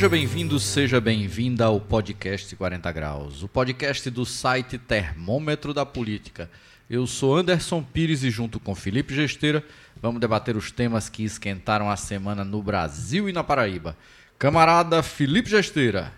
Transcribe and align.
Seja 0.00 0.08
bem-vindo, 0.08 0.58
seja 0.58 0.98
bem-vinda 0.98 1.66
ao 1.66 1.78
podcast 1.78 2.56
40 2.56 2.90
Graus, 2.90 3.42
o 3.42 3.48
podcast 3.48 4.08
do 4.08 4.24
site 4.24 4.78
Termômetro 4.78 5.74
da 5.74 5.84
Política. 5.84 6.50
Eu 6.88 7.06
sou 7.06 7.36
Anderson 7.36 7.82
Pires 7.82 8.24
e, 8.24 8.30
junto 8.30 8.58
com 8.58 8.74
Felipe 8.74 9.14
Gesteira, 9.14 9.62
vamos 10.00 10.18
debater 10.18 10.56
os 10.56 10.70
temas 10.70 11.10
que 11.10 11.22
esquentaram 11.22 11.90
a 11.90 11.98
semana 11.98 12.42
no 12.42 12.62
Brasil 12.62 13.28
e 13.28 13.32
na 13.32 13.44
Paraíba. 13.44 13.94
Camarada 14.38 15.02
Felipe 15.02 15.50
Gesteira. 15.50 16.14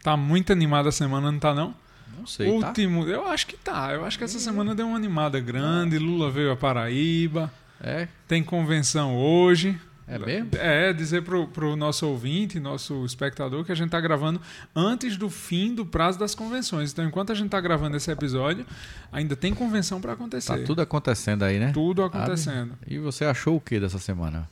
Tá 0.00 0.16
muito 0.16 0.52
animada 0.52 0.90
a 0.90 0.92
semana, 0.92 1.32
não 1.32 1.40
tá 1.40 1.52
não? 1.52 1.74
Não 2.16 2.24
sei, 2.24 2.46
tá? 2.60 2.68
Último, 2.68 3.02
eu 3.08 3.26
acho 3.26 3.48
que 3.48 3.56
tá. 3.56 3.92
Eu 3.92 4.04
acho 4.04 4.16
que 4.16 4.22
essa 4.22 4.38
semana 4.38 4.76
deu 4.76 4.86
uma 4.86 4.96
animada 4.96 5.40
grande. 5.40 5.98
Lula 5.98 6.30
veio 6.30 6.52
a 6.52 6.56
Paraíba. 6.56 7.52
É? 7.80 8.06
Tem 8.28 8.44
convenção 8.44 9.16
hoje. 9.16 9.76
É 10.08 10.18
mesmo? 10.18 10.50
É, 10.54 10.92
dizer 10.92 11.22
pro, 11.22 11.48
pro 11.48 11.74
nosso 11.74 12.06
ouvinte, 12.06 12.60
nosso 12.60 13.04
espectador, 13.04 13.64
que 13.64 13.72
a 13.72 13.74
gente 13.74 13.90
tá 13.90 14.00
gravando 14.00 14.40
antes 14.74 15.16
do 15.16 15.28
fim 15.28 15.74
do 15.74 15.84
prazo 15.84 16.18
das 16.18 16.34
convenções. 16.34 16.92
Então, 16.92 17.04
enquanto 17.04 17.32
a 17.32 17.34
gente 17.34 17.50
tá 17.50 17.60
gravando 17.60 17.96
esse 17.96 18.10
episódio, 18.10 18.64
ainda 19.10 19.34
tem 19.34 19.52
convenção 19.52 20.00
para 20.00 20.12
acontecer. 20.12 20.58
Tá 20.58 20.64
tudo 20.64 20.80
acontecendo 20.80 21.42
aí, 21.42 21.58
né? 21.58 21.72
Tudo 21.72 22.04
acontecendo. 22.04 22.74
E 22.86 22.98
você 22.98 23.24
achou 23.24 23.56
o 23.56 23.60
que 23.60 23.80
dessa 23.80 23.98
semana? 23.98 24.48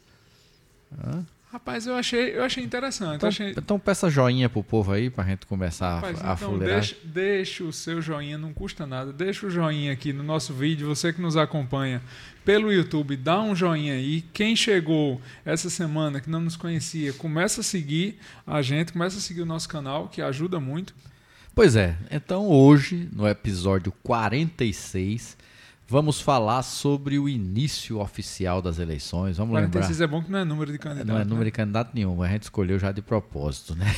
Hã? 1.04 1.24
Rapaz, 1.54 1.86
eu 1.86 1.94
achei, 1.94 2.36
eu 2.36 2.42
achei 2.42 2.64
interessante. 2.64 3.14
Então, 3.14 3.28
achei... 3.28 3.50
então 3.50 3.78
peça 3.78 4.10
joinha 4.10 4.48
pro 4.48 4.60
povo 4.60 4.90
aí 4.90 5.08
pra 5.08 5.22
gente 5.22 5.46
começar 5.46 6.00
Rapaz, 6.00 6.20
a, 6.20 6.32
a 6.32 6.34
então 6.34 6.58
deixa, 6.58 6.96
deixa 7.04 7.62
o 7.62 7.72
seu 7.72 8.02
joinha, 8.02 8.36
não 8.36 8.52
custa 8.52 8.84
nada. 8.88 9.12
Deixa 9.12 9.46
o 9.46 9.50
joinha 9.50 9.92
aqui 9.92 10.12
no 10.12 10.24
nosso 10.24 10.52
vídeo. 10.52 10.88
Você 10.88 11.12
que 11.12 11.22
nos 11.22 11.36
acompanha 11.36 12.02
pelo 12.44 12.72
YouTube, 12.72 13.16
dá 13.16 13.40
um 13.40 13.54
joinha 13.54 13.94
aí. 13.94 14.22
Quem 14.32 14.56
chegou 14.56 15.20
essa 15.44 15.70
semana 15.70 16.20
que 16.20 16.28
não 16.28 16.40
nos 16.40 16.56
conhecia, 16.56 17.12
começa 17.12 17.60
a 17.60 17.64
seguir 17.64 18.18
a 18.44 18.60
gente, 18.60 18.92
começa 18.92 19.18
a 19.18 19.20
seguir 19.20 19.42
o 19.42 19.46
nosso 19.46 19.68
canal, 19.68 20.08
que 20.08 20.20
ajuda 20.20 20.58
muito. 20.58 20.92
Pois 21.54 21.76
é, 21.76 21.96
então 22.10 22.48
hoje, 22.48 23.08
no 23.12 23.28
episódio 23.28 23.92
46, 24.02 25.36
vamos 25.86 26.20
falar 26.20 26.62
sobre 26.62 27.18
o 27.18 27.28
início 27.28 28.00
oficial 28.00 28.62
das 28.62 28.78
eleições. 28.78 29.36
Vamos 29.36 29.52
46 29.52 29.98
lembrar. 30.00 30.04
é 30.04 30.06
bom 30.08 30.24
que 30.24 30.30
não 30.30 30.38
é 30.38 30.44
número 30.44 30.72
de 30.72 30.78
candidato. 30.78 31.06
Não 31.06 31.18
é 31.18 31.24
número 31.24 31.40
né? 31.40 31.44
de 31.46 31.50
candidato 31.50 31.90
nenhum, 31.94 32.22
a 32.22 32.28
gente 32.28 32.44
escolheu 32.44 32.78
já 32.78 32.90
de 32.90 33.02
propósito, 33.02 33.74
né? 33.74 33.94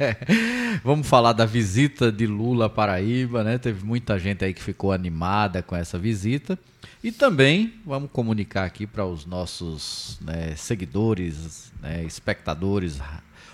Vamos 0.84 1.08
falar 1.08 1.32
da 1.32 1.44
visita 1.44 2.12
de 2.12 2.26
Lula 2.26 2.66
à 2.66 2.68
Paraíba, 2.70 3.42
né? 3.42 3.58
Teve 3.58 3.84
muita 3.84 4.18
gente 4.18 4.44
aí 4.44 4.54
que 4.54 4.62
ficou 4.62 4.92
animada 4.92 5.62
com 5.62 5.74
essa 5.74 5.98
visita. 5.98 6.58
E 7.02 7.12
também 7.12 7.74
vamos 7.86 8.10
comunicar 8.10 8.64
aqui 8.64 8.84
para 8.84 9.06
os 9.06 9.24
nossos 9.24 10.18
né, 10.20 10.56
seguidores, 10.56 11.72
né, 11.80 12.02
espectadores, 12.02 12.98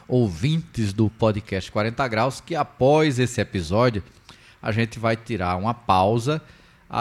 ouvintes 0.09 0.95
do 0.95 1.11
podcast 1.11 1.70
40 1.70 2.09
Graus, 2.09 2.41
que 2.41 2.57
após 2.57 3.19
esse 3.19 3.42
episódio 3.42 4.03
a 4.62 4.73
gente 4.73 4.98
vai 4.98 5.15
tirar 5.15 5.57
uma 5.57 5.75
pausa 5.75 6.41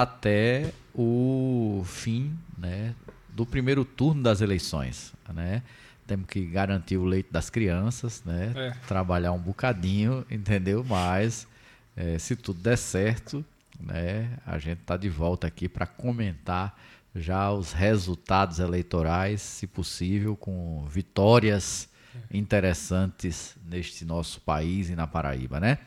até 0.01 0.71
o 0.93 1.83
fim 1.85 2.35
né, 2.57 2.95
do 3.29 3.45
primeiro 3.45 3.85
turno 3.85 4.23
das 4.23 4.41
eleições. 4.41 5.13
Né? 5.33 5.61
Temos 6.07 6.27
que 6.27 6.45
garantir 6.45 6.97
o 6.97 7.05
leite 7.05 7.29
das 7.31 7.49
crianças, 7.49 8.23
né? 8.25 8.51
É. 8.55 8.71
trabalhar 8.87 9.31
um 9.31 9.39
bocadinho, 9.39 10.25
entendeu? 10.29 10.83
Mas 10.83 11.47
eh, 11.95 12.17
se 12.19 12.35
tudo 12.35 12.59
der 12.59 12.77
certo, 12.77 13.45
né, 13.79 14.37
a 14.45 14.57
gente 14.57 14.81
está 14.81 14.97
de 14.97 15.09
volta 15.09 15.47
aqui 15.47 15.69
para 15.69 15.85
comentar 15.85 16.77
já 17.15 17.51
os 17.51 17.71
resultados 17.71 18.59
eleitorais, 18.59 19.41
se 19.41 19.67
possível, 19.67 20.35
com 20.35 20.85
vitórias 20.89 21.87
interessantes 22.31 23.55
neste 23.69 24.05
nosso 24.05 24.41
país 24.41 24.89
e 24.89 24.95
na 24.95 25.07
Paraíba, 25.07 25.59
né? 25.59 25.77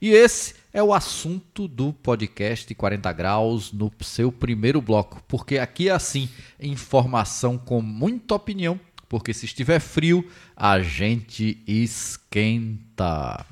E 0.00 0.10
esse 0.10 0.54
é 0.72 0.82
o 0.82 0.94
assunto 0.94 1.68
do 1.68 1.92
podcast 1.92 2.74
40 2.74 3.12
Graus 3.12 3.72
no 3.72 3.92
seu 4.00 4.32
primeiro 4.32 4.80
bloco, 4.80 5.22
porque 5.28 5.58
aqui 5.58 5.88
é 5.88 5.92
assim, 5.92 6.28
informação 6.58 7.58
com 7.58 7.82
muita 7.82 8.34
opinião, 8.34 8.80
porque 9.08 9.34
se 9.34 9.44
estiver 9.44 9.80
frio, 9.80 10.24
a 10.56 10.80
gente 10.80 11.62
esquenta. 11.66 13.44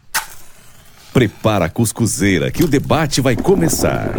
Prepara 1.13 1.65
a 1.65 1.71
cuscuzeira 1.71 2.51
que 2.51 2.63
o 2.63 2.69
debate 2.69 3.21
vai 3.21 3.35
começar. 3.35 4.15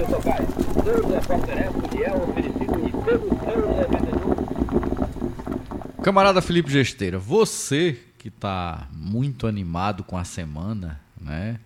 Camarada 6.03 6.41
Felipe 6.41 6.71
Gesteira, 6.71 7.19
você 7.19 7.99
que 8.17 8.29
está 8.29 8.87
muito 8.93 9.45
animado 9.45 10.01
com 10.01 10.17
a 10.17 10.23
semana, 10.23 10.99
né? 11.19 11.59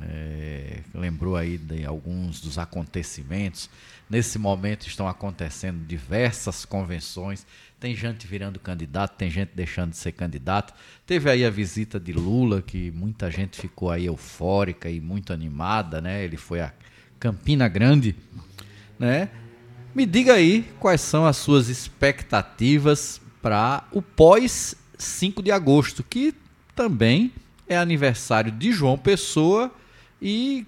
É, 0.00 0.80
lembrou 0.94 1.36
aí 1.36 1.58
de 1.58 1.84
alguns 1.84 2.40
dos 2.40 2.56
acontecimentos. 2.56 3.68
Nesse 4.08 4.38
momento 4.38 4.86
estão 4.86 5.08
acontecendo 5.08 5.84
diversas 5.84 6.64
convenções. 6.64 7.44
Tem 7.80 7.96
gente 7.96 8.28
virando 8.28 8.60
candidato, 8.60 9.16
tem 9.16 9.28
gente 9.28 9.50
deixando 9.54 9.90
de 9.90 9.96
ser 9.96 10.12
candidato. 10.12 10.72
Teve 11.04 11.28
aí 11.28 11.44
a 11.44 11.50
visita 11.50 11.98
de 11.98 12.12
Lula, 12.12 12.62
que 12.62 12.92
muita 12.92 13.28
gente 13.28 13.60
ficou 13.60 13.90
aí 13.90 14.06
eufórica 14.06 14.88
e 14.88 15.00
muito 15.00 15.32
animada, 15.32 16.00
né? 16.00 16.24
Ele 16.24 16.36
foi 16.36 16.60
a 16.60 16.72
Campina 17.18 17.66
Grande, 17.66 18.14
né? 18.98 19.28
Me 19.92 20.06
diga 20.06 20.34
aí 20.34 20.64
quais 20.78 21.00
são 21.00 21.26
as 21.26 21.36
suas 21.36 21.68
expectativas 21.68 23.20
para 23.44 23.84
o 23.92 24.00
pós 24.00 24.74
5 24.96 25.42
de 25.42 25.52
agosto, 25.52 26.02
que 26.02 26.34
também 26.74 27.30
é 27.68 27.76
aniversário 27.76 28.50
de 28.50 28.72
João 28.72 28.96
Pessoa 28.96 29.70
e 30.20 30.66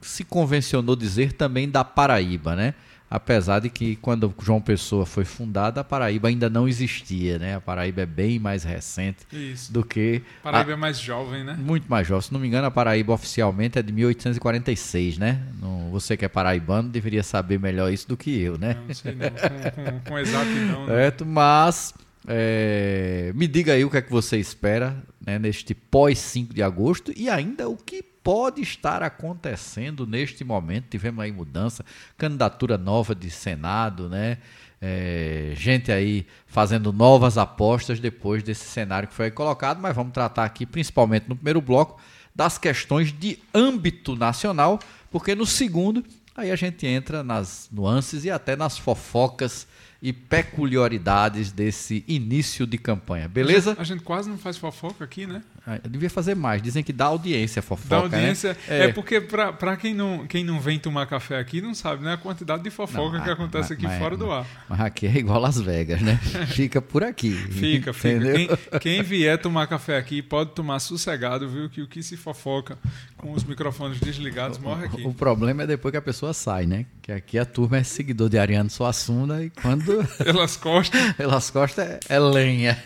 se 0.00 0.24
convencionou 0.24 0.96
dizer 0.96 1.34
também 1.34 1.70
da 1.70 1.84
Paraíba, 1.84 2.56
né? 2.56 2.74
Apesar 3.10 3.58
de 3.58 3.68
que 3.68 3.96
quando 3.96 4.32
João 4.40 4.60
Pessoa 4.60 5.04
foi 5.04 5.24
fundada, 5.24 5.80
a 5.80 5.84
Paraíba 5.84 6.28
ainda 6.28 6.48
não 6.48 6.68
existia, 6.68 7.40
né? 7.40 7.56
A 7.56 7.60
Paraíba 7.60 8.02
é 8.02 8.06
bem 8.06 8.38
mais 8.38 8.62
recente 8.62 9.26
Isso. 9.32 9.72
do 9.72 9.82
que 9.84 10.22
Paraíba 10.44 10.72
é 10.72 10.76
mais 10.76 11.00
jovem, 11.00 11.42
né? 11.42 11.54
muito 11.58 11.90
mais 11.90 12.06
jovem. 12.06 12.22
Se 12.22 12.32
não 12.32 12.38
me 12.38 12.46
engano, 12.46 12.68
a 12.68 12.70
Paraíba 12.70 13.12
oficialmente 13.12 13.78
é 13.80 13.82
de 13.82 13.92
1846, 13.92 15.18
né? 15.18 15.42
Não- 15.60 15.90
você 15.90 16.16
que 16.16 16.24
é 16.24 16.28
paraibano 16.28 16.88
deveria 16.88 17.24
saber 17.24 17.58
melhor 17.58 17.92
isso 17.92 18.06
do 18.06 18.16
que 18.16 18.40
eu, 18.40 18.56
né? 18.56 18.76
Não 18.86 18.94
sei 18.94 19.12
não, 19.16 19.28
com, 19.28 19.92
com, 19.98 20.10
com 20.10 20.18
exatidão. 20.18 20.86
né? 20.86 20.94
Certo? 20.94 21.26
Mas 21.26 21.92
é, 22.28 23.32
me 23.34 23.48
diga 23.48 23.72
aí 23.72 23.84
o 23.84 23.90
que 23.90 23.96
é 23.96 24.02
que 24.02 24.10
você 24.10 24.36
espera 24.38 24.96
né, 25.26 25.36
neste 25.38 25.74
pós 25.74 26.18
5 26.18 26.54
de 26.54 26.62
agosto 26.62 27.12
e 27.16 27.28
ainda 27.28 27.68
o 27.68 27.76
que 27.76 28.04
pode 28.30 28.62
estar 28.62 29.02
acontecendo 29.02 30.06
neste 30.06 30.44
momento. 30.44 30.84
Tivemos 30.88 31.24
aí 31.24 31.32
mudança, 31.32 31.84
candidatura 32.16 32.78
nova 32.78 33.12
de 33.12 33.28
Senado, 33.28 34.08
né? 34.08 34.38
É, 34.80 35.52
gente 35.56 35.90
aí 35.90 36.24
fazendo 36.46 36.92
novas 36.92 37.36
apostas 37.36 37.98
depois 37.98 38.44
desse 38.44 38.66
cenário 38.66 39.08
que 39.08 39.14
foi 39.14 39.32
colocado, 39.32 39.80
mas 39.80 39.96
vamos 39.96 40.12
tratar 40.12 40.44
aqui, 40.44 40.64
principalmente 40.64 41.28
no 41.28 41.34
primeiro 41.34 41.60
bloco, 41.60 42.00
das 42.32 42.56
questões 42.56 43.12
de 43.12 43.36
âmbito 43.52 44.14
nacional, 44.14 44.78
porque 45.10 45.34
no 45.34 45.44
segundo 45.44 46.04
aí 46.36 46.52
a 46.52 46.56
gente 46.56 46.86
entra 46.86 47.24
nas 47.24 47.68
nuances 47.72 48.24
e 48.24 48.30
até 48.30 48.54
nas 48.54 48.78
fofocas 48.78 49.66
e 50.00 50.12
peculiaridades 50.12 51.52
desse 51.52 52.04
início 52.08 52.66
de 52.66 52.78
campanha, 52.78 53.28
beleza? 53.28 53.76
A 53.78 53.84
gente 53.84 54.02
quase 54.02 54.30
não 54.30 54.38
faz 54.38 54.56
fofoca 54.56 55.04
aqui, 55.04 55.26
né? 55.26 55.42
Ah, 55.66 55.78
Eu 55.84 55.90
devia 55.90 56.08
fazer 56.10 56.34
mais, 56.34 56.62
dizem 56.62 56.82
que 56.82 56.92
dá 56.92 57.04
audiência 57.06 57.60
fofoca, 57.60 57.88
Da 57.88 57.96
audiência. 57.98 58.56
né? 58.68 58.84
É, 58.86 58.88
porque, 58.92 59.20
pra, 59.20 59.52
pra 59.52 59.76
quem, 59.76 59.92
não, 59.94 60.26
quem 60.26 60.42
não 60.42 60.58
vem 60.58 60.78
tomar 60.78 61.06
café 61.06 61.38
aqui, 61.38 61.60
não 61.60 61.74
sabe, 61.74 62.02
né? 62.02 62.14
A 62.14 62.16
quantidade 62.16 62.62
de 62.62 62.70
fofoca 62.70 63.18
Não, 63.18 63.24
que 63.24 63.30
acontece 63.30 63.70
mas- 63.70 63.72
aqui 63.72 63.82
mas- 63.84 63.98
fora 63.98 64.16
do 64.16 64.30
ar. 64.32 64.46
Mas 64.68 64.80
aqui 64.80 65.06
é 65.06 65.16
igual 65.18 65.38
Las 65.40 65.60
Vegas, 65.60 66.00
né? 66.00 66.16
Fica 66.48 66.80
por 66.80 67.04
aqui. 67.04 67.32
Fica, 67.32 67.92
fica. 67.92 68.20
Quem, 68.32 68.80
quem 68.80 69.02
vier 69.02 69.38
tomar 69.38 69.66
café 69.66 69.98
aqui 69.98 70.22
pode 70.22 70.50
tomar 70.52 70.78
sossegado, 70.80 71.48
viu? 71.48 71.68
Que 71.68 71.82
o 71.82 71.86
que 71.86 72.02
se 72.02 72.16
fofoca 72.16 72.78
com 73.16 73.32
os 73.32 73.44
microfones 73.44 74.00
desligados 74.00 74.56
morre 74.58 74.86
aqui. 74.86 75.02
O 75.06 75.12
problema 75.12 75.62
é 75.64 75.66
depois 75.66 75.92
que 75.92 75.98
a 75.98 76.02
pessoa 76.02 76.32
sai, 76.32 76.64
né? 76.66 76.86
Que 77.02 77.12
aqui 77.12 77.38
a 77.38 77.44
turma 77.44 77.76
é 77.78 77.82
seguidor 77.82 78.28
de 78.30 78.38
Ariano 78.38 78.70
Suassuna 78.70 79.42
e 79.44 79.50
quando 79.50 80.06
Pelas 80.24 80.56
costas. 80.56 81.12
pelas 81.14 81.50
costas 81.50 81.86
é, 81.86 82.00
é 82.08 82.18
lenha. 82.18 82.82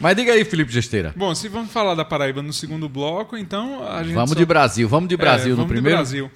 Mas 0.00 0.16
diga 0.16 0.32
aí, 0.32 0.44
Felipe 0.44 0.72
Gesteira. 0.72 1.12
Bom, 1.16 1.34
se 1.34 1.48
vamos 1.48 1.70
falar 1.72 1.94
da 1.94 2.04
Paraíba 2.04 2.42
no 2.42 2.52
segundo 2.52 2.88
bloco, 2.88 3.36
então 3.36 3.86
a 3.88 4.02
gente. 4.02 4.14
Vamos 4.14 4.30
só- 4.30 4.36
de 4.36 4.44
Brasil, 4.44 4.88
vamos 4.88 5.08
de 5.08 5.16
Brasil 5.16 5.46
É, 5.46 5.50
no 5.50 5.56
vamos 5.56 5.68
de 5.68 5.74
primeiro. 5.74 5.98
Brasil. 5.98 6.30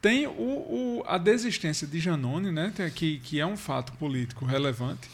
Tem 0.00 0.26
o, 0.26 0.30
o- 0.32 1.04
a 1.06 1.16
desistência 1.18 1.86
de 1.86 2.00
Janone, 2.00 2.50
né? 2.50 2.72
Que, 2.94 3.18
que 3.18 3.38
é 3.40 3.46
um 3.46 3.56
fato 3.56 3.92
político 3.92 4.44
relevante. 4.44 5.08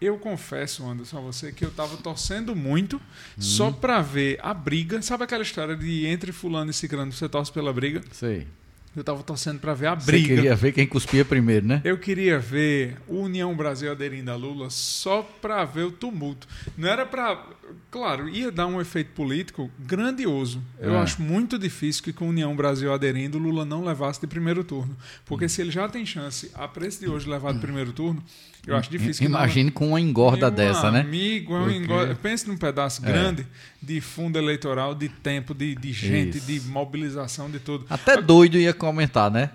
Eu 0.00 0.18
confesso, 0.18 0.84
Anderson, 0.84 1.18
a 1.18 1.20
você 1.20 1.52
que 1.52 1.64
eu 1.64 1.68
estava 1.68 1.96
torcendo 1.96 2.56
muito 2.56 3.00
só 3.38 3.68
Hum. 3.68 3.72
para 3.72 4.02
ver 4.02 4.38
a 4.42 4.52
briga. 4.52 5.00
Sabe 5.00 5.22
aquela 5.24 5.42
história 5.44 5.76
de 5.76 6.06
entre 6.06 6.32
fulano 6.32 6.70
e 6.72 6.74
ciclano 6.74 7.12
você 7.12 7.28
torce 7.28 7.52
pela 7.52 7.72
briga? 7.72 8.02
Sei. 8.10 8.46
Eu 8.94 9.02
tava 9.02 9.22
torcendo 9.22 9.58
para 9.58 9.72
ver 9.72 9.86
a 9.86 9.94
Você 9.94 10.04
briga. 10.12 10.28
queria 10.34 10.54
ver 10.54 10.72
quem 10.72 10.86
cuspia 10.86 11.24
primeiro, 11.24 11.66
né? 11.66 11.80
Eu 11.82 11.96
queria 11.96 12.38
ver 12.38 12.98
União 13.08 13.54
Brasil 13.56 13.90
aderindo 13.90 14.30
a 14.30 14.36
Lula 14.36 14.68
só 14.68 15.22
para 15.22 15.64
ver 15.64 15.84
o 15.86 15.90
tumulto. 15.90 16.46
Não 16.76 16.86
era 16.88 17.06
para. 17.06 17.42
Claro, 17.90 18.28
ia 18.28 18.52
dar 18.52 18.66
um 18.66 18.78
efeito 18.82 19.12
político 19.12 19.70
grandioso. 19.78 20.62
Eu 20.78 20.94
É. 20.94 20.98
acho 20.98 21.22
muito 21.22 21.58
difícil 21.58 22.02
que 22.02 22.12
com 22.12 22.28
União 22.28 22.54
Brasil 22.54 22.92
aderindo, 22.92 23.38
Lula 23.38 23.64
não 23.64 23.82
levasse 23.82 24.20
de 24.20 24.26
primeiro 24.26 24.62
turno. 24.62 24.94
Porque 25.24 25.48
se 25.48 25.62
ele 25.62 25.70
já 25.70 25.88
tem 25.88 26.04
chance, 26.04 26.50
a 26.54 26.68
preço 26.68 27.00
de 27.00 27.08
hoje, 27.08 27.26
levar 27.26 27.54
de 27.54 27.60
primeiro 27.60 27.92
turno, 27.94 28.22
eu 28.66 28.76
acho 28.76 28.90
difícil 28.90 29.24
que 29.26 29.28
não- 29.32 29.38
Imagine 29.38 29.70
com 29.70 29.88
uma 29.88 30.00
engorda 30.00 30.46
meu 30.48 30.56
dessa, 30.56 30.90
né? 30.90 31.00
Amigo, 31.00 31.54
é 31.54 31.58
um 31.58 31.62
Porque- 31.64 31.78
engorda. 31.78 32.14
Pense 32.14 32.46
num 32.48 32.56
pedaço 32.56 33.02
É. 33.04 33.06
grande 33.10 33.46
de 33.82 34.00
fundo 34.00 34.38
eleitoral, 34.38 34.94
de 34.94 35.08
tempo, 35.08 35.52
de, 35.54 35.74
de 35.74 35.92
gente, 35.92 36.38
Isso. 36.38 36.46
de 36.46 36.60
mobilização, 36.68 37.50
de 37.50 37.58
tudo. 37.58 37.86
Até 37.90 38.20
doido 38.20 38.56
ia 38.58 38.72
comentar, 38.72 39.30
né? 39.30 39.50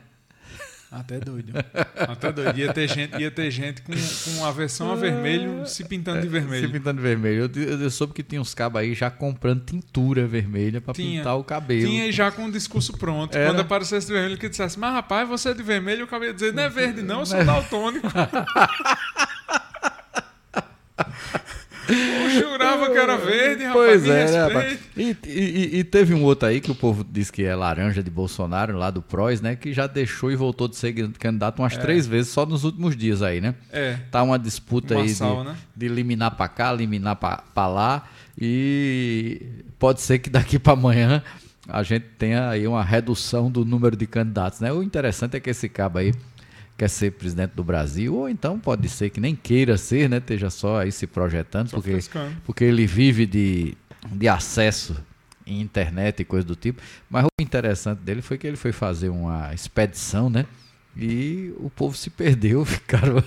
Até 0.89 1.19
doido. 1.19 1.51
Até 1.95 2.31
doido. 2.31 2.57
Ia 2.57 2.74
ter 2.74 2.88
gente, 2.88 3.18
ia 3.22 3.30
ter 3.30 3.51
gente 3.51 3.81
com, 3.81 3.92
com 3.94 4.45
aversão 4.45 4.92
a 4.92 4.95
vermelho 4.95 5.66
se 5.66 5.84
pintando 5.84 6.18
de 6.22 6.28
Se 6.28 6.30
vermelho. 6.30 6.72
pintando 6.72 6.98
de 7.01 7.04
vermelho. 7.04 7.51
Eu, 7.54 7.80
eu, 7.81 7.89
soube 7.92 8.13
que 8.13 8.24
tinha 8.24 8.39
uns 8.39 8.54
cabos 8.54 8.80
aí 8.80 8.94
já 8.94 9.10
comprando 9.12 9.66
tintura 9.66 10.25
vermelha 10.25 10.80
pra 10.80 10.94
Tinha. 10.94 11.19
pintar 11.19 11.38
o 11.38 11.44
cabelo. 11.44 11.89
Tinha 11.89 12.10
já 12.12 12.31
com 12.31 12.45
o 12.45 12.51
discurso 12.51 12.94
pronto. 12.98 13.36
Era. 13.38 13.50
Quando 13.50 13.60
aparecesse 13.60 14.07
de 14.07 14.13
vermelho, 14.13 14.38
que 14.38 14.48
dissesse, 14.48 14.80
mas 14.80 14.94
rapaz, 14.94 15.28
você 15.28 15.50
é 15.50 15.54
de 15.54 15.62
vermelho, 15.63 16.01
eu 16.01 16.06
acabei 16.06 16.30
de 16.30 16.36
dizer, 16.36 16.54
não 16.54 16.63
é 16.63 16.69
verde, 16.69 17.01
não, 17.01 17.19
eu 17.19 17.25
sou 17.25 17.38
é- 17.39 17.44
daltônico. 17.44 18.07
eu 21.94 22.30
jurava 22.30 22.89
que 22.92 22.98
era 22.98 23.18
verde, 23.18 23.63
rapaz. 23.63 23.74
Pois 23.86 24.06
é, 24.07 24.31
né, 24.31 24.44
rapaz? 24.48 24.80
E, 24.95 25.16
e- 25.25 25.80
e 25.80 25.84
teve 25.84 26.13
um 26.13 26.24
outro 26.24 26.48
aí 26.48 26.60
que 26.62 26.72
o 26.72 26.75
povo 26.75 27.06
diz 27.10 27.30
que 27.31 27.44
é 27.44 27.56
laranja 27.56 28.01
de 28.04 28.10
Bolsonaro, 28.10 28.78
lá 28.78 28.89
do 28.89 29.01
PROS, 29.01 29.42
né? 29.42 29.56
Que 29.56 29.74
já 29.74 29.88
deixou 29.88 30.31
e 30.31 30.36
voltou 30.36 30.68
de 30.68 30.75
ser 30.75 30.94
candidato 31.19 31.60
umas 31.62 31.78
três 31.78 32.06
vezes 32.07 32.31
só 32.31 32.45
nos 32.45 32.63
últimos 32.63 32.95
dias 32.95 33.22
aí, 33.22 33.39
né? 33.42 33.56
É. 33.72 33.98
Tá 34.12 34.24
uma 34.24 34.38
disputa 34.39 34.95
aí 34.95 35.13
de, 35.13 35.24
né? 35.44 35.56
de 35.75 35.86
eliminar 35.86 36.31
pra 36.36 36.48
cá, 36.48 36.74
eliminar 36.74 37.16
pra, 37.16 37.44
pra 37.54 37.68
lá. 37.68 38.07
E 38.39 39.42
pode 39.80 40.01
ser 40.01 40.19
que 40.19 40.30
daqui 40.30 40.57
pra 40.60 40.74
amanhã 40.74 41.24
a 41.68 41.84
gente 41.84 42.06
tenha 42.18 42.50
aí 42.50 42.66
uma 42.68 42.84
redução 42.84 43.51
do 43.51 43.66
número 43.66 43.95
de 43.95 44.07
candidatos, 44.07 44.60
né? 44.60 44.72
O 44.72 44.81
interessante 44.81 45.36
é 45.36 45.39
que 45.39 45.50
esse 45.50 45.68
cabo 45.68 46.00
aí 46.00 46.13
quer 46.77 46.89
ser 46.89 47.12
presidente 47.12 47.51
do 47.51 47.63
Brasil, 47.63 48.15
ou 48.15 48.29
então 48.29 48.59
pode 48.59 48.88
ser 48.88 49.09
que 49.09 49.19
nem 49.19 49.35
queira 49.35 49.77
ser, 49.77 50.07
né? 50.07 50.18
Esteja 50.18 50.50
só 50.50 50.79
aí 50.79 50.91
se 50.91 51.07
projetando, 51.07 51.69
Só 51.69 51.77
porque, 51.77 51.97
porque 52.45 52.63
ele 52.63 52.85
vive 52.85 53.25
de, 53.25 53.75
de 54.12 54.27
acesso 54.27 54.95
em 55.45 55.59
internet 55.59 56.19
e 56.19 56.25
coisa 56.25 56.45
do 56.45 56.56
tipo. 56.56 56.81
Mas 57.09 57.25
o 57.25 57.41
interessante 57.41 58.00
dele 58.00 58.21
foi 58.21 58.38
que 58.38 58.45
ele 58.45 58.57
foi 58.57 58.71
fazer 58.71 59.09
uma 59.09 59.53
expedição, 59.53 60.29
né? 60.29 60.45
E 60.95 61.53
o 61.57 61.69
povo 61.69 61.97
se 61.97 62.09
perdeu, 62.09 62.63
ficaram. 62.65 63.24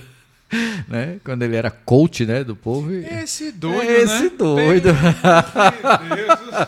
Né? 0.87 1.17
Quando 1.23 1.43
ele 1.43 1.55
era 1.55 1.71
coach 1.71 2.25
né, 2.25 2.43
do 2.43 2.55
povo. 2.55 2.91
Esse 2.93 3.51
doido, 3.51 3.89
Esse 3.89 4.23
né? 4.23 4.31
doido. 4.37 4.89
Meu 4.93 6.15
Deus. 6.27 6.67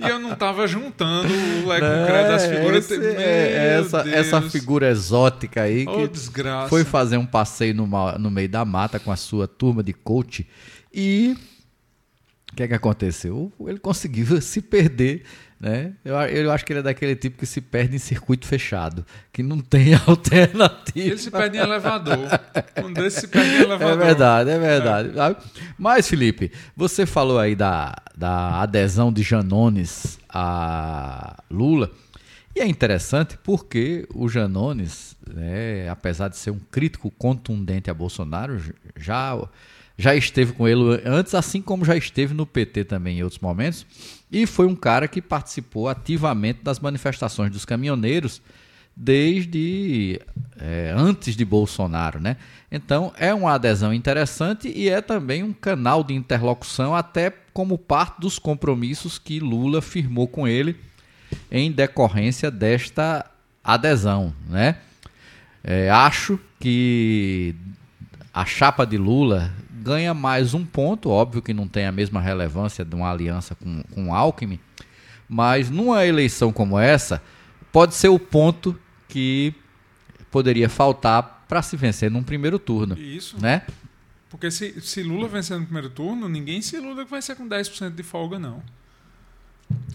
E 0.00 0.08
eu 0.08 0.18
não 0.18 0.34
tava 0.34 0.66
juntando 0.66 1.28
o 1.32 1.62
Concreto 1.62 2.28
das 2.28 2.42
É, 2.42 2.56
figuras. 2.56 2.90
esse- 2.90 3.06
é, 3.16 3.78
essa, 3.80 4.02
Deus. 4.02 4.16
essa 4.16 4.42
figura 4.42 4.88
exótica 4.90 5.62
aí 5.62 5.86
Ô, 5.86 5.92
que 5.98 6.08
desgraça. 6.08 6.68
foi 6.68 6.84
fazer 6.84 7.16
um 7.16 7.26
passeio 7.26 7.74
no, 7.74 7.86
ma- 7.86 8.18
no 8.18 8.30
meio 8.30 8.48
da 8.48 8.64
mata 8.64 8.98
com 8.98 9.12
a 9.12 9.16
sua 9.16 9.46
turma 9.46 9.82
de 9.82 9.92
coach 9.92 10.46
e 10.92 11.36
o 12.52 12.56
que 12.56 12.62
é 12.64 12.68
que 12.68 12.74
aconteceu? 12.74 13.52
Ele 13.66 13.78
conseguiu 13.78 14.38
se 14.42 14.60
perder, 14.60 15.22
né? 15.64 15.94
Eu, 16.04 16.14
eu 16.14 16.52
acho 16.52 16.62
que 16.62 16.74
ele 16.74 16.80
é 16.80 16.82
daquele 16.82 17.16
tipo 17.16 17.38
que 17.38 17.46
se 17.46 17.58
perde 17.58 17.96
em 17.96 17.98
circuito 17.98 18.46
fechado, 18.46 19.02
que 19.32 19.42
não 19.42 19.60
tem 19.60 19.94
alternativa. 20.06 21.06
Ele 21.06 21.16
se 21.16 21.30
perde 21.30 21.56
em 21.56 21.60
elevador. 21.60 22.18
Um 22.84 22.92
desses 22.92 23.20
se 23.20 23.28
perde 23.28 23.48
em 23.48 23.62
elevador. 23.62 24.02
É 24.02 24.04
verdade, 24.04 24.50
é 24.50 24.58
verdade. 24.58 25.14
sabe? 25.14 25.36
Mas, 25.78 26.06
Felipe, 26.06 26.52
você 26.76 27.06
falou 27.06 27.38
aí 27.38 27.54
da, 27.54 27.96
da 28.14 28.60
adesão 28.60 29.10
de 29.10 29.22
Janones 29.22 30.18
a 30.28 31.42
Lula. 31.50 31.90
E 32.54 32.60
é 32.60 32.66
interessante 32.66 33.38
porque 33.42 34.06
o 34.14 34.28
Janones, 34.28 35.16
né, 35.26 35.88
apesar 35.88 36.28
de 36.28 36.36
ser 36.36 36.50
um 36.50 36.60
crítico 36.70 37.10
contundente 37.10 37.90
a 37.90 37.94
Bolsonaro, 37.94 38.60
já, 38.98 39.34
já 39.96 40.14
esteve 40.14 40.52
com 40.52 40.68
ele 40.68 41.00
antes, 41.06 41.34
assim 41.34 41.62
como 41.62 41.86
já 41.86 41.96
esteve 41.96 42.34
no 42.34 42.44
PT 42.44 42.84
também 42.84 43.18
em 43.20 43.22
outros 43.22 43.40
momentos. 43.40 43.86
E 44.34 44.46
foi 44.46 44.66
um 44.66 44.74
cara 44.74 45.06
que 45.06 45.22
participou 45.22 45.88
ativamente 45.88 46.58
das 46.60 46.80
manifestações 46.80 47.52
dos 47.52 47.64
caminhoneiros 47.64 48.42
desde 48.96 50.20
é, 50.58 50.92
antes 50.96 51.36
de 51.36 51.44
Bolsonaro, 51.44 52.18
né? 52.18 52.36
Então 52.68 53.12
é 53.16 53.32
uma 53.32 53.52
adesão 53.52 53.94
interessante 53.94 54.72
e 54.74 54.88
é 54.88 55.00
também 55.00 55.44
um 55.44 55.52
canal 55.52 56.02
de 56.02 56.14
interlocução, 56.14 56.96
até 56.96 57.32
como 57.52 57.78
parte 57.78 58.20
dos 58.20 58.36
compromissos 58.36 59.20
que 59.20 59.38
Lula 59.38 59.80
firmou 59.80 60.26
com 60.26 60.48
ele 60.48 60.80
em 61.48 61.70
decorrência 61.70 62.50
desta 62.50 63.24
adesão, 63.62 64.34
né? 64.48 64.78
É, 65.62 65.88
acho 65.90 66.40
que 66.58 67.54
a 68.32 68.44
chapa 68.44 68.84
de 68.84 68.98
Lula 68.98 69.52
ganha 69.84 70.14
mais 70.14 70.54
um 70.54 70.64
ponto, 70.64 71.10
óbvio 71.10 71.42
que 71.42 71.52
não 71.52 71.68
tem 71.68 71.84
a 71.86 71.92
mesma 71.92 72.20
relevância 72.20 72.84
de 72.84 72.94
uma 72.96 73.10
aliança 73.10 73.54
com, 73.54 73.82
com 73.94 74.14
Alckmin, 74.14 74.58
mas 75.28 75.68
numa 75.70 76.04
eleição 76.06 76.50
como 76.52 76.78
essa, 76.78 77.22
pode 77.70 77.94
ser 77.94 78.08
o 78.08 78.18
ponto 78.18 78.78
que 79.08 79.52
poderia 80.30 80.68
faltar 80.68 81.44
para 81.46 81.60
se 81.60 81.76
vencer 81.76 82.10
num 82.10 82.22
primeiro 82.22 82.58
turno, 82.58 82.98
Isso. 82.98 83.36
né? 83.40 83.62
Porque 84.30 84.50
se, 84.50 84.80
se 84.80 85.02
Lula 85.02 85.28
vencer 85.28 85.56
no 85.58 85.64
primeiro 85.64 85.90
turno, 85.90 86.28
ninguém 86.28 86.60
se 86.62 86.76
iluda 86.76 87.04
que 87.04 87.10
vai 87.10 87.22
ser 87.22 87.36
com 87.36 87.46
10% 87.48 87.94
de 87.94 88.02
folga, 88.02 88.38
não. 88.38 88.60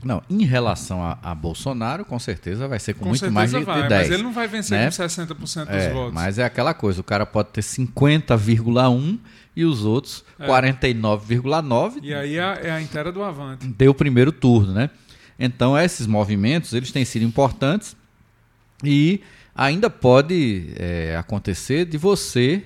Não, 0.03 0.24
em 0.30 0.45
relação 0.45 1.03
a, 1.03 1.18
a 1.21 1.36
Bolsonaro, 1.36 2.06
com 2.06 2.18
certeza 2.18 2.68
vai 2.68 2.80
ser 2.80 2.94
com, 2.94 3.01
Com 3.01 3.09
muito 3.09 3.30
mais 3.31 3.51
de, 3.51 3.59
vai, 3.63 3.83
de 3.83 3.89
10. 3.89 4.01
mas 4.01 4.12
ele 4.12 4.24
não 4.24 4.31
vai 4.31 4.47
vencer 4.47 4.77
né? 4.80 4.86
com 4.86 4.91
60% 4.91 5.36
dos 5.36 5.56
É, 5.68 5.94
votos. 5.94 6.13
mas 6.13 6.38
é 6.39 6.44
aquela 6.45 6.74
coisa, 6.74 7.01
o 7.01 7.03
cara 7.03 7.25
pode 7.25 7.50
ter 7.50 7.62
50,1 7.62 9.19
e 9.59 9.65
os 9.65 9.83
outros 9.83 10.23
É. 10.39 10.47
49,9 10.47 12.00
E 12.01 12.13
aí 12.13 12.38
é 12.38 12.44
a, 12.44 12.77
é 12.77 12.81
inteira 12.81 13.11
do 13.11 13.21
Avante. 13.21 13.67
deu 13.67 13.91
o 13.91 13.94
primeiro 13.95 14.31
turno, 14.31 14.73
né? 14.73 14.89
Então 15.38 15.77
esses 15.77 16.07
movimentos 16.07 16.74
eles 16.74 16.91
têm 16.91 17.03
sido 17.03 17.24
importantes 17.25 17.95
e 18.84 19.22
ainda 19.53 19.89
pode 19.89 20.74
é, 20.77 21.15
acontecer 21.17 21.86
de 21.86 21.98
você 21.98 22.63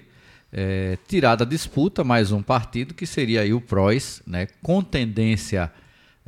é, 0.52 0.98
tirar 1.08 1.36
da 1.36 1.46
disputa 1.46 2.04
mais 2.04 2.32
um 2.32 2.42
partido 2.44 2.94
que 2.94 3.08
seria 3.08 3.42
aí 3.42 3.54
o 3.54 3.60
PROS, 3.62 4.22
né? 4.28 4.48
Com 4.62 4.84
tendência 4.84 5.72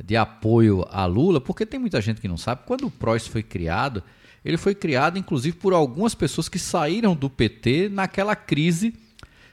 de 0.02 0.16
apoio 0.16 0.84
a 0.90 1.06
Lula, 1.06 1.40
porque 1.40 1.64
tem 1.64 1.78
muita 1.80 2.00
gente 2.00 2.20
que 2.20 2.28
não 2.28 2.36
sabe. 2.36 2.62
Quando 2.66 2.86
o 2.86 2.90
PROS 2.90 3.26
foi 3.28 3.42
criado, 3.42 4.02
ele 4.44 4.56
foi 4.56 4.74
criado 4.74 5.16
inclusive 5.18 5.56
por 5.56 5.72
algumas 5.72 6.14
pessoas 6.14 6.48
que 6.48 6.58
saíram 6.58 7.14
do 7.14 7.30
PT 7.30 7.88
naquela 7.88 8.34
crise 8.34 8.94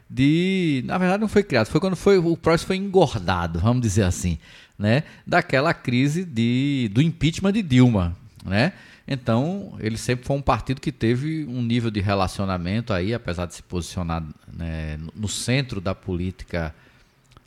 de, 0.09 0.83
na 0.85 0.97
verdade 0.97 1.21
não 1.21 1.27
foi 1.27 1.43
criado, 1.43 1.67
foi 1.67 1.79
quando 1.79 1.95
foi 1.95 2.17
o 2.17 2.37
PROS 2.37 2.63
foi 2.63 2.77
engordado, 2.77 3.59
vamos 3.59 3.81
dizer 3.81 4.03
assim, 4.03 4.37
né, 4.77 5.03
daquela 5.25 5.73
crise 5.73 6.23
de 6.23 6.89
do 6.93 7.01
impeachment 7.01 7.53
de 7.53 7.61
Dilma, 7.61 8.15
né? 8.45 8.73
Então, 9.05 9.75
ele 9.79 9.97
sempre 9.97 10.25
foi 10.25 10.35
um 10.35 10.41
partido 10.41 10.79
que 10.79 10.91
teve 10.91 11.45
um 11.45 11.61
nível 11.61 11.91
de 11.91 11.99
relacionamento 11.99 12.93
aí, 12.93 13.13
apesar 13.13 13.45
de 13.45 13.53
se 13.53 13.61
posicionar 13.61 14.23
né, 14.51 14.97
no 15.13 15.27
centro 15.27 15.81
da 15.81 15.93
política 15.93 16.73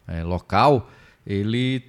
eh, 0.07 0.23
local, 0.23 0.91
ele 1.27 1.83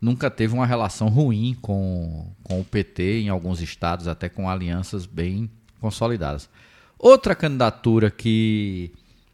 nunca 0.00 0.30
teve 0.30 0.54
uma 0.54 0.64
relação 0.64 1.08
ruim 1.08 1.54
com, 1.60 2.26
com 2.42 2.60
o 2.60 2.64
PT 2.64 3.20
em 3.20 3.28
alguns 3.28 3.60
estados, 3.60 4.08
até 4.08 4.28
com 4.28 4.48
alianças 4.48 5.04
bem 5.04 5.50
consolidadas. 5.80 6.48
Outra 6.98 7.34
candidatura 7.34 8.10
que 8.10 8.90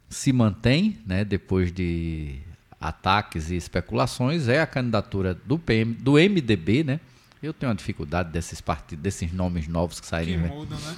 se 0.08 0.32
mantém, 0.32 0.98
né, 1.06 1.24
depois 1.24 1.72
de 1.72 2.38
ataques 2.80 3.50
e 3.50 3.56
especulações, 3.56 4.48
é 4.48 4.60
a 4.60 4.66
candidatura 4.66 5.34
do 5.34 5.58
PM, 5.58 5.94
do 5.94 6.12
MDB, 6.12 6.84
né? 6.84 7.00
Eu 7.42 7.52
tenho 7.52 7.70
uma 7.70 7.76
dificuldade 7.76 8.30
desses 8.30 8.60
partidos, 8.60 9.02
desses 9.02 9.32
nomes 9.32 9.68
novos 9.68 9.96
que 9.96 10.02
Que 10.02 10.08
saírem, 10.08 10.38
né, 10.38 10.48
mudam, 10.48 10.78
né? 10.78 10.96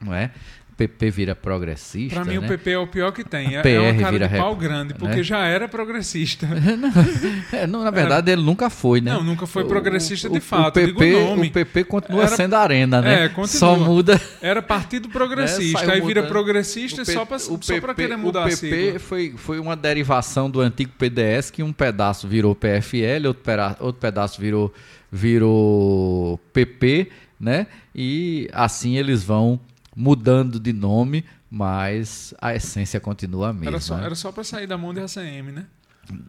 não 0.00 0.14
é? 0.14 0.32
PP 0.78 1.10
vira 1.10 1.34
progressista, 1.34 2.14
Pra 2.14 2.24
mim, 2.24 2.38
né? 2.38 2.46
o 2.46 2.48
PP 2.48 2.70
é 2.70 2.78
o 2.78 2.86
pior 2.86 3.10
que 3.10 3.24
tem. 3.24 3.56
É, 3.56 3.62
PR 3.62 3.68
é 3.68 3.80
uma 3.80 3.94
cara 4.00 4.12
vira 4.12 4.28
de 4.28 4.36
pau 4.38 4.50
rep- 4.52 4.60
grande, 4.62 4.94
porque 4.94 5.16
né? 5.16 5.22
já 5.24 5.40
era 5.44 5.66
progressista. 5.68 6.46
É, 7.52 7.66
não, 7.66 7.82
na 7.82 7.90
verdade, 7.90 8.30
ele 8.30 8.42
nunca 8.42 8.70
foi, 8.70 9.00
né? 9.00 9.12
Não, 9.12 9.24
nunca 9.24 9.44
foi 9.46 9.64
progressista 9.64 10.28
de 10.28 10.38
o, 10.38 10.40
fato, 10.40 10.68
O 10.68 10.72
PP, 10.72 11.14
o 11.14 11.50
PP 11.50 11.84
continua 11.84 12.22
Era- 12.26 12.36
sendo 12.36 12.54
arena, 12.54 13.02
né? 13.02 13.24
É, 13.24 13.28
continua. 13.28 13.48
Só 13.48 13.76
muda. 13.76 14.20
Era 14.40 14.62
partido 14.62 15.08
progressista. 15.08 15.84
É, 15.84 15.92
aí 15.94 16.00
vira 16.00 16.20
mudando. 16.22 16.28
progressista 16.30 17.04
P- 17.04 17.12
só 17.12 17.24
PP 17.26 17.94
querer 17.96 18.16
mudar 18.16 18.46
O 18.46 18.50
PP 18.50 18.98
foi, 19.00 19.34
foi 19.36 19.58
uma 19.58 19.74
derivação 19.74 20.48
do 20.48 20.60
antigo 20.60 20.92
PDS, 20.96 21.50
que 21.50 21.62
um 21.62 21.72
pedaço 21.72 22.28
virou 22.28 22.54
PFL, 22.54 23.26
outro, 23.26 23.42
pera- 23.42 23.76
outro 23.80 24.00
pedaço 24.00 24.40
virou, 24.40 24.72
virou 25.10 26.38
PP, 26.52 27.08
né? 27.40 27.66
E 27.94 28.48
assim 28.52 28.96
eles 28.96 29.22
vão 29.24 29.58
mudando 29.98 30.60
de 30.60 30.72
nome, 30.72 31.24
mas 31.50 32.32
a 32.40 32.54
essência 32.54 33.00
continua 33.00 33.48
a 33.48 33.52
mesma. 33.52 33.70
Era 33.70 33.80
só, 33.80 33.98
era 33.98 34.14
só 34.14 34.30
para 34.30 34.44
sair 34.44 34.66
da 34.68 34.78
mão 34.78 34.94
de 34.94 35.00
ACM, 35.00 35.50
né? 35.52 35.66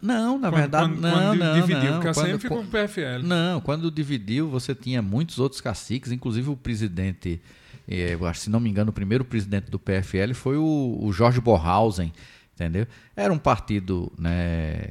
Não, 0.02 0.38
na 0.38 0.48
Quando- 0.50 0.56
verdade, 0.60 0.88
quando- 0.92 1.00
não, 1.00 1.10
quando 1.12 1.38
não, 1.38 1.54
dividiu, 1.54 1.84
não. 1.84 1.92
porque 1.94 2.08
a 2.08 2.10
ACM 2.10 2.24
Quando- 2.32 2.40
ficou 2.40 2.58
com 2.58 2.64
o 2.64 2.66
PFL. 2.66 3.22
Não, 3.22 3.60
quando 3.60 3.90
dividiu, 3.90 4.50
você 4.50 4.74
tinha 4.74 5.00
muitos 5.00 5.38
outros 5.38 5.60
caciques, 5.60 6.10
inclusive 6.12 6.50
o 6.50 6.56
presidente, 6.56 7.40
eh, 7.88 8.18
se 8.34 8.50
não 8.50 8.58
me 8.60 8.68
engano, 8.68 8.90
o 8.90 8.92
primeiro 8.92 9.24
presidente 9.24 9.70
do 9.70 9.78
PFL 9.78 10.34
foi 10.34 10.56
o, 10.58 10.98
o 11.00 11.12
Jorge 11.12 11.40
Borhausen, 11.40 12.12
entendeu? 12.54 12.86
Era 13.16 13.32
um 13.32 13.38
partido 13.38 14.12
né, 14.18 14.84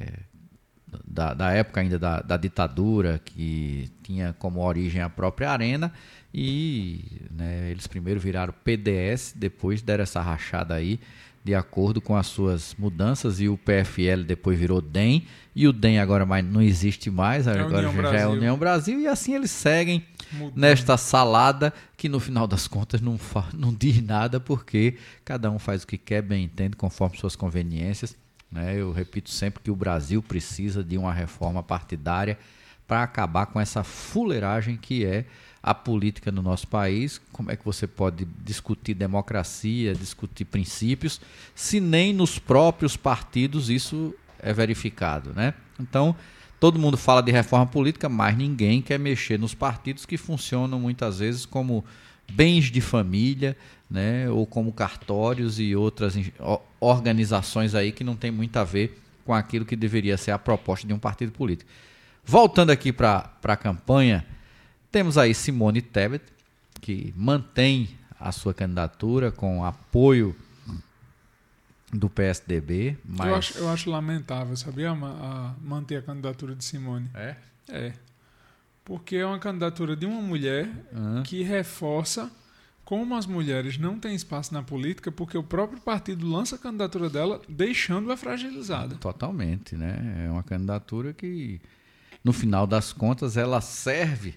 da, 1.06 1.34
da 1.34 1.52
época 1.52 1.80
ainda 1.82 1.98
da, 1.98 2.20
da 2.20 2.36
ditadura, 2.36 3.20
que 3.24 3.88
tinha 4.02 4.34
como 4.38 4.60
origem 4.60 5.00
a 5.02 5.08
própria 5.08 5.50
Arena, 5.50 5.92
e 6.32 7.04
né, 7.30 7.70
eles 7.70 7.86
primeiro 7.86 8.20
viraram 8.20 8.54
PDS, 8.64 9.34
depois 9.36 9.82
deram 9.82 10.02
essa 10.02 10.20
rachada 10.20 10.74
aí, 10.74 11.00
de 11.42 11.54
acordo 11.54 12.00
com 12.00 12.16
as 12.16 12.26
suas 12.26 12.74
mudanças, 12.78 13.40
e 13.40 13.48
o 13.48 13.56
PFL 13.56 14.22
depois 14.26 14.58
virou 14.58 14.80
DEM, 14.80 15.26
e 15.56 15.66
o 15.66 15.72
DEM 15.72 15.98
agora 15.98 16.26
mais, 16.26 16.44
não 16.44 16.60
existe 16.60 17.10
mais, 17.10 17.48
a 17.48 17.52
agora 17.52 17.90
já 18.12 18.18
é. 18.18 18.26
União 18.26 18.56
Brasil, 18.56 19.00
e 19.00 19.06
assim 19.06 19.34
eles 19.34 19.50
seguem 19.50 20.04
Mudando. 20.32 20.60
nesta 20.60 20.96
salada 20.96 21.72
que 21.96 22.08
no 22.08 22.20
final 22.20 22.46
das 22.46 22.68
contas 22.68 23.00
não, 23.00 23.18
não 23.54 23.74
diz 23.74 24.02
nada 24.02 24.38
porque 24.38 24.96
cada 25.24 25.50
um 25.50 25.58
faz 25.58 25.82
o 25.82 25.86
que 25.86 25.98
quer, 25.98 26.22
bem 26.22 26.44
entende, 26.44 26.76
conforme 26.76 27.16
suas 27.16 27.34
conveniências. 27.34 28.16
né? 28.52 28.76
Eu 28.76 28.92
repito 28.92 29.30
sempre 29.30 29.62
que 29.62 29.70
o 29.70 29.76
Brasil 29.76 30.22
precisa 30.22 30.84
de 30.84 30.96
uma 30.98 31.12
reforma 31.12 31.62
partidária 31.62 32.38
para 32.86 33.02
acabar 33.02 33.46
com 33.46 33.60
essa 33.60 33.82
fuleiragem 33.82 34.76
que 34.76 35.06
é 35.06 35.24
a 35.62 35.74
política 35.74 36.32
no 36.32 36.42
nosso 36.42 36.66
país. 36.66 37.20
Como 37.32 37.50
é 37.50 37.56
que 37.56 37.64
você 37.64 37.86
pode 37.86 38.26
discutir 38.44 38.94
democracia, 38.94 39.94
discutir 39.94 40.44
princípios, 40.44 41.20
se 41.54 41.80
nem 41.80 42.12
nos 42.12 42.38
próprios 42.38 42.96
partidos 42.96 43.68
isso 43.68 44.14
é 44.38 44.52
verificado, 44.52 45.32
né? 45.34 45.54
Então, 45.78 46.16
todo 46.58 46.78
mundo 46.78 46.96
fala 46.96 47.22
de 47.22 47.30
reforma 47.30 47.66
política, 47.66 48.08
mas 48.08 48.36
ninguém 48.36 48.80
quer 48.80 48.98
mexer 48.98 49.38
nos 49.38 49.54
partidos 49.54 50.06
que 50.06 50.16
funcionam 50.16 50.80
muitas 50.80 51.18
vezes 51.18 51.44
como 51.44 51.84
bens 52.32 52.70
de 52.70 52.80
família, 52.80 53.56
né, 53.90 54.30
ou 54.30 54.46
como 54.46 54.72
cartórios 54.72 55.58
e 55.58 55.74
outras 55.74 56.14
organizações 56.78 57.74
aí 57.74 57.90
que 57.90 58.04
não 58.04 58.14
tem 58.14 58.30
muito 58.30 58.56
a 58.56 58.62
ver 58.62 59.02
com 59.24 59.34
aquilo 59.34 59.64
que 59.64 59.74
deveria 59.74 60.16
ser 60.16 60.30
a 60.30 60.38
proposta 60.38 60.86
de 60.86 60.94
um 60.94 60.98
partido 60.98 61.32
político. 61.32 61.68
Voltando 62.24 62.70
aqui 62.70 62.92
para 62.92 63.32
a 63.42 63.56
campanha, 63.56 64.24
temos 64.90 65.16
aí 65.18 65.34
Simone 65.34 65.80
Tebet, 65.82 66.24
que 66.80 67.12
mantém 67.16 67.90
a 68.18 68.32
sua 68.32 68.52
candidatura 68.52 69.30
com 69.32 69.64
apoio 69.64 70.34
do 71.92 72.08
PSDB, 72.08 72.96
mas 73.04 73.28
Eu, 73.28 73.34
acho, 73.34 73.58
eu 73.58 73.68
acho 73.68 73.90
lamentável, 73.90 74.56
sabia? 74.56 74.90
A, 74.92 74.94
a- 74.94 75.54
manter 75.62 75.96
a 75.96 76.02
candidatura 76.02 76.54
de 76.54 76.64
Simone. 76.64 77.08
É? 77.14 77.36
É. 77.68 77.92
Porque 78.84 79.16
é 79.16 79.26
uma 79.26 79.38
candidatura 79.38 79.96
de 79.96 80.06
uma 80.06 80.20
mulher 80.22 80.68
Hã? 80.94 81.22
que 81.24 81.42
reforça 81.42 82.30
como 82.84 83.14
as 83.16 83.24
mulheres 83.26 83.78
não 83.78 83.98
têm 84.00 84.14
espaço 84.16 84.52
na 84.52 84.62
política, 84.62 85.12
porque 85.12 85.36
o 85.38 85.42
próprio 85.44 85.80
partido 85.80 86.28
lança 86.28 86.56
a 86.56 86.58
candidatura 86.58 87.08
dela, 87.08 87.40
deixando-a 87.48 88.16
fragilizada. 88.16 88.96
Totalmente, 88.96 89.76
né? 89.76 90.24
É 90.26 90.30
uma 90.30 90.42
candidatura 90.42 91.12
que, 91.12 91.60
no 92.24 92.32
final 92.32 92.66
das 92.66 92.92
contas, 92.92 93.36
ela 93.36 93.60
serve 93.60 94.34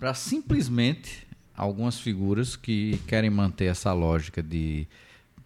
para 0.00 0.14
simplesmente 0.14 1.28
algumas 1.54 2.00
figuras 2.00 2.56
que 2.56 2.98
querem 3.06 3.28
manter 3.28 3.66
essa 3.66 3.92
lógica 3.92 4.42
de 4.42 4.88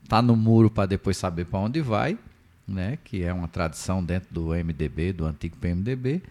estar 0.05 0.23
no 0.23 0.37
muro 0.37 0.71
para 0.71 0.87
depois 0.87 1.17
saber 1.17 1.47
para 1.47 1.59
onde 1.59 1.81
vai, 1.81 2.17
né? 2.67 2.97
Que 3.03 3.25
é 3.25 3.33
uma 3.33 3.49
tradição 3.49 4.03
dentro 4.03 4.33
do 4.33 4.51
MDB, 4.55 5.13
do 5.13 5.27
antigo 5.27 5.57
PMDB. 5.57 6.23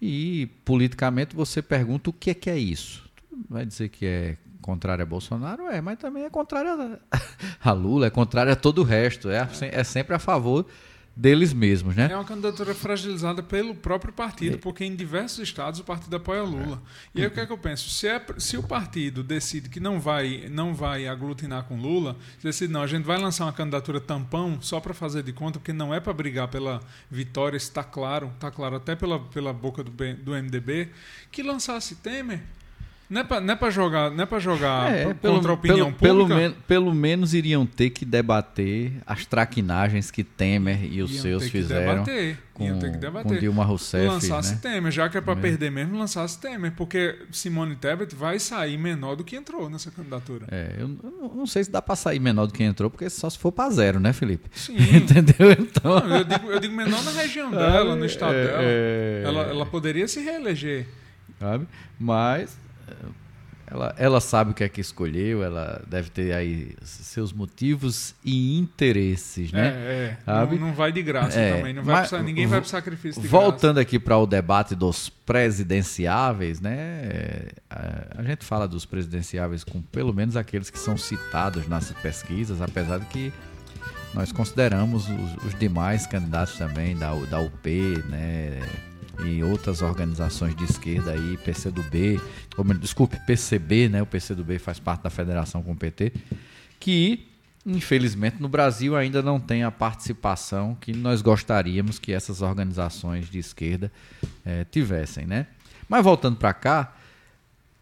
E 0.00 0.48
politicamente 0.64 1.36
você 1.36 1.60
pergunta 1.60 2.08
o 2.08 2.12
que 2.14 2.30
é 2.30 2.34
que 2.34 2.48
é 2.48 2.58
isso? 2.58 3.04
Vai 3.48 3.66
dizer 3.66 3.90
que 3.90 4.06
é 4.06 4.36
contrário 4.62 5.02
a 5.02 5.06
Bolsonaro? 5.06 5.66
É, 5.66 5.82
mas 5.82 5.98
também 5.98 6.24
é 6.24 6.30
contrário 6.30 6.70
a, 6.70 7.18
a 7.70 7.72
Lula, 7.72 8.06
é 8.06 8.10
contrário 8.10 8.52
a 8.52 8.56
todo 8.56 8.78
o 8.78 8.84
resto. 8.84 9.28
É, 9.28 9.46
é 9.70 9.84
sempre 9.84 10.14
a 10.14 10.18
favor 10.18 10.66
deles 11.16 11.54
mesmos, 11.54 11.96
né? 11.96 12.08
É 12.12 12.14
uma 12.14 12.24
candidatura 12.26 12.74
fragilizada 12.74 13.42
pelo 13.42 13.74
próprio 13.74 14.12
partido, 14.12 14.58
porque 14.58 14.84
em 14.84 14.94
diversos 14.94 15.38
estados 15.38 15.80
o 15.80 15.84
partido 15.84 16.14
apoia 16.14 16.42
Lula. 16.42 16.82
E 17.14 17.22
aí 17.22 17.26
o 17.26 17.30
que 17.30 17.40
é 17.40 17.46
que 17.46 17.52
eu 17.52 17.56
penso? 17.56 17.88
Se, 17.88 18.06
é- 18.06 18.22
se 18.36 18.58
o 18.58 18.62
partido 18.62 19.22
decide 19.22 19.70
que 19.70 19.80
não 19.80 19.98
vai, 19.98 20.46
não 20.50 20.74
vai 20.74 21.08
aglutinar 21.08 21.64
com 21.64 21.80
Lula, 21.80 22.16
decide, 22.42 22.70
não, 22.70 22.82
a 22.82 22.86
gente 22.86 23.04
vai 23.04 23.18
lançar 23.18 23.46
uma 23.46 23.52
candidatura 23.52 23.98
tampão 23.98 24.60
só 24.60 24.78
para 24.78 24.92
fazer 24.92 25.22
de 25.22 25.32
conta, 25.32 25.58
porque 25.58 25.72
não 25.72 25.94
é 25.94 26.00
para 26.00 26.12
brigar 26.12 26.48
pela 26.48 26.80
vitória, 27.10 27.56
está 27.56 27.82
claro, 27.82 28.30
está 28.34 28.50
claro 28.50 28.76
até 28.76 28.94
pela, 28.94 29.18
pela 29.18 29.54
boca 29.54 29.82
do, 29.82 29.90
do 29.90 30.32
MDB, 30.32 30.90
que 31.32 31.42
lançasse 31.42 31.94
Temer. 31.96 32.42
Não 33.08 33.20
é 33.20 33.24
para 33.24 33.40
não 33.40 33.52
é 33.54 33.56
pra 33.56 33.70
jogar, 33.70 34.10
não 34.10 34.22
é 34.24 34.26
pra 34.26 34.38
jogar 34.40 34.92
É, 34.92 35.14
pelo, 35.14 35.34
contra 35.36 35.50
a 35.52 35.54
opinião 35.54 35.92
pelo, 35.92 36.22
pública. 36.24 36.40
Pelo, 36.40 36.50
men- 36.50 36.56
pelo 36.66 36.94
menos 36.94 37.34
iriam 37.34 37.64
ter 37.64 37.90
que 37.90 38.04
debater 38.04 38.92
as 39.06 39.24
traquinagens 39.24 40.10
que 40.10 40.24
Temer 40.24 40.82
e 40.92 41.00
os 41.02 41.12
Iam 41.12 41.22
seus 41.22 41.42
ter 41.44 41.50
que 41.50 41.58
fizeram 41.58 42.02
debater, 42.02 42.38
com, 42.52 42.64
iam 42.64 42.78
ter 42.80 42.86
que 42.88 42.94
com 42.94 42.98
debater. 43.00 43.38
Dilma 43.38 43.64
Rousseff, 43.64 44.06
lançasse 44.08 44.54
né? 44.54 44.60
Temer, 44.60 44.90
já 44.90 45.08
que 45.08 45.16
é 45.16 45.20
para 45.20 45.36
Mesmo. 45.36 45.48
perder 45.50 45.70
mesmo, 45.70 45.96
lançasse 45.96 46.40
Temer, 46.40 46.72
porque 46.76 47.16
Simone 47.30 47.76
Tebet 47.76 48.12
vai 48.16 48.40
sair 48.40 48.76
menor 48.76 49.14
do 49.14 49.22
que 49.22 49.36
entrou 49.36 49.70
nessa 49.70 49.88
candidatura. 49.92 50.46
É, 50.50 50.74
eu 50.78 50.88
não- 51.32 51.46
sei 51.46 51.62
se 51.62 51.70
dá 51.70 51.80
para 51.80 51.94
sair 51.94 52.18
menor 52.18 52.46
do 52.46 52.52
que 52.52 52.64
entrou, 52.64 52.90
porque 52.90 53.08
só 53.08 53.30
se 53.30 53.38
for 53.38 53.52
para 53.52 53.70
zero, 53.70 54.00
né, 54.00 54.12
Felipe? 54.12 54.50
Sim. 54.52 54.74
Entendeu? 54.96 55.52
Então, 55.52 56.00
Não, 56.00 56.16
eu, 56.16 56.24
digo, 56.24 56.50
eu 56.50 56.58
digo 56.58 56.74
menor 56.74 57.04
na 57.04 57.12
região 57.12 57.52
dela, 57.52 57.94
no 57.94 58.04
estado 58.06 58.34
É, 58.34 58.44
dela. 58.46 58.58
é. 58.62 59.22
Ela, 59.24 59.42
ela 59.44 59.66
poderia 59.66 60.08
se 60.08 60.18
reeleger. 60.20 60.86
sabe? 61.38 61.66
Mas 62.00 62.50
é, 62.50 62.65
ela, 63.68 63.92
ela 63.98 64.20
sabe 64.20 64.52
o 64.52 64.54
que 64.54 64.62
é 64.62 64.68
que 64.68 64.80
escolheu, 64.80 65.42
ela 65.42 65.82
deve 65.88 66.08
ter 66.08 66.32
aí 66.32 66.76
seus 66.82 67.32
motivos 67.32 68.14
e 68.24 68.56
interesses, 68.58 69.50
né? 69.50 69.68
É, 69.68 70.16
é. 70.26 70.46
Não, 70.46 70.56
não 70.56 70.72
vai 70.72 70.92
de 70.92 71.02
graça 71.02 71.36
É, 71.38 71.56
também. 71.56 71.74
Não 71.74 71.82
vai 71.82 71.96
mas 72.02 72.08
sa- 72.10 72.22
ninguém 72.22 72.46
vai 72.46 72.60
pro 72.60 72.68
sacrifício 72.70 73.20
de 73.20 73.26
Voltando 73.26 73.78
aqui 73.78 73.98
para 73.98 74.16
o 74.16 74.24
debate 74.24 74.76
dos 74.76 75.08
presidenciáveis, 75.08 76.60
né? 76.60 77.48
A, 77.68 78.18
a 78.18 78.22
gente 78.22 78.44
fala 78.44 78.68
dos 78.68 78.84
presidenciáveis 78.84 79.64
com 79.64 79.82
pelo 79.82 80.14
menos 80.14 80.36
aqueles 80.36 80.70
que 80.70 80.78
são 80.78 80.96
citados 80.96 81.66
nas 81.66 81.90
pesquisas, 81.90 82.62
apesar 82.62 83.00
de 83.00 83.06
que 83.06 83.32
nós 84.14 84.30
consideramos 84.30 85.08
os, 85.08 85.44
os 85.44 85.58
demais 85.58 86.06
candidatos 86.06 86.56
também 86.56 86.96
da, 86.96 87.12
da 87.26 87.40
UP, 87.40 87.68
né? 88.08 88.60
E 89.24 89.42
outras 89.42 89.82
organizações 89.82 90.54
de 90.54 90.64
esquerda 90.64 91.12
aí, 91.12 91.36
PCdoB, 91.38 92.20
ou, 92.56 92.64
desculpe, 92.74 93.18
PCB, 93.26 93.88
né? 93.88 94.02
O 94.02 94.06
PCdoB 94.06 94.58
faz 94.58 94.78
parte 94.78 95.02
da 95.02 95.10
federação 95.10 95.62
com 95.62 95.72
o 95.72 95.76
PT, 95.76 96.12
que 96.78 97.26
infelizmente 97.66 98.36
no 98.40 98.48
Brasil 98.48 98.94
ainda 98.94 99.20
não 99.20 99.40
tem 99.40 99.64
a 99.64 99.72
participação 99.72 100.76
que 100.80 100.92
nós 100.92 101.20
gostaríamos 101.20 101.98
que 101.98 102.12
essas 102.12 102.40
organizações 102.40 103.28
de 103.28 103.40
esquerda 103.40 103.90
eh, 104.44 104.64
tivessem, 104.70 105.26
né? 105.26 105.48
Mas 105.88 106.04
voltando 106.04 106.36
para 106.36 106.54
cá, 106.54 106.94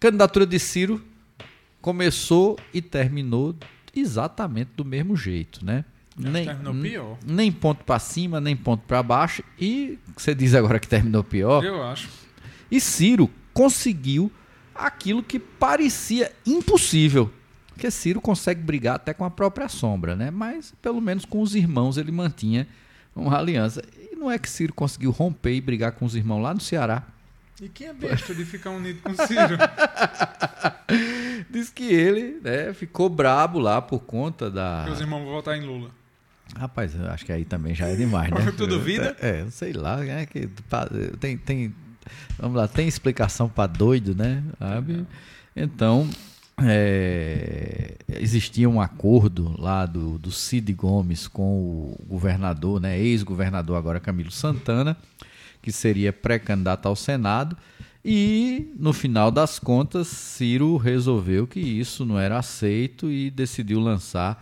candidatura 0.01 0.47
de 0.47 0.59
Ciro 0.59 1.05
começou 1.83 2.59
e 2.73 2.81
terminou 2.81 3.55
exatamente 3.95 4.71
do 4.75 4.85
mesmo 4.85 5.15
jeito, 5.17 5.63
né? 5.65 5.85
Pior. 6.83 7.19
nem 7.27 7.51
ponto 7.51 7.85
para 7.85 7.99
cima, 7.99 8.41
nem 8.41 8.57
ponto 8.57 8.83
para 8.87 9.03
baixo. 9.03 9.43
E 9.59 9.99
você 10.17 10.35
diz 10.35 10.55
agora 10.55 10.79
que 10.79 10.87
terminou 10.87 11.25
pior. 11.25 11.65
Eu 11.65 11.83
acho. 11.83 12.09
E 12.71 12.81
Ciro 12.81 13.29
conseguiu 13.53 14.31
aquilo 14.75 15.23
que 15.23 15.39
parecia 15.39 16.33
impossível. 16.47 17.31
Porque 17.69 17.91
Ciro 17.91 18.21
consegue 18.21 18.63
brigar 18.63 18.97
até 18.97 19.13
com 19.13 19.25
a 19.25 19.31
própria 19.31 19.69
sombra, 19.69 20.15
né? 20.15 20.31
Mas 20.31 20.73
pelo 20.81 21.01
menos 21.01 21.25
com 21.25 21.41
os 21.41 21.55
irmãos 21.55 21.97
ele 21.97 22.13
mantinha 22.13 22.67
uma 23.15 23.37
aliança. 23.37 23.83
E 23.99 24.15
não 24.15 24.31
é 24.31 24.39
que 24.39 24.49
Ciro 24.49 24.73
conseguiu 24.73 25.11
romper 25.11 25.55
e 25.55 25.61
brigar 25.61 25.93
com 25.93 26.05
os 26.05 26.15
irmãos 26.15 26.41
lá 26.43 26.55
no 26.55 26.61
Ceará. 26.61 27.03
E 27.61 27.69
quem 27.69 27.89
é 27.89 27.93
besta 27.93 28.35
de 28.35 28.45
ficar 28.45 28.71
unido 28.71 29.01
com 29.03 29.15
Ciro? 29.15 29.57
Diz 31.51 31.71
que 31.71 31.85
ele 31.85 32.41
né, 32.43 32.73
ficou 32.75 33.09
brabo 33.09 33.59
lá 33.59 33.81
por 33.81 34.01
conta 34.01 34.51
da. 34.51 34.79
Porque 34.79 34.93
os 34.93 35.01
irmãos 35.01 35.23
vão 35.25 35.33
votar 35.33 35.57
em 35.57 35.65
Lula. 35.65 35.91
Rapaz, 36.57 36.95
eu 36.95 37.11
acho 37.11 37.25
que 37.25 37.33
aí 37.33 37.45
também 37.45 37.75
já 37.75 37.89
é 37.89 37.97
demais, 37.97 38.31
né? 38.31 38.53
Tu 38.57 38.67
duvida? 38.67 39.17
É, 39.21 39.45
sei 39.51 39.73
lá, 39.73 39.97
né? 39.97 40.27
Que, 40.27 40.49
tem, 41.19 41.37
tem, 41.37 41.75
vamos 42.39 42.57
lá, 42.57 42.69
tem 42.69 42.87
explicação 42.87 43.49
para 43.49 43.67
doido, 43.67 44.15
né? 44.15 44.43
Sabe? 44.59 45.05
Então, 45.57 46.09
é, 46.63 47.97
existia 48.09 48.69
um 48.71 48.81
acordo 48.81 49.55
lá 49.61 49.85
do, 49.85 50.19
do 50.19 50.31
Cid 50.31 50.73
Gomes 50.73 51.27
com 51.27 51.43
o 51.45 52.05
governador, 52.07 52.81
né? 52.81 52.99
Ex-governador 52.99 53.77
agora 53.77 53.99
Camilo 53.99 54.31
Santana, 54.31 54.97
que 55.61 55.73
seria 55.73 56.13
pré-candidato 56.13 56.87
ao 56.87 56.95
Senado. 56.95 57.57
E, 58.05 58.73
no 58.79 58.93
final 58.93 59.31
das 59.31 59.59
contas, 59.59 60.09
Ciro 60.09 60.77
resolveu 60.77 61.47
que 61.47 61.59
isso 61.59 62.05
não 62.05 62.19
era 62.19 62.39
aceito 62.39 63.11
e 63.11 63.31
decidiu 63.31 63.81
lançar 63.81 64.39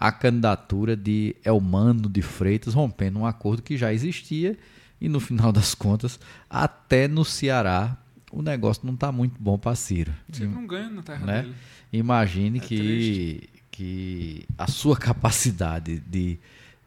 a 0.00 0.10
candidatura 0.10 0.96
de 0.96 1.36
Elmano 1.44 2.08
de 2.08 2.22
Freitas, 2.22 2.72
rompendo 2.72 3.18
um 3.18 3.26
acordo 3.26 3.60
que 3.60 3.76
já 3.76 3.92
existia. 3.92 4.56
E, 4.98 5.10
no 5.10 5.20
final 5.20 5.52
das 5.52 5.74
contas, 5.74 6.18
até 6.48 7.06
no 7.06 7.22
Ceará, 7.22 7.98
o 8.32 8.40
negócio 8.40 8.86
não 8.86 8.94
está 8.94 9.12
muito 9.12 9.34
bom 9.38 9.58
para 9.58 9.76
Ciro. 9.76 10.12
Ciro 10.32 10.50
não 10.50 10.66
ganha 10.66 10.88
na 10.88 11.02
terra 11.02 11.26
né? 11.26 11.42
dele. 11.42 11.54
Imagine 11.92 12.58
É 12.58 12.62
que, 12.62 13.50
que 13.70 14.46
a 14.56 14.66
sua 14.66 14.96
capacidade 14.96 16.00
de 16.00 16.38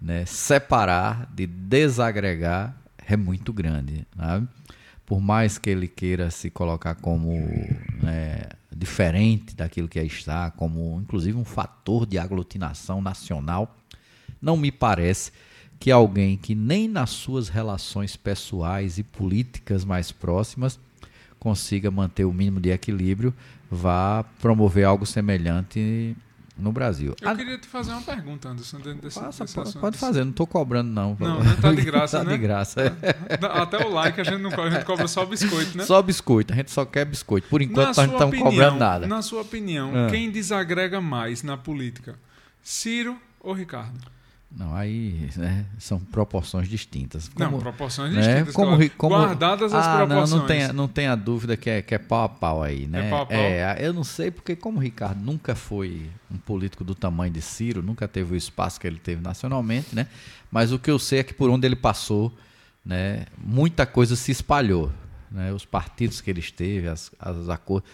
né, 0.01 0.25
separar, 0.25 1.31
de 1.31 1.45
desagregar, 1.45 2.75
é 2.97 3.15
muito 3.15 3.53
grande. 3.53 4.07
Sabe? 4.17 4.47
Por 5.05 5.21
mais 5.21 5.59
que 5.59 5.69
ele 5.69 5.87
queira 5.87 6.31
se 6.31 6.49
colocar 6.49 6.95
como 6.95 7.31
né, 8.01 8.41
diferente 8.75 9.55
daquilo 9.55 9.87
que 9.87 9.99
está, 9.99 10.51
como 10.51 10.99
inclusive 11.01 11.37
um 11.37 11.45
fator 11.45 12.05
de 12.05 12.17
aglutinação 12.17 13.01
nacional, 13.01 13.75
não 14.41 14.57
me 14.57 14.71
parece 14.71 15.31
que 15.79 15.91
alguém 15.91 16.37
que 16.37 16.55
nem 16.55 16.87
nas 16.87 17.09
suas 17.09 17.49
relações 17.49 18.15
pessoais 18.15 18.97
e 18.97 19.03
políticas 19.03 19.83
mais 19.83 20.11
próximas 20.11 20.79
consiga 21.39 21.91
manter 21.91 22.23
o 22.23 22.31
mínimo 22.31 22.61
de 22.61 22.69
equilíbrio, 22.69 23.33
vá 23.69 24.23
promover 24.39 24.85
algo 24.85 25.05
semelhante 25.05 26.15
no 26.63 26.71
Brasil. 26.71 27.13
Eu 27.21 27.29
Ah, 27.29 27.35
queria 27.35 27.57
te 27.57 27.67
fazer 27.67 27.91
uma 27.91 28.01
pergunta, 28.01 28.49
Anderson, 28.49 28.77
dentro 28.77 29.01
desse, 29.01 29.19
Faça, 29.19 29.43
desse 29.43 29.53
pode, 29.55 29.73
pode 29.77 29.97
fazer, 29.97 30.23
não 30.23 30.31
estou 30.31 30.47
cobrando 30.47 30.89
não. 30.89 31.15
Não, 31.19 31.43
não 31.43 31.55
tá 31.57 31.71
de 31.71 31.81
graça, 31.83 32.17
Tá 32.19 32.23
né? 32.23 32.31
de 32.31 32.37
graça. 32.39 32.97
Até 33.53 33.85
o 33.85 33.89
like 33.91 34.19
a 34.19 34.23
gente 34.23 34.41
não 34.41 34.49
cobra, 34.49 34.67
a 34.67 34.71
gente 34.71 34.85
cobra 34.85 35.07
só 35.07 35.25
biscoito, 35.25 35.77
né? 35.77 35.83
Só 35.85 36.01
biscoito, 36.01 36.53
a 36.53 36.55
gente 36.55 36.71
só 36.71 36.85
quer 36.85 37.05
biscoito. 37.05 37.47
Por 37.49 37.61
enquanto 37.61 37.87
nós 37.87 37.97
não 37.97 38.05
sua 38.05 38.13
estamos 38.13 38.39
cobrando 38.39 38.79
nada. 38.79 39.05
Na 39.07 39.21
sua 39.21 39.41
opinião, 39.41 39.91
Ah. 39.93 40.09
quem 40.09 40.31
desagrega 40.31 40.99
mais 41.01 41.43
na 41.43 41.57
política? 41.57 42.15
Ciro 42.61 43.17
ou 43.39 43.53
Ricardo? 43.53 43.99
Não, 44.55 44.75
aí 44.75 45.29
né, 45.35 45.65
são 45.79 45.99
proporções 45.99 46.69
distintas. 46.69 47.29
não, 47.35 47.57
proporções 47.59 48.13
né, 48.13 48.21
distintas. 48.21 48.53
como, 48.53 48.75
claro. 48.75 48.91
como- 48.97 49.15
Guardadas 49.15 49.73
as 49.73 49.85
ah, 49.85 49.97
proporções. 49.97 50.29
Não, 50.29 50.37
não, 50.37 50.45
tenha, 50.45 50.73
não 50.73 50.87
tenha 50.87 51.15
dúvida 51.15 51.57
que 51.57 51.69
é, 51.69 51.81
que 51.81 51.95
é 51.95 51.97
pau 51.97 52.23
a 52.23 52.29
pau 52.29 52.61
aí, 52.61 52.85
né? 52.85 53.07
É 53.07 53.09
pau 53.09 53.21
a 53.23 53.25
pau? 53.25 53.35
É, 53.35 53.77
eu 53.79 53.91
não 53.91 54.03
sei 54.03 54.29
porque 54.29 54.55
como 54.55 54.77
o 54.77 54.81
Ricardo 54.81 55.19
nunca 55.19 55.55
foi 55.55 56.07
um 56.29 56.37
político 56.37 56.83
do 56.83 56.93
tamanho 56.93 57.33
de 57.33 57.41
Ciro, 57.41 57.81
nunca 57.81 58.07
teve 58.07 58.33
o 58.33 58.37
espaço 58.37 58.79
que 58.79 58.85
ele 58.85 58.99
teve 58.99 59.23
nacionalmente, 59.23 59.95
né? 59.95 60.05
Mas 60.51 60.71
o 60.71 60.77
que 60.77 60.91
eu 60.91 60.99
sei 60.99 61.19
é 61.19 61.23
que 61.23 61.33
por 61.33 61.49
onde 61.49 61.65
ele 61.65 61.75
passou, 61.75 62.31
né, 62.85 63.25
muita 63.37 63.87
coisa 63.87 64.15
se 64.15 64.31
espalhou, 64.31 64.91
né? 65.31 65.51
Os 65.51 65.65
partidos 65.65 66.21
que 66.21 66.29
ele 66.29 66.41
esteve, 66.41 66.87
as, 66.87 67.11
as 67.19 67.49
acordos. 67.49 67.89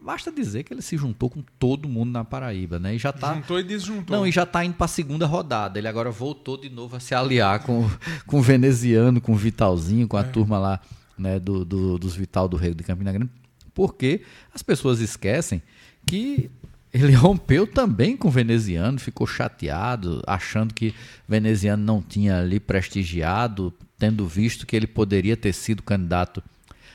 Basta 0.00 0.32
dizer 0.32 0.62
que 0.62 0.72
ele 0.72 0.82
se 0.82 0.96
juntou 0.96 1.28
com 1.28 1.42
todo 1.58 1.88
mundo 1.88 2.10
na 2.12 2.24
Paraíba, 2.24 2.78
né? 2.78 2.94
E 2.94 2.98
já 2.98 3.12
tá 3.12 3.34
Juntou 3.34 3.58
e 3.60 3.62
desjuntou. 3.62 4.16
não, 4.16 4.26
e 4.26 4.32
já 4.32 4.44
está 4.44 4.64
indo 4.64 4.74
para 4.74 4.86
a 4.86 4.88
segunda 4.88 5.26
rodada. 5.26 5.78
Ele 5.78 5.88
agora 5.88 6.10
voltou 6.10 6.56
de 6.56 6.68
novo 6.70 6.96
a 6.96 7.00
se 7.00 7.14
aliar 7.14 7.60
com, 7.60 7.88
com 8.26 8.38
o 8.38 8.42
veneziano, 8.42 9.20
com 9.20 9.32
o 9.32 9.36
Vitalzinho, 9.36 10.08
com 10.08 10.16
a 10.16 10.24
turma 10.24 10.58
lá 10.58 10.80
né, 11.18 11.38
do, 11.38 11.64
do- 11.64 11.98
dos 11.98 12.14
Vital 12.16 12.48
do 12.48 12.56
Rego 12.56 12.74
de 12.76 12.84
Campina 12.84 13.12
Grande. 13.12 13.30
Porque 13.74 14.22
as 14.54 14.62
pessoas 14.62 15.00
esquecem 15.00 15.62
que 16.06 16.50
ele 16.92 17.12
rompeu 17.14 17.66
também 17.66 18.16
com 18.16 18.28
o 18.28 18.30
veneziano, 18.30 18.98
ficou 18.98 19.26
chateado, 19.26 20.22
achando 20.26 20.72
que 20.74 20.88
o 20.88 21.30
veneziano 21.30 21.82
não 21.82 22.02
tinha 22.02 22.38
ali 22.38 22.58
prestigiado, 22.58 23.72
tendo 23.98 24.26
visto 24.26 24.66
que 24.66 24.74
ele 24.74 24.86
poderia 24.86 25.36
ter 25.36 25.52
sido 25.52 25.82
candidato 25.82 26.42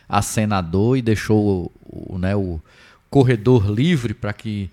a 0.08 0.22
senador 0.22 0.98
e 0.98 1.02
deixou 1.02 1.72
o, 1.86 2.16
o, 2.16 2.18
né, 2.18 2.36
o 2.36 2.62
corredor 3.10 3.70
livre 3.70 4.14
para 4.14 4.34
que 4.34 4.70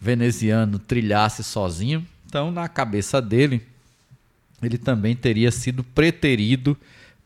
veneziano 0.00 0.78
trilhasse 0.78 1.42
sozinho. 1.44 2.06
Então, 2.26 2.50
na 2.50 2.68
cabeça 2.68 3.20
dele, 3.20 3.62
ele 4.62 4.78
também 4.78 5.14
teria 5.14 5.50
sido 5.50 5.82
preterido 5.82 6.76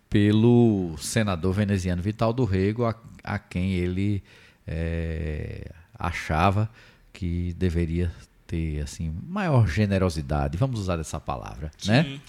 pelo 0.08 0.96
senador 0.98 1.52
veneziano 1.52 2.02
Vital 2.02 2.32
do 2.32 2.44
Rego, 2.44 2.84
a, 2.84 2.94
a 3.22 3.38
quem 3.38 3.72
ele 3.72 4.22
eh, 4.66 5.70
achava 5.98 6.70
que 7.12 7.54
deveria 7.58 8.12
ter 8.46 8.80
assim 8.80 9.12
maior 9.28 9.66
generosidade. 9.66 10.56
Vamos 10.56 10.80
usar 10.80 10.98
essa 10.98 11.18
palavra, 11.18 11.70
né? 11.84 12.04
Sim. 12.04 12.20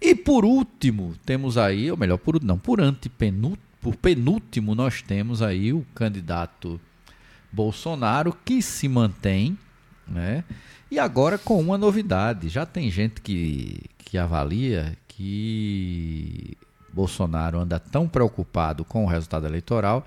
E 0.00 0.14
por 0.14 0.44
último, 0.44 1.14
temos 1.24 1.56
aí, 1.56 1.90
ou 1.90 1.96
melhor, 1.96 2.18
por 2.18 2.42
não, 2.42 2.58
por 2.58 2.80
antepenúltimo, 2.80 3.65
por 3.86 3.94
penúltimo, 3.94 4.74
nós 4.74 5.00
temos 5.00 5.40
aí 5.40 5.72
o 5.72 5.86
candidato 5.94 6.80
Bolsonaro 7.52 8.36
que 8.44 8.60
se 8.60 8.88
mantém, 8.88 9.56
né? 10.08 10.42
E 10.90 10.98
agora 10.98 11.38
com 11.38 11.60
uma 11.60 11.78
novidade, 11.78 12.48
já 12.48 12.66
tem 12.66 12.90
gente 12.90 13.20
que, 13.20 13.84
que 13.98 14.18
avalia 14.18 14.98
que 15.06 16.56
Bolsonaro 16.92 17.60
anda 17.60 17.78
tão 17.78 18.08
preocupado 18.08 18.84
com 18.84 19.04
o 19.04 19.08
resultado 19.08 19.46
eleitoral 19.46 20.04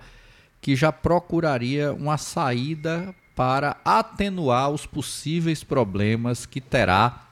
que 0.60 0.76
já 0.76 0.92
procuraria 0.92 1.94
uma 1.94 2.18
saída 2.18 3.15
para 3.34 3.78
atenuar 3.86 4.72
os 4.72 4.86
possíveis 4.86 5.63
problemas 5.63 6.46
que 6.46 6.60
terá 6.60 7.30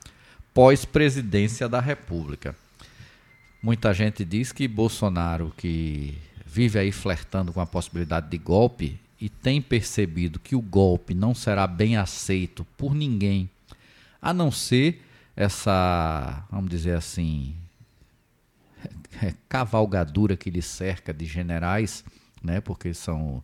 pós-presidência 0.54 1.68
da 1.68 1.82
República. 1.82 2.56
Muita 3.62 3.94
gente 3.94 4.24
diz 4.24 4.54
que 4.54 4.66
Bolsonaro, 4.66 5.52
que 5.58 6.18
vive 6.48 6.80
aí 6.80 6.92
flertando 6.92 7.52
com 7.52 7.60
a 7.60 7.66
possibilidade 7.66 8.30
de 8.30 8.38
golpe 8.38 8.98
e 9.20 9.28
tem 9.28 9.62
percebido 9.62 10.40
que 10.40 10.56
o 10.56 10.62
golpe 10.62 11.14
não 11.14 11.36
será 11.36 11.68
bem 11.68 11.98
aceito 11.98 12.66
por 12.78 12.96
ninguém, 12.96 13.50
a 14.22 14.34
não 14.34 14.50
ser 14.52 15.04
essa, 15.36 16.46
vamos 16.50 16.70
dizer 16.70 16.96
assim, 16.96 17.54
cavalgadura 19.50 20.38
que 20.38 20.50
lhe 20.50 20.62
cerca 20.62 21.14
de 21.14 21.26
generais, 21.26 22.04
né, 22.42 22.62
porque 22.62 22.94
são 22.94 23.44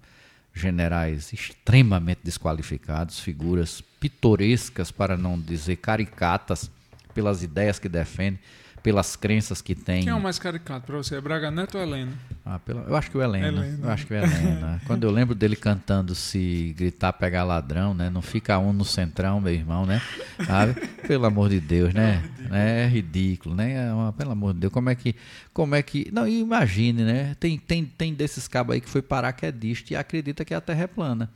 generais 0.54 1.34
extremamente 1.34 2.22
desqualificados, 2.24 3.20
figuras 3.20 3.82
pitorescas, 4.00 4.92
para 4.92 5.18
não 5.18 5.40
dizer 5.40 5.78
caricatas, 5.78 6.72
pelas 7.14 7.44
ideias 7.44 7.80
que 7.80 7.90
defendem, 7.90 8.40
pelas 8.84 9.16
crenças 9.16 9.62
que 9.62 9.74
têm. 9.74 10.02
Quem 10.04 10.10
é 10.12 10.16
o 10.16 10.22
mais 10.22 10.38
caricato 10.38 10.86
pra 10.86 10.98
você? 10.98 11.16
É 11.16 11.22
Braga 11.22 11.50
Neto 11.50 11.78
ou 11.78 11.84
Helena? 11.84 12.12
Ah, 12.46 12.60
pela- 12.60 12.82
Eu 12.82 12.96
acho 12.98 13.10
que 13.10 13.18
o 13.18 13.24
Helena. 13.24 13.48
Helena. 13.48 13.80
Eu 13.82 13.90
acho 13.90 14.06
que 14.06 14.14
o 14.14 14.18
Helena. 14.18 14.82
Quando 14.86 15.06
eu 15.06 15.12
lembro 15.12 15.34
dele 15.34 15.56
cantando 15.56 16.14
se 16.14 16.76
gritar 16.78 17.14
pegar 17.14 17.46
ladrão, 17.46 17.94
né? 17.94 18.10
Não 18.10 18.22
fica 18.22 18.60
um 18.60 18.74
no 18.74 18.84
centrão, 18.84 19.40
meu 19.40 19.54
irmão, 19.54 19.86
né? 19.86 20.02
Sabe? 20.46 20.76
Pelo 21.08 21.26
amor 21.26 21.50
de 21.50 21.62
Deus, 21.62 21.94
né? 21.94 22.22
É 22.52 22.86
ridículo, 22.86 23.56
né? 23.56 23.88
É 23.88 23.94
uma- 23.94 24.12
Pelo 24.12 24.32
amor 24.32 24.54
de 24.54 24.60
Deus, 24.60 24.74
como 24.74 24.90
é 24.90 24.96
que. 24.96 25.16
Como 25.54 25.74
é 25.74 25.82
que. 25.82 26.10
Não, 26.12 26.28
imagine, 26.28 27.04
né? 27.06 27.36
Tem, 27.40 27.58
tem, 27.58 27.86
tem 27.86 28.14
desses 28.14 28.48
cabos 28.50 28.76
aí 28.76 28.82
que 28.82 28.90
foi 28.90 29.02
paraquedista 29.02 29.94
e 29.94 29.96
acredita 29.96 30.44
que 30.44 30.54
a 30.54 30.60
Terra 30.60 30.84
é 30.84 30.88
plana. 30.88 31.30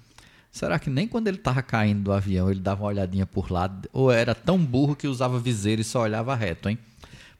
Será 0.51 0.77
que 0.79 0.89
nem 0.89 1.07
quando 1.07 1.27
ele 1.27 1.37
tava 1.37 1.61
caindo 1.61 2.03
do 2.03 2.11
avião 2.11 2.49
ele 2.49 2.59
dava 2.59 2.81
uma 2.83 2.87
olhadinha 2.89 3.25
por 3.25 3.51
lá? 3.51 3.69
Ou 3.93 4.11
era 4.11 4.35
tão 4.35 4.57
burro 4.57 4.95
que 4.95 5.07
usava 5.07 5.39
viseira 5.39 5.79
e 5.81 5.83
só 5.85 6.01
olhava 6.01 6.35
reto, 6.35 6.67
hein? 6.67 6.77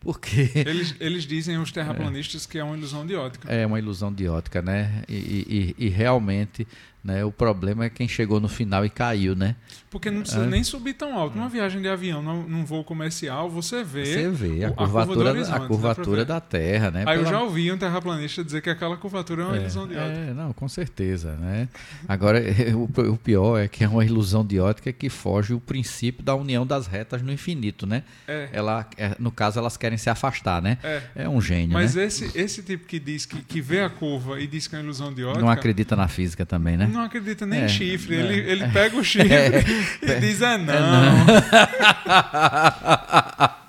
Porque. 0.08 0.50
Eles, 0.56 0.96
eles 1.02 1.26
dizem, 1.26 1.58
os 1.58 1.70
terraplanistas, 1.70 2.46
que 2.46 2.58
é 2.58 2.64
uma 2.64 2.78
ilusão 2.78 3.06
de 3.06 3.14
ótica. 3.14 3.52
É 3.54 3.66
uma 3.66 3.78
ilusão 3.78 4.14
de 4.14 4.26
ótica, 4.26 4.62
né? 4.62 5.04
E- 5.10 5.76
e- 5.78 5.86
e 5.86 5.90
realmente, 5.90 6.66
né, 7.08 7.24
o 7.24 7.32
problema 7.32 7.86
é 7.86 7.90
quem 7.90 8.08
chegou 8.08 8.40
no 8.42 8.50
final 8.50 8.86
e 8.86 8.90
caiu, 8.90 9.34
né? 9.36 9.56
Porque 9.90 10.12
não 10.12 10.20
precisa 10.22 10.44
É. 10.44 10.48
nem 10.48 10.64
subir 10.64 10.94
tão 10.94 11.18
alto. 11.18 11.38
Numa 11.38 11.48
viagem 11.48 11.82
de 11.82 11.88
avião, 11.88 12.22
num, 12.22 12.44
num 12.44 12.66
voo 12.66 12.84
comercial, 12.84 13.50
você 13.50 13.84
vê. 13.86 14.06
Você 14.06 14.30
vê 14.30 14.66
a 14.66 14.70
o- 14.70 14.74
curva 14.74 15.06
curvatura, 15.06 15.30
a 15.32 15.34
dá 15.60 15.60
curvatura 15.66 16.06
pra 16.06 16.16
ver. 16.18 16.26
da 16.26 16.42
Terra, 16.42 16.92
né? 16.92 17.04
Aí 17.08 17.16
eu 17.18 17.24
Pela- 17.24 17.38
já 17.38 17.42
ouvi 17.42 17.72
um 17.72 17.78
terraplanista 17.78 18.44
dizer 18.44 18.62
que 18.62 18.70
aquela 18.70 18.98
curvatura 18.98 19.44
é 19.44 19.46
uma 19.46 19.56
ilusão 19.58 19.88
de 19.88 19.96
ótica. 19.96 20.20
É, 20.20 20.34
não, 20.34 20.52
com 20.52 20.68
certeza, 20.68 21.38
né? 21.38 21.70
Agora, 22.08 22.40
o, 22.76 23.12
o 23.14 23.18
pior 23.18 23.58
é 23.58 23.68
que 23.70 23.84
é 23.84 23.88
uma 23.88 24.04
ilusão 24.04 24.46
de 24.46 24.60
ótica 24.60 24.92
que 24.92 25.10
foge 25.10 25.54
o 25.54 25.60
princípio 25.60 26.22
da 26.24 26.36
união 26.36 26.68
das 26.68 26.86
retas 26.86 27.22
no 27.22 27.32
infinito, 27.32 27.88
né? 27.88 28.04
É. 28.28 28.50
Ela, 28.52 28.86
é, 28.98 29.16
no 29.18 29.32
caso, 29.32 29.58
elas 29.58 29.78
querem 29.78 29.98
se 29.98 30.10
afastar, 30.10 30.62
né? 30.62 30.78
É. 31.16 31.30
um 31.30 31.40
gênio, 31.42 31.74
Mas 31.74 31.96
né? 31.96 32.04
esse, 32.06 32.30
esse 32.38 32.62
tipo 32.62 32.86
que 32.86 33.00
diz 33.00 33.26
que, 33.26 33.42
que 33.42 33.62
vê 33.62 33.82
a 33.82 33.90
curva 33.90 34.40
e 34.42 34.48
diz 34.48 34.68
que 34.68 34.76
é 34.76 34.80
uma 34.80 34.84
ilusão 34.84 35.14
de 35.14 35.24
ótica. 35.24 35.40
Não 35.42 35.50
acredita 35.50 35.96
na 35.96 36.08
física 36.10 36.46
também, 36.46 36.76
né? 36.76 36.88
Não 36.98 37.04
acredita 37.06 37.46
nem 37.46 37.62
É, 37.62 37.66
em 37.66 37.70
chifre. 37.70 38.16
é. 38.16 38.20
Ele, 38.20 38.52
ele 38.52 38.68
pega 38.70 38.98
o 38.98 39.04
chifre 39.04 39.30
e 40.02 40.20
diz: 40.20 40.42
é 40.42 40.58
não. 40.58 40.74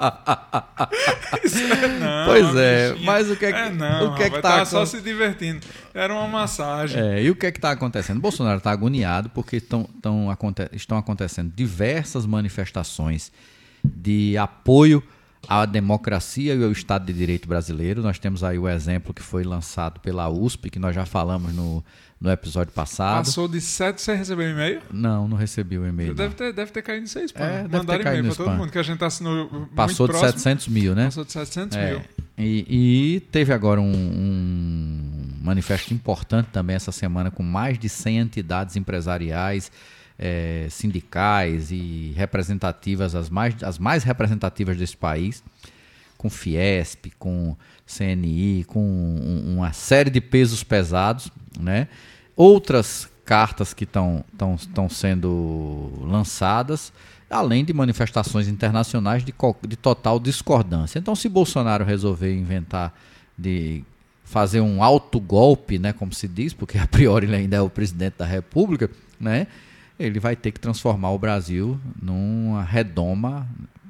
Isso 1.45 1.59
é 1.73 1.89
não. 1.99 2.27
Pois 2.27 2.57
é, 2.57 2.91
bichinha. 2.93 3.07
mas 3.07 3.31
o 3.31 3.37
que 3.37 3.45
é 3.47 3.53
que- 3.53 3.59
É 3.59 3.71
não, 3.71 4.13
o 4.13 4.17
que 4.17 4.23
é 4.23 4.31
que 4.31 4.41
tá 4.41 4.65
só 4.65 4.85
se 4.87 5.01
divertindo. 5.01 5.61
Era 5.95 6.13
uma 6.15 6.27
massagem. 6.29 7.01
É, 7.03 7.23
e 7.23 7.31
o 7.31 7.37
que 7.37 7.47
é 7.47 7.53
que 7.53 7.59
está 7.59 7.71
acontecendo? 7.73 8.21
Bolsonaro 8.21 8.59
está 8.59 8.71
agoniado 8.71 9.29
porque 9.31 9.61
tão, 9.61 9.85
tão 10.01 10.31
aconte- 10.31 10.69
estão 10.73 10.97
acontecendo 10.97 11.53
diversas 11.55 12.25
manifestações 12.27 13.33
de 13.85 14.37
apoio 14.39 15.03
a 15.49 15.65
democracia 15.65 16.55
e 16.55 16.59
o 16.59 16.73
Estado 16.73 17.07
de 17.07 17.13
Direito 17.13 17.49
brasileiro. 17.49 18.03
Nós 18.03 18.19
temos 18.19 18.43
aí 18.45 18.59
o 18.59 18.69
exemplo 18.69 19.15
que 19.15 19.23
foi 19.23 19.45
lançado 19.45 20.01
pela 20.01 20.29
USP, 20.29 20.69
que 20.71 20.79
nós 20.79 20.95
já 20.95 21.07
falamos 21.07 21.55
no, 21.55 21.85
no 22.21 22.31
episódio 22.31 22.73
passado. 22.73 23.25
Passou 23.25 23.47
de 23.47 23.61
7, 23.61 24.01
você 24.03 24.15
recebeu 24.15 24.51
e-mail? 24.51 24.81
Não, 24.93 25.29
não 25.29 25.37
recebi 25.37 25.79
o 25.79 25.87
e-mail. 25.87 26.15
Deve 26.15 26.35
ter, 26.35 26.53
deve 26.53 26.73
ter 26.73 26.83
caído 26.83 27.05
em 27.05 27.07
6 27.07 27.33
É, 27.35 27.39
deve 27.63 27.69
ter 27.69 27.77
Mandaram 27.77 28.01
e-mail 28.01 28.25
para 28.25 28.35
todo 28.35 28.47
spam. 28.47 28.57
mundo, 28.57 28.73
que 28.73 28.79
a 28.79 28.83
gente 28.83 29.05
assinou 29.05 29.69
Passou 29.75 30.07
de 30.07 30.13
próximo. 30.15 30.33
700 30.41 30.69
mil, 30.69 30.95
né? 30.95 31.05
Passou 31.05 31.25
de 31.25 31.33
700 31.33 31.77
É, 31.77 31.91
mil. 31.93 32.03
E, 32.37 33.15
e 33.17 33.21
teve 33.33 33.53
agora 33.53 33.81
um, 33.81 33.85
um 33.93 35.29
manifesto 35.43 35.93
importante 35.95 36.49
também 36.53 36.77
essa 36.77 36.93
semana 36.93 37.31
com 37.31 37.43
mais 37.43 37.79
de 37.79 37.89
100 37.89 38.19
entidades 38.19 38.77
empresariais, 38.77 39.71
eh, 40.19 40.67
sindicais 40.71 41.71
e 41.71 42.13
representativas, 42.17 43.15
as 43.15 43.31
mais, 43.31 43.63
as 43.63 43.79
mais 43.79 44.03
representativas 44.05 44.77
desse 44.77 44.97
país, 44.97 45.43
com 46.17 46.29
Fiesp, 46.29 47.13
com 47.19 47.57
CNI, 47.87 48.65
com 48.65 48.81
um- 48.85 49.57
uma 49.57 49.73
série 49.73 50.11
de 50.11 50.21
pesos 50.21 50.63
pesados, 50.65 51.31
né? 51.59 51.89
Outras 52.37 53.09
cartas 53.25 53.75
que 53.75 53.85
estão 53.85 54.89
sendo 54.89 55.93
lançadas, 56.01 56.93
além 57.29 57.65
de 57.65 57.75
manifestações 57.75 58.49
internacionais 58.49 59.23
de, 59.23 59.35
de 59.67 59.77
total 59.77 60.19
discordância. 60.19 60.99
Então, 60.99 61.15
se 61.15 61.29
Bolsonaro 61.29 61.85
resolver 61.85 62.35
inventar 62.35 62.95
de 63.37 63.85
fazer 64.25 64.61
um 64.61 64.83
autogolpe, 64.83 65.79
né, 65.79 65.93
como 65.93 66.13
se 66.13 66.27
diz, 66.27 66.53
porque 66.53 66.79
a 66.79 66.87
priori 66.87 67.27
ele 67.27 67.37
ainda 67.37 67.57
é 67.57 67.61
o 67.61 67.71
presidente 67.71 68.15
da 68.19 68.27
República, 68.27 68.91
né, 69.21 69.47
ele 69.99 70.21
vai 70.21 70.37
ter 70.37 70.53
que 70.53 70.61
transformar 70.61 71.11
o 71.11 71.19
Brasil 71.19 71.79
numa 72.01 72.63
redoma 72.63 73.47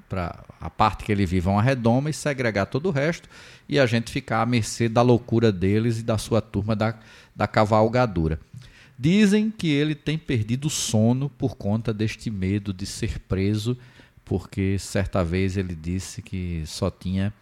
para 0.08 0.38
a 0.60 0.70
parte 0.70 1.04
que 1.04 1.12
ele 1.12 1.26
vive 1.26 1.48
é 1.48 1.50
uma 1.50 1.62
redoma 1.62 2.10
e 2.10 2.12
segregar 2.12 2.66
todo 2.66 2.86
o 2.86 2.90
resto 2.90 3.28
e 3.68 3.78
a 3.78 3.86
gente 3.86 4.10
ficar 4.10 4.42
à 4.42 4.46
mercê 4.46 4.88
da 4.88 5.02
loucura 5.02 5.52
deles 5.52 6.00
e 6.00 6.02
da 6.02 6.16
sua 6.16 6.40
turma 6.40 6.74
da, 6.74 6.94
da 7.38 7.46
cavalgadura. 7.46 8.40
Dizem 8.98 9.48
que 9.48 9.68
ele 9.68 9.94
tem 9.94 10.18
perdido 10.18 10.66
o 10.66 10.70
sono 10.70 11.30
por 11.30 11.56
conta 11.56 11.94
deste 11.94 12.32
medo 12.32 12.72
de 12.72 12.84
ser 12.84 13.20
preso, 13.20 13.78
porque 14.24 14.76
certa 14.76 15.22
vez 15.22 15.56
ele 15.56 15.76
disse 15.76 16.20
que 16.20 16.64
só 16.66 16.90
tinha 16.90 17.32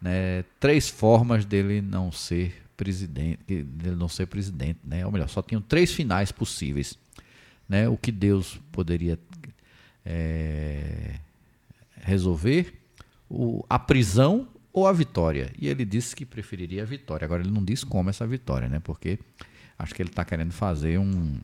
né, 0.00 0.44
três 0.60 0.88
formas 0.88 1.44
dele 1.44 1.82
não 1.82 2.12
ser 2.12 2.62
presidente, 2.76 3.64
dele 3.64 3.96
não 3.96 4.08
ser 4.08 4.26
presidente, 4.26 4.78
né? 4.84 5.04
Ou 5.04 5.10
melhor, 5.10 5.28
só 5.28 5.42
tinham 5.42 5.60
três 5.60 5.92
finais 5.92 6.30
possíveis, 6.30 6.96
né? 7.68 7.88
O 7.88 7.96
que 7.96 8.12
Deus 8.12 8.60
poderia 8.70 9.18
é, 10.06 11.16
resolver, 11.96 12.74
o, 13.28 13.64
a 13.68 13.78
prisão 13.78 14.48
ou 14.72 14.86
a 14.86 14.92
vitória. 14.92 15.52
E 15.58 15.68
ele 15.68 15.84
disse 15.84 16.16
que 16.16 16.24
preferiria 16.24 16.82
a 16.82 16.86
vitória. 16.86 17.24
Agora 17.24 17.42
ele 17.42 17.50
não 17.50 17.64
diz 17.64 17.84
como 17.84 18.10
essa 18.10 18.26
vitória, 18.26 18.68
né? 18.68 18.80
Porque 18.80 19.18
acho 19.78 19.94
que 19.94 20.02
ele 20.02 20.10
está 20.10 20.24
querendo 20.24 20.52
fazer 20.52 20.98
um, 20.98 21.38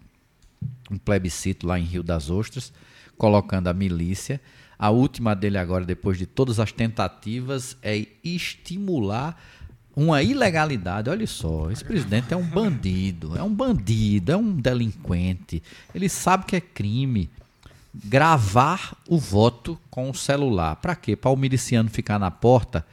um 0.90 0.98
plebiscito 0.98 1.66
lá 1.66 1.78
em 1.78 1.84
Rio 1.84 2.02
das 2.02 2.30
Ostras, 2.30 2.72
colocando 3.16 3.68
a 3.68 3.74
milícia. 3.74 4.40
A 4.78 4.90
última 4.90 5.34
dele 5.34 5.58
agora, 5.58 5.84
depois 5.84 6.16
de 6.16 6.24
todas 6.24 6.60
as 6.60 6.72
tentativas, 6.72 7.76
é 7.82 8.06
estimular 8.22 9.36
uma 9.94 10.22
ilegalidade. 10.22 11.10
Olha 11.10 11.26
só, 11.26 11.70
esse 11.70 11.84
presidente 11.84 12.32
é 12.32 12.36
um 12.36 12.44
bandido, 12.44 13.36
é 13.36 13.42
um 13.42 13.52
bandido, 13.52 14.30
é 14.30 14.36
um 14.36 14.54
delinquente. 14.54 15.60
Ele 15.92 16.08
sabe 16.08 16.46
que 16.46 16.54
é 16.54 16.60
crime 16.60 17.28
gravar 17.92 18.96
o 19.08 19.18
voto 19.18 19.78
com 19.90 20.08
o 20.08 20.14
celular. 20.14 20.76
Para 20.76 20.94
quê? 20.94 21.16
Para 21.16 21.32
o 21.32 21.36
miliciano 21.36 21.90
ficar 21.90 22.18
na 22.18 22.30
porta 22.30 22.86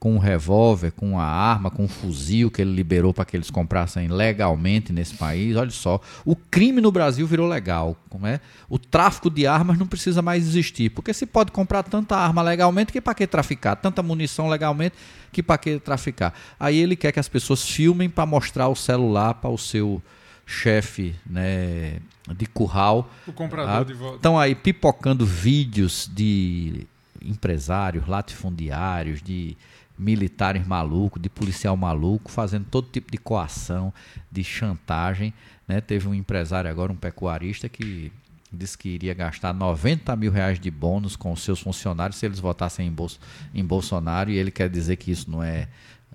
com 0.00 0.14
um 0.14 0.18
revólver, 0.18 0.92
com 0.92 1.10
uma 1.10 1.22
arma, 1.22 1.70
com 1.70 1.84
um 1.84 1.88
fuzil 1.88 2.50
que 2.50 2.62
ele 2.62 2.72
liberou 2.72 3.12
para 3.12 3.26
que 3.26 3.36
eles 3.36 3.50
comprassem 3.50 4.08
legalmente 4.08 4.94
nesse 4.94 5.14
país. 5.14 5.54
Olha 5.56 5.70
só, 5.70 6.00
o 6.24 6.34
crime 6.34 6.80
no 6.80 6.90
Brasil 6.90 7.26
virou 7.26 7.46
legal, 7.46 7.94
como 8.08 8.26
é? 8.26 8.40
O 8.66 8.78
tráfico 8.78 9.28
de 9.28 9.46
armas 9.46 9.78
não 9.78 9.86
precisa 9.86 10.22
mais 10.22 10.42
existir, 10.48 10.88
porque 10.88 11.12
se 11.12 11.26
pode 11.26 11.52
comprar 11.52 11.82
tanta 11.82 12.16
arma 12.16 12.40
legalmente 12.40 12.90
que 12.90 13.00
para 13.00 13.14
que 13.14 13.26
traficar, 13.26 13.76
tanta 13.76 14.02
munição 14.02 14.48
legalmente 14.48 14.96
que 15.30 15.42
para 15.42 15.58
que 15.58 15.78
traficar. 15.78 16.32
Aí 16.58 16.78
ele 16.78 16.96
quer 16.96 17.12
que 17.12 17.20
as 17.20 17.28
pessoas 17.28 17.68
filmem 17.68 18.08
para 18.08 18.24
mostrar 18.24 18.68
o 18.68 18.74
celular 18.74 19.34
para 19.34 19.50
o 19.50 19.58
seu 19.58 20.02
chefe, 20.46 21.14
né, 21.28 21.98
de 22.34 22.46
curral. 22.46 23.10
O 23.26 23.34
comprador 23.34 23.82
Ah, 23.82 23.84
de 23.84 23.92
voto. 23.92 24.16
Estão 24.16 24.38
aí 24.38 24.54
pipocando 24.54 25.26
vídeos 25.26 26.10
de 26.10 26.86
empresários, 27.22 28.08
latifundiários, 28.08 29.20
de 29.22 29.56
militares 30.00 30.66
malucos, 30.66 31.20
de 31.20 31.28
policial 31.28 31.76
maluco, 31.76 32.30
fazendo 32.30 32.64
todo 32.70 32.88
tipo 32.90 33.10
de 33.12 33.18
coação, 33.18 33.92
de 34.30 34.42
chantagem. 34.42 35.32
Né? 35.68 35.80
Teve 35.80 36.08
um 36.08 36.14
empresário 36.14 36.70
agora, 36.70 36.92
um 36.92 36.96
pecuarista, 36.96 37.68
que 37.68 38.10
disse 38.52 38.76
que 38.76 38.88
iria 38.88 39.14
gastar 39.14 39.52
90 39.52 40.16
mil 40.16 40.32
reais 40.32 40.58
de 40.58 40.70
bônus 40.70 41.14
com 41.14 41.30
os 41.32 41.42
seus 41.42 41.60
funcionários 41.60 42.18
se 42.18 42.26
eles 42.26 42.40
votassem 42.40 42.86
em, 42.88 42.90
Bolso- 42.90 43.20
em 43.54 43.64
Bolsonaro, 43.64 44.30
e 44.30 44.36
ele 44.36 44.50
quer 44.50 44.68
dizer 44.68 44.96
que 44.96 45.10
isso 45.10 45.30
não 45.30 45.42
é, 45.42 45.68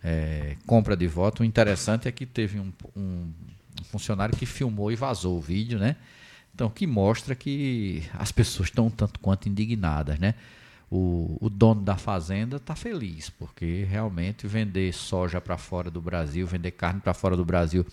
é, 0.03 0.57
compra 0.65 0.97
de 0.97 1.07
voto. 1.07 1.43
O 1.43 1.45
interessante 1.45 2.07
é 2.07 2.11
que 2.11 2.25
teve 2.25 2.59
um, 2.59 2.73
um 2.95 3.31
funcionário 3.83 4.35
que 4.35 4.45
filmou 4.45 4.91
e 4.91 4.95
vazou 4.95 5.37
o 5.37 5.41
vídeo, 5.41 5.79
né? 5.79 5.95
Então, 6.53 6.69
que 6.69 6.87
mostra 6.87 7.35
que 7.35 8.03
as 8.13 8.31
pessoas 8.31 8.69
estão 8.69 8.89
tanto 8.89 9.19
quanto 9.19 9.47
indignadas, 9.49 10.17
né? 10.19 10.33
O, 10.89 11.37
o 11.41 11.49
dono 11.49 11.81
da 11.81 11.97
fazenda 11.97 12.57
está 12.57 12.75
feliz, 12.75 13.29
porque 13.29 13.85
realmente 13.89 14.47
vender 14.47 14.93
soja 14.93 15.41
para 15.41 15.57
fora 15.57 15.89
do 15.89 16.01
Brasil, 16.01 16.45
vender 16.45 16.71
carne 16.71 17.01
para 17.01 17.13
fora 17.13 17.35
do 17.35 17.43
Brasil, 17.43 17.85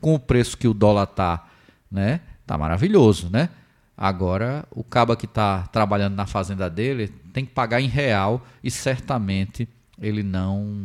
com 0.00 0.14
o 0.14 0.18
preço 0.18 0.58
que 0.58 0.66
o 0.66 0.74
dólar 0.74 1.06
tá, 1.06 1.46
né? 1.90 2.20
Tá 2.46 2.58
maravilhoso, 2.58 3.30
né? 3.30 3.48
Agora, 3.96 4.66
o 4.70 4.82
caba 4.82 5.16
que 5.16 5.26
está 5.26 5.62
trabalhando 5.68 6.14
na 6.14 6.26
fazenda 6.26 6.68
dele 6.68 7.08
tem 7.32 7.46
que 7.46 7.52
pagar 7.52 7.80
em 7.80 7.86
real 7.86 8.44
e 8.62 8.70
certamente 8.70 9.68
ele 10.00 10.22
não 10.22 10.76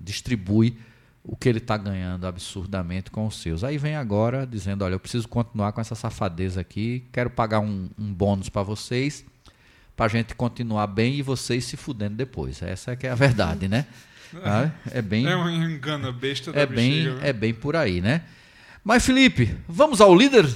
distribui 0.00 0.76
o 1.22 1.36
que 1.36 1.48
ele 1.48 1.58
está 1.58 1.76
ganhando 1.76 2.26
absurdamente 2.26 3.10
com 3.10 3.26
os 3.26 3.36
seus. 3.36 3.62
Aí 3.62 3.78
vem 3.78 3.94
agora 3.94 4.46
dizendo, 4.46 4.84
olha, 4.84 4.94
eu 4.94 5.00
preciso 5.00 5.28
continuar 5.28 5.72
com 5.72 5.80
essa 5.80 5.94
safadeza 5.94 6.60
aqui, 6.60 7.04
quero 7.12 7.30
pagar 7.30 7.60
um, 7.60 7.88
um 7.98 8.12
bônus 8.12 8.48
para 8.48 8.62
vocês, 8.62 9.24
para 9.98 10.06
a 10.06 10.08
gente 10.08 10.32
continuar 10.36 10.86
bem 10.86 11.16
e 11.16 11.22
vocês 11.22 11.64
se 11.64 11.76
fudendo 11.76 12.14
depois. 12.14 12.62
Essa 12.62 12.92
é 12.92 12.96
que 12.96 13.04
é 13.04 13.10
a 13.10 13.16
verdade, 13.16 13.66
né? 13.68 13.84
Ah, 14.44 14.70
É 14.92 15.00
bem, 15.00 15.26
É 15.26 15.34
um 15.34 15.48
engano 15.48 16.12
besta 16.12 16.52
da 16.52 16.60
é 16.60 16.66
bem, 16.66 16.90
bexiga. 16.90 17.14
viu? 17.14 17.22
é 17.24 17.32
bem 17.32 17.54
por 17.54 17.74
aí, 17.74 18.00
né? 18.02 18.20
Mas 18.84 19.04
Felipe, 19.04 19.56
vamos 19.66 20.02
ao 20.02 20.14
líder? 20.14 20.46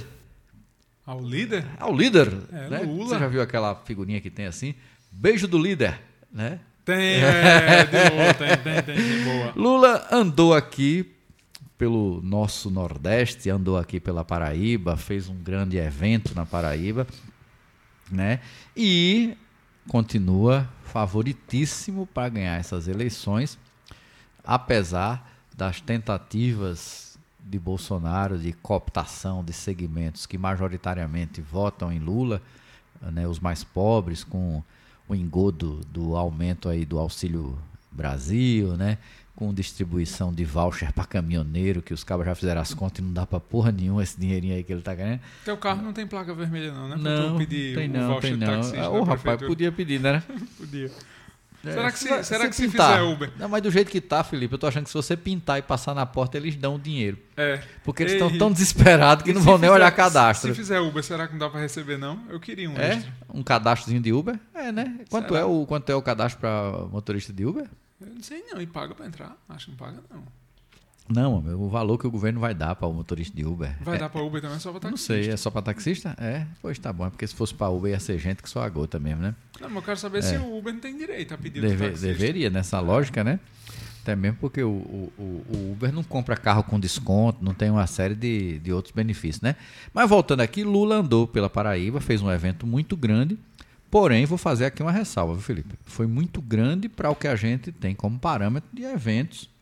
Ao 1.05 1.19
líder? 1.19 1.65
Ao 1.79 1.91
líder, 1.93 2.31
É, 2.51 2.69
né? 2.69 2.79
Lula. 2.83 3.09
Você 3.09 3.19
já 3.19 3.27
viu 3.27 3.41
aquela 3.41 3.73
figurinha 3.83 4.21
que 4.21 4.29
tem 4.29 4.45
assim? 4.45 4.75
Beijo 5.11 5.47
do 5.47 5.57
líder, 5.57 5.99
né? 6.31 6.59
Tem, 6.85 7.15
é, 7.25 7.83
de 7.83 8.09
boa, 8.11 8.33
tem, 8.35 8.57
tem, 8.57 8.83
tem, 8.83 8.95
de 9.17 9.23
boa. 9.23 9.53
Lula 9.55 10.07
andou 10.11 10.53
aqui 10.53 11.11
pelo 11.75 12.21
nosso 12.21 12.69
Nordeste, 12.69 13.49
andou 13.49 13.77
aqui 13.77 13.99
pela 13.99 14.23
Paraíba, 14.23 14.95
fez 14.95 15.27
um 15.27 15.35
grande 15.35 15.77
evento 15.77 16.33
na 16.35 16.45
Paraíba, 16.45 17.07
né? 18.13 18.39
E 18.75 19.37
continua 19.87 20.69
favoritíssimo 20.85 22.05
para 22.07 22.29
ganhar 22.29 22.59
essas 22.59 22.87
eleições, 22.87 23.57
apesar 24.43 25.29
das 25.55 25.81
tentativas 25.81 27.17
de 27.39 27.59
Bolsonaro 27.59 28.37
de 28.37 28.53
cooptação 28.53 29.43
de 29.43 29.51
segmentos 29.51 30.25
que 30.25 30.37
majoritariamente 30.37 31.41
votam 31.41 31.91
em 31.91 31.99
Lula, 31.99 32.41
né, 33.01 33.27
os 33.27 33.39
mais 33.39 33.63
pobres, 33.63 34.23
com 34.23 34.63
o 35.07 35.15
engodo 35.15 35.81
do 35.91 36.15
aumento 36.15 36.69
aí 36.69 36.85
do 36.85 36.97
Auxílio 36.97 37.57
Brasil, 37.91 38.77
né? 38.77 38.97
Com 39.35 39.51
distribuição 39.51 40.31
de 40.31 40.45
voucher 40.45 40.93
para 40.93 41.05
caminhoneiro, 41.05 41.81
que 41.81 41.91
os 41.91 42.03
cabos 42.03 42.23
já 42.25 42.35
fizeram 42.35 42.61
as 42.61 42.71
contas 42.73 42.99
e 42.99 43.01
não 43.01 43.11
dá 43.13 43.25
para 43.25 43.39
porra 43.39 43.71
nenhuma 43.71 44.03
esse 44.03 44.19
dinheirinho 44.19 44.53
aí 44.55 44.63
que 44.63 44.71
ele 44.71 44.83
tá 44.83 44.93
ganhando. 44.93 45.21
Teu 45.43 45.57
carro 45.57 45.81
não 45.81 45.91
tem 45.91 46.05
placa 46.05 46.33
vermelha 46.35 46.71
não, 46.71 46.87
né? 46.87 46.95
Não, 46.99 47.37
pedir 47.39 47.75
tem 47.75 47.87
não, 47.87 48.09
voucher 48.13 48.37
tem 48.37 48.47
não. 48.47 48.93
Ô, 48.93 49.03
rapaz, 49.03 49.41
podia 49.41 49.71
pedir, 49.71 49.99
né? 49.99 50.21
Podia. 50.57 50.91
É, 51.65 51.71
Será 51.71 51.91
que 51.93 51.97
se- 51.99 52.23
será 52.25 52.49
que 52.49 52.55
se 52.57 52.67
pintar- 52.67 52.97
fizer 52.99 53.01
Uber? 53.09 53.31
Não, 53.39 53.47
mas 53.47 53.61
do 53.63 53.71
jeito 53.71 53.89
que 53.89 54.01
tá, 54.01 54.21
Felipe, 54.21 54.53
eu 54.53 54.57
tô 54.59 54.67
achando 54.67 54.83
que 54.83 54.89
se 54.89 54.93
você 54.95 55.15
pintar 55.15 55.57
e 55.57 55.61
passar 55.61 55.95
na 55.95 56.05
porta, 56.05 56.35
eles 56.37 56.55
dão 56.57 56.75
o 56.75 56.79
dinheiro. 56.79 57.17
É. 57.37 57.61
Porque 57.85 58.03
eles 58.03 58.13
estão 58.13 58.37
tão 58.37 58.51
desesperados 58.51 59.23
que 59.23 59.31
e 59.31 59.33
não 59.33 59.39
vão 59.41 59.53
nem 59.57 59.61
fizer- 59.69 59.73
olhar 59.73 59.91
cadastro. 59.91 60.49
Se 60.53 60.55
fizer 60.57 60.79
Uber, 60.81 61.01
será 61.01 61.25
que 61.25 61.31
não 61.31 61.39
dá 61.39 61.49
pra 61.49 61.61
receber 61.61 61.97
não? 61.97 62.19
Eu 62.29 62.37
queria 62.39 62.69
um 62.69 62.77
É? 62.77 62.95
extra. 62.95 63.13
Um 63.33 63.41
cadastrozinho 63.41 64.01
de 64.01 64.11
Uber? 64.11 64.37
É, 64.53 64.71
né? 64.73 64.99
Quanto 65.09 65.29
Será? 65.29 65.39
é, 65.39 65.45
o, 65.45 65.65
quanto 65.65 65.89
é 65.89 65.95
o 65.95 66.01
cadastro 66.01 66.41
para 66.41 66.85
motorista 66.91 67.31
de 67.31 67.45
Uber? 67.45 67.65
Eu 68.07 68.15
não 68.15 68.23
sei 68.23 68.43
não, 68.51 68.61
e 68.61 68.67
paga 68.67 68.93
pra 68.93 69.05
entrar? 69.05 69.37
Acho 69.49 69.65
que 69.65 69.71
não 69.71 69.77
paga 69.77 70.03
não. 70.09 70.23
Não, 71.09 71.37
o 71.61 71.69
valor 71.69 71.97
que 71.97 72.07
o 72.07 72.11
governo 72.11 72.39
vai 72.39 72.53
dar 72.53 72.75
para 72.75 72.87
o 72.87 72.93
motorista 72.93 73.35
de 73.35 73.45
Uber. 73.45 73.75
Vai 73.81 73.97
é, 73.97 73.99
dar 73.99 74.09
para 74.09 74.21
Uber 74.21 74.41
também 74.41 74.57
só 74.57 74.71
para 74.71 74.79
taxista? 74.79 75.13
Não 75.13 75.23
sei, 75.23 75.33
é 75.33 75.37
só 75.37 75.51
para 75.51 75.61
taxista? 75.61 76.15
É, 76.17 76.47
pois 76.61 76.79
tá 76.79 76.93
bom. 76.93 77.05
É 77.05 77.09
porque 77.09 77.27
se 77.27 77.35
fosse 77.35 77.53
para 77.53 77.69
Uber 77.69 77.91
ia 77.91 77.99
ser 77.99 78.17
gente 78.17 78.41
que 78.41 78.49
só 78.49 78.63
a 78.63 78.69
gota 78.69 78.99
mesmo, 78.99 79.21
né? 79.21 79.35
Não, 79.59 79.67
mas 79.67 79.75
eu 79.75 79.81
quero 79.81 79.97
saber 79.99 80.19
é. 80.19 80.21
se 80.21 80.37
o 80.37 80.57
Uber 80.57 80.73
não 80.73 80.79
tem 80.79 80.97
direito 80.97 81.33
a 81.33 81.37
pedir 81.37 81.61
Deve, 81.61 81.89
Deveria, 81.89 82.49
nessa 82.49 82.79
lógica, 82.79 83.21
né? 83.21 83.39
Até 84.01 84.15
mesmo 84.15 84.37
porque 84.39 84.61
o, 84.63 84.69
o, 84.69 85.13
o, 85.17 85.71
Uber 85.71 85.91
não 85.93 86.03
compra 86.03 86.35
carro 86.35 86.63
com 86.63 86.79
desconto, 86.79 87.43
não 87.43 87.53
tem 87.53 87.69
uma 87.69 87.87
série 87.87 88.15
de, 88.15 88.59
de 88.59 88.71
outros 88.71 88.93
benefícios, 88.93 89.41
né? 89.41 89.55
Mas 89.93 90.09
voltando 90.09 90.41
aqui, 90.41 90.63
Lula 90.63 90.95
andou 90.95 91.25
pela 91.25 91.49
Paraíba, 91.49 92.01
fez 92.01 92.21
um 92.21 92.29
evento 92.29 92.67
muito 92.67 92.97
grande, 92.97 93.37
porém, 93.93 94.25
vou 94.25 94.37
fazer 94.37 94.65
aqui 94.65 94.81
uma 94.81 94.91
ressalva, 94.91 95.33
viu, 95.33 95.41
Felipe? 95.41 95.75
Foi 95.85 96.07
muito 96.07 96.41
grande 96.41 96.89
para 96.89 97.09
o 97.09 97.15
que 97.15 97.27
a 97.27 97.35
gente 97.35 97.71
tem 97.71 97.93
como 97.93 98.17
parâmetro 98.17 98.69
de 98.73 98.83
eventos 98.83 99.53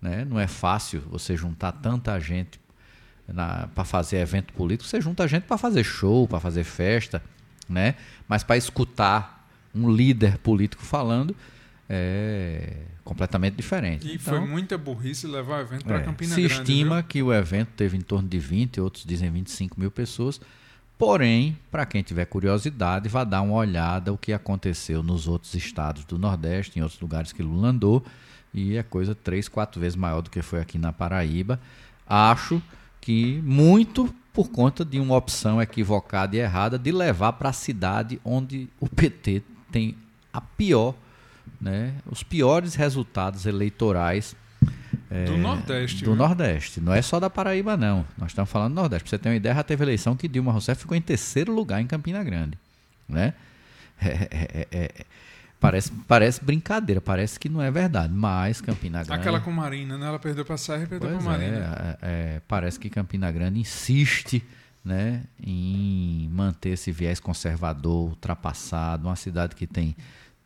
né? 0.00 0.24
Não 0.24 0.38
é 0.38 0.46
fácil 0.46 1.00
você 1.10 1.36
juntar 1.36 1.72
tanta 1.72 2.18
gente 2.18 2.58
para 3.74 3.84
fazer 3.84 4.18
evento 4.18 4.52
político. 4.52 4.88
Você 4.88 5.00
junta 5.00 5.28
gente 5.28 5.44
para 5.44 5.58
fazer 5.58 5.84
show, 5.84 6.26
para 6.26 6.40
fazer 6.40 6.64
festa, 6.64 7.22
né? 7.68 7.94
mas 8.26 8.42
para 8.42 8.56
escutar 8.56 9.48
um 9.74 9.88
líder 9.88 10.38
político 10.38 10.82
falando 10.82 11.36
é 11.88 12.76
completamente 13.04 13.56
diferente. 13.56 14.06
E 14.06 14.14
então, 14.14 14.38
foi 14.38 14.40
muita 14.40 14.78
burrice 14.78 15.26
levar 15.26 15.58
o 15.58 15.60
evento 15.62 15.84
para 15.84 15.98
é, 15.98 16.02
Campina 16.02 16.34
se 16.34 16.42
Grande. 16.42 16.54
Se 16.54 16.60
estima 16.60 16.96
viu? 16.96 17.04
que 17.04 17.22
o 17.22 17.32
evento 17.32 17.70
teve 17.76 17.96
em 17.96 18.00
torno 18.00 18.28
de 18.28 18.38
20, 18.38 18.80
outros 18.80 19.04
dizem 19.04 19.30
25 19.30 19.78
mil 19.78 19.90
pessoas. 19.90 20.40
Porém, 21.00 21.56
para 21.70 21.86
quem 21.86 22.02
tiver 22.02 22.26
curiosidade, 22.26 23.08
vá 23.08 23.24
dar 23.24 23.40
uma 23.40 23.54
olhada 23.54 24.12
o 24.12 24.18
que 24.18 24.34
aconteceu 24.34 25.02
nos 25.02 25.26
outros 25.26 25.54
estados 25.54 26.04
do 26.04 26.18
Nordeste, 26.18 26.78
em 26.78 26.82
outros 26.82 27.00
lugares 27.00 27.32
que 27.32 27.42
Lula 27.42 27.68
andou 27.68 28.04
e 28.52 28.76
é 28.76 28.82
coisa 28.82 29.14
três, 29.14 29.48
quatro 29.48 29.80
vezes 29.80 29.96
maior 29.96 30.20
do 30.20 30.28
que 30.28 30.42
foi 30.42 30.60
aqui 30.60 30.76
na 30.76 30.92
Paraíba. 30.92 31.58
Acho 32.06 32.62
que 33.00 33.40
muito 33.42 34.14
por 34.30 34.50
conta 34.50 34.84
de 34.84 35.00
uma 35.00 35.16
opção 35.16 35.60
equivocada 35.62 36.36
e 36.36 36.40
errada 36.40 36.78
de 36.78 36.92
levar 36.92 37.32
para 37.32 37.48
a 37.48 37.54
cidade 37.54 38.20
onde 38.22 38.68
o 38.78 38.86
PT 38.86 39.42
tem 39.72 39.96
a 40.30 40.42
pior, 40.42 40.94
né, 41.58 41.94
os 42.10 42.22
piores 42.22 42.74
resultados 42.74 43.46
eleitorais 43.46 44.36
é, 45.10 45.24
do 45.24 45.36
Nordeste. 45.36 46.04
Do 46.04 46.12
viu? 46.12 46.16
Nordeste. 46.16 46.80
Não 46.80 46.94
é 46.94 47.02
só 47.02 47.18
da 47.18 47.28
Paraíba, 47.28 47.76
não. 47.76 48.06
Nós 48.16 48.30
estamos 48.30 48.50
falando 48.50 48.74
do 48.74 48.76
Nordeste. 48.76 49.04
Para 49.04 49.10
você 49.10 49.18
ter 49.18 49.28
uma 49.28 49.36
ideia, 49.36 49.54
já 49.54 49.62
teve 49.62 49.84
eleição 49.84 50.16
que 50.16 50.28
Dilma 50.28 50.52
Rousseff 50.52 50.80
ficou 50.80 50.96
em 50.96 51.00
terceiro 51.02 51.52
lugar 51.52 51.80
em 51.80 51.86
Campina 51.86 52.22
Grande. 52.22 52.58
Né? 53.08 53.34
É, 54.02 54.28
é, 54.32 54.68
é, 54.72 55.04
Parece, 55.60 55.92
parece 56.08 56.42
brincadeira, 56.42 57.02
parece 57.02 57.38
que 57.38 57.46
não 57.46 57.60
é 57.60 57.70
verdade, 57.70 58.10
mas 58.14 58.62
Campina 58.62 59.04
Grande. 59.04 59.20
Aquela 59.20 59.40
com 59.40 59.52
Marina, 59.52 59.98
né? 59.98 60.06
Ela 60.06 60.18
perdeu 60.18 60.42
para 60.42 60.54
a 60.54 60.58
Serra 60.58 60.84
e 60.84 60.86
perdeu 60.86 61.10
para 61.10 61.20
Marina. 61.20 61.98
É, 62.00 62.36
é, 62.36 62.42
parece 62.48 62.80
que 62.80 62.88
Campina 62.88 63.30
Grande 63.30 63.60
insiste 63.60 64.42
né, 64.82 65.22
em 65.38 66.30
manter 66.32 66.70
esse 66.70 66.90
viés 66.90 67.20
conservador, 67.20 68.08
ultrapassado, 68.08 69.06
uma 69.06 69.16
cidade 69.16 69.54
que 69.54 69.66
tem 69.66 69.94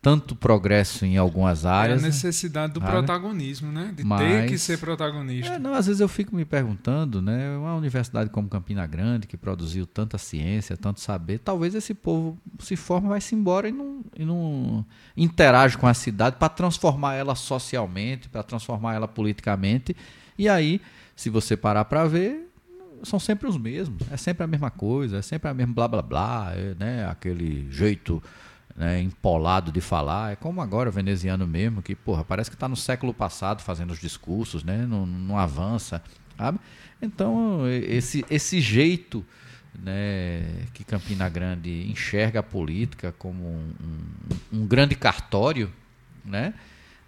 tanto 0.05 0.35
progresso 0.35 1.03
em 1.03 1.17
algumas 1.17 1.65
áreas. 1.65 2.03
É 2.03 2.05
a 2.05 2.07
necessidade 2.09 2.73
do 2.73 2.79
protagonismo, 2.79 3.71
né? 3.71 3.91
De 3.91 4.03
Mas, 4.03 4.19
ter 4.19 4.47
que 4.49 4.55
ser 4.59 4.77
protagonista. 4.77 5.53
É, 5.53 5.57
não, 5.57 5.73
às 5.73 5.87
vezes 5.87 5.99
eu 5.99 6.07
fico 6.07 6.35
me 6.35 6.45
perguntando, 6.45 7.23
né? 7.23 7.57
Uma 7.57 7.73
universidade 7.73 8.29
como 8.29 8.47
Campina 8.47 8.85
Grande, 8.85 9.25
que 9.25 9.35
produziu 9.35 9.87
tanta 9.87 10.19
ciência, 10.19 10.77
tanto 10.77 10.99
saber, 10.99 11.39
talvez 11.39 11.73
esse 11.73 11.95
povo 11.95 12.37
se 12.59 12.75
forma, 12.75 13.09
vai 13.09 13.19
se 13.19 13.33
embora 13.33 13.67
e 13.67 13.71
não, 13.71 14.01
e 14.15 14.23
não 14.23 14.85
interage 15.17 15.75
com 15.75 15.87
a 15.87 15.93
cidade 15.95 16.35
para 16.35 16.49
transformar 16.49 17.15
ela 17.15 17.33
socialmente, 17.33 18.29
para 18.29 18.43
transformar 18.43 18.93
ela 18.93 19.07
politicamente. 19.07 19.97
E 20.37 20.47
aí, 20.47 20.79
se 21.15 21.31
você 21.31 21.57
parar 21.57 21.83
para 21.85 22.05
ver, 22.05 22.47
são 23.01 23.19
sempre 23.19 23.47
os 23.47 23.57
mesmos. 23.57 24.03
É 24.11 24.17
sempre 24.17 24.43
a 24.43 24.47
mesma 24.47 24.69
coisa, 24.69 25.17
é 25.17 25.21
sempre 25.23 25.49
a 25.49 25.53
mesma 25.55 25.73
blá 25.73 25.87
blá 25.87 26.03
blá, 26.03 26.51
é, 26.53 26.75
né? 26.77 27.07
Aquele 27.07 27.67
jeito 27.71 28.21
né, 28.75 29.01
empolado 29.01 29.71
de 29.71 29.81
falar. 29.81 30.33
É 30.33 30.35
como 30.35 30.61
agora 30.61 30.89
o 30.89 30.91
veneziano 30.91 31.47
mesmo, 31.47 31.81
que 31.81 31.95
porra, 31.95 32.23
parece 32.23 32.49
que 32.49 32.55
está 32.55 32.67
no 32.67 32.75
século 32.75 33.13
passado 33.13 33.61
fazendo 33.61 33.91
os 33.91 33.99
discursos, 33.99 34.63
né, 34.63 34.85
não, 34.85 35.05
não 35.05 35.37
avança. 35.37 36.03
Sabe? 36.37 36.59
Então, 37.01 37.61
esse, 37.69 38.25
esse 38.29 38.59
jeito 38.59 39.25
né, 39.73 40.43
que 40.73 40.83
Campina 40.83 41.29
Grande 41.29 41.89
enxerga 41.89 42.41
a 42.41 42.43
política 42.43 43.13
como 43.17 43.45
um, 43.45 43.73
um, 43.81 44.59
um 44.59 44.67
grande 44.67 44.95
cartório, 44.95 45.71
né, 46.23 46.53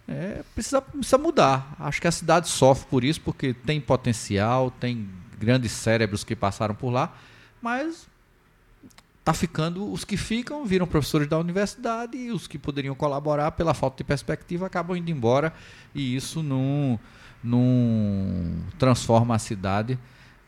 é, 0.06 0.42
precisa, 0.54 0.80
precisa 0.80 1.18
mudar. 1.18 1.76
Acho 1.78 2.00
que 2.00 2.08
a 2.08 2.12
cidade 2.12 2.48
sofre 2.48 2.86
por 2.88 3.04
isso, 3.04 3.20
porque 3.20 3.52
tem 3.52 3.80
potencial, 3.80 4.70
tem 4.70 5.08
grandes 5.38 5.72
cérebros 5.72 6.24
que 6.24 6.34
passaram 6.34 6.74
por 6.74 6.90
lá, 6.90 7.14
mas 7.60 8.08
tá 9.28 9.34
ficando 9.34 9.92
os 9.92 10.06
que 10.06 10.16
ficam 10.16 10.64
viram 10.64 10.86
professores 10.86 11.28
da 11.28 11.38
universidade 11.38 12.16
e 12.16 12.30
os 12.30 12.46
que 12.46 12.58
poderiam 12.58 12.94
colaborar 12.94 13.50
pela 13.50 13.74
falta 13.74 13.98
de 13.98 14.04
perspectiva 14.04 14.64
acabam 14.64 14.96
indo 14.96 15.10
embora 15.10 15.52
e 15.94 16.16
isso 16.16 16.42
não, 16.42 16.98
não 17.44 18.54
transforma 18.78 19.34
a 19.34 19.38
cidade 19.38 19.98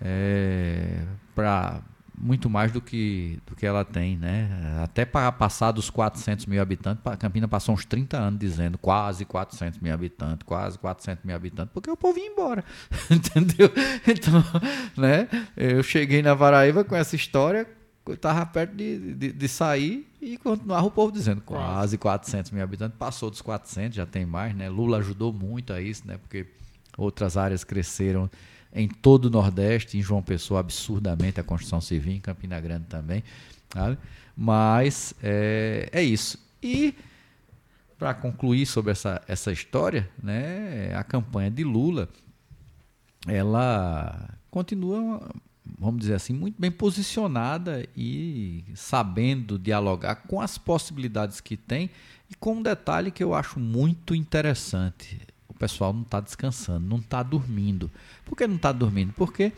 é, 0.00 1.04
para 1.34 1.82
muito 2.16 2.48
mais 2.48 2.72
do 2.72 2.80
que, 2.80 3.38
do 3.46 3.54
que 3.54 3.66
ela 3.66 3.84
tem, 3.84 4.16
né? 4.16 4.48
Até 4.82 5.04
para 5.04 5.30
passar 5.30 5.72
dos 5.72 5.90
400 5.90 6.46
mil 6.46 6.60
habitantes, 6.60 7.06
a 7.06 7.16
Campina 7.18 7.46
passou 7.46 7.74
uns 7.74 7.84
30 7.84 8.16
anos 8.16 8.40
dizendo 8.40 8.78
quase 8.78 9.26
400 9.26 9.78
mil 9.78 9.92
habitantes, 9.92 10.46
quase 10.46 10.78
400 10.78 11.22
mil 11.24 11.36
habitantes, 11.36 11.72
porque 11.72 11.90
o 11.90 11.96
povo 11.96 12.18
ia 12.18 12.26
embora, 12.26 12.64
entendeu? 13.10 13.70
Então, 14.06 14.42
né? 14.96 15.28
Eu 15.54 15.82
cheguei 15.82 16.22
na 16.22 16.34
Paraíba 16.34 16.82
com 16.82 16.96
essa 16.96 17.14
história, 17.14 17.66
estava 18.08 18.44
perto 18.46 18.74
de, 18.74 19.14
de, 19.14 19.32
de, 19.32 19.48
sair 19.48 20.06
e 20.20 20.36
continuava 20.36 20.86
o 20.86 20.90
povo 20.90 21.12
dizendo 21.12 21.40
quase 21.40 21.98
400 21.98 22.50
mil 22.50 22.62
habitantes. 22.62 22.96
Passou 22.98 23.30
dos 23.30 23.40
400, 23.40 23.96
já 23.96 24.06
tem 24.06 24.24
mais, 24.24 24.54
né? 24.54 24.68
Lula 24.68 24.98
ajudou 24.98 25.32
muito 25.32 25.72
a 25.72 25.80
isso, 25.80 26.06
né? 26.06 26.18
Porque 26.18 26.46
outras 26.96 27.36
áreas 27.36 27.62
cresceram 27.64 28.30
em 28.72 28.88
todo 28.88 29.26
o 29.26 29.30
Nordeste, 29.30 29.98
em 29.98 30.02
João 30.02 30.22
Pessoa, 30.22 30.60
absurdamente, 30.60 31.40
a 31.40 31.44
construção 31.44 31.80
civil, 31.80 32.14
em 32.14 32.20
Campina 32.20 32.60
Grande 32.60 32.86
também. 32.86 33.22
Sabe? 33.72 33.98
Mas 34.36 35.14
é, 35.22 35.88
é 35.92 36.02
isso. 36.02 36.38
E 36.62 36.94
para 37.98 38.14
concluir 38.14 38.64
sobre 38.66 38.92
essa, 38.92 39.22
essa 39.28 39.52
história, 39.52 40.08
né, 40.22 40.94
a 40.94 41.04
campanha 41.04 41.50
de 41.50 41.62
Lula 41.62 42.08
ela 43.26 44.30
continua 44.50 45.20
vamos 45.78 46.00
dizer 46.00 46.14
assim, 46.14 46.32
muito 46.32 46.60
bem 46.60 46.70
posicionada 46.70 47.86
e 47.96 48.64
sabendo 48.74 49.58
dialogar 49.58 50.16
com 50.16 50.40
as 50.40 50.58
possibilidades 50.58 51.40
que 51.40 51.56
tem. 51.56 51.90
E 52.30 52.34
com 52.34 52.56
um 52.56 52.62
detalhe 52.62 53.10
que 53.10 53.22
eu 53.22 53.34
acho 53.34 53.58
muito 53.58 54.14
interessante: 54.14 55.20
o 55.48 55.54
pessoal 55.54 55.92
não 55.92 56.02
está 56.02 56.20
descansando, 56.20 56.86
não 56.86 56.98
está 56.98 57.22
dormindo. 57.22 57.90
Por 58.24 58.36
que 58.36 58.46
não 58.46 58.56
está 58.56 58.72
dormindo? 58.72 59.12
Porque 59.14 59.52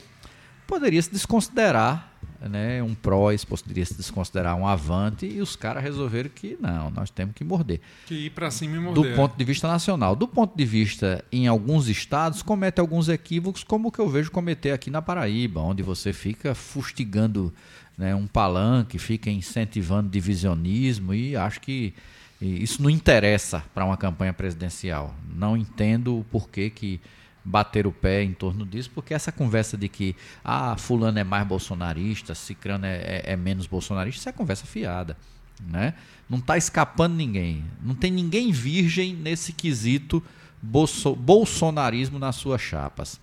poderia 0.66 1.01
se 1.01 1.11
desconsiderar 1.11 2.12
né, 2.48 2.83
um 2.83 2.94
prós, 2.94 3.44
poderia 3.44 3.85
se 3.85 3.94
desconsiderar 3.94 4.57
um 4.57 4.66
avante, 4.66 5.27
e 5.27 5.40
os 5.40 5.55
caras 5.55 5.83
resolveram 5.83 6.31
que 6.35 6.57
não, 6.61 6.90
nós 6.90 7.11
temos 7.11 7.35
que 7.35 7.44
morder. 7.44 7.81
Que 8.07 8.27
ir 8.27 8.31
para 8.31 8.51
cima 8.51 8.77
e 8.77 8.81
morder. 8.81 9.11
Do 9.11 9.16
ponto 9.16 9.37
de 9.37 9.44
vista 9.44 9.68
nacional. 9.68 10.16
Do 10.16 10.27
ponto 10.27 10.57
de 10.57 10.64
vista 10.64 11.25
em 11.31 11.46
alguns 11.46 11.88
estados, 11.88 12.42
comete 12.42 12.81
alguns 12.81 13.09
equívocos, 13.09 13.62
como 13.62 13.88
o 13.88 13.92
que 13.92 13.98
eu 13.98 14.09
vejo 14.09 14.31
cometer 14.31 14.72
aqui 14.72 14.90
na 14.90 15.01
Paraíba, 15.01 15.61
onde 15.61 15.83
você 15.83 16.12
fica 16.12 16.55
fustigando 16.55 17.53
né, 17.96 18.14
um 18.14 18.27
palanque, 18.27 18.98
fica 18.98 19.31
incentivando 19.31 20.09
divisionismo, 20.09 21.14
e 21.14 21.37
acho 21.37 21.61
que 21.61 21.94
isso 22.40 22.83
não 22.83 22.90
interessa 22.90 23.62
para 23.72 23.85
uma 23.85 23.96
campanha 23.96 24.33
presidencial. 24.33 25.14
Não 25.33 25.57
entendo 25.57 26.18
o 26.18 26.25
porquê 26.25 26.70
que 26.70 27.01
bater 27.44 27.87
o 27.87 27.92
pé 27.92 28.22
em 28.22 28.33
torno 28.33 28.64
disso, 28.64 28.90
porque 28.94 29.14
essa 29.14 29.33
conversa 29.33 29.76
de 29.76 29.88
que 29.88 30.14
ah, 30.44 30.76
fulano 30.76 31.18
é 31.18 31.24
mais 31.24 31.46
bolsonarista, 31.46 32.35
cicrano 32.35 32.87
é, 32.87 32.96
é, 32.96 33.33
é 33.33 33.37
menos 33.37 33.66
bolsonarista, 33.66 34.20
isso 34.20 34.28
é 34.28 34.33
conversa 34.33 34.66
fiada. 34.66 35.16
Né? 35.61 35.94
Não 36.28 36.38
está 36.38 36.57
escapando 36.57 37.14
ninguém. 37.14 37.64
Não 37.83 37.94
tem 37.94 38.11
ninguém 38.11 38.50
virgem 38.50 39.14
nesse 39.14 39.52
quesito 39.52 40.22
bolso, 40.61 41.14
bolsonarismo 41.14 42.18
nas 42.18 42.37
suas 42.37 42.61
chapas. 42.61 43.20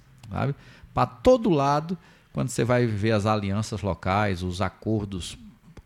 Para 0.94 1.06
todo 1.06 1.50
lado, 1.50 1.98
quando 2.32 2.50
você 2.50 2.64
vai 2.64 2.86
ver 2.86 3.12
as 3.12 3.26
alianças 3.26 3.82
locais, 3.82 4.44
os 4.44 4.62
acordos 4.62 5.38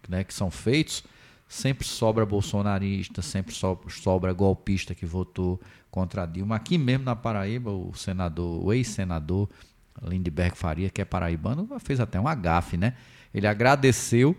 né, 0.07 0.23
que 0.23 0.33
são 0.33 0.51
feitos, 0.51 1.03
sempre 1.47 1.87
sobra 1.87 2.25
bolsonarista, 2.25 3.21
sempre 3.21 3.55
sobra 3.89 4.33
golpista 4.33 4.93
que 4.95 5.05
votou 5.05 5.59
contra 5.93 6.23
a 6.23 6.25
Dilma. 6.25 6.55
Aqui 6.55 6.75
mesmo 6.75 7.05
na 7.05 7.15
Paraíba, 7.15 7.69
o 7.69 7.93
senador, 7.93 8.65
o 8.65 8.73
ex-senador 8.73 9.47
Lindbergh 10.01 10.55
Faria, 10.55 10.89
que 10.89 10.99
é 10.99 11.05
paraibano, 11.05 11.69
fez 11.79 11.99
até 11.99 12.19
um 12.19 12.27
agafe, 12.27 12.77
né? 12.77 12.95
Ele 13.31 13.45
agradeceu 13.45 14.35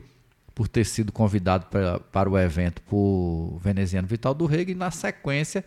por 0.52 0.66
ter 0.66 0.84
sido 0.84 1.12
convidado 1.12 1.66
pra, 1.66 2.00
para 2.00 2.28
o 2.28 2.36
evento 2.36 2.82
por 2.82 3.60
veneziano 3.62 4.08
Vital 4.08 4.34
do 4.34 4.46
Rego 4.46 4.72
e 4.72 4.74
na 4.74 4.90
sequência 4.90 5.64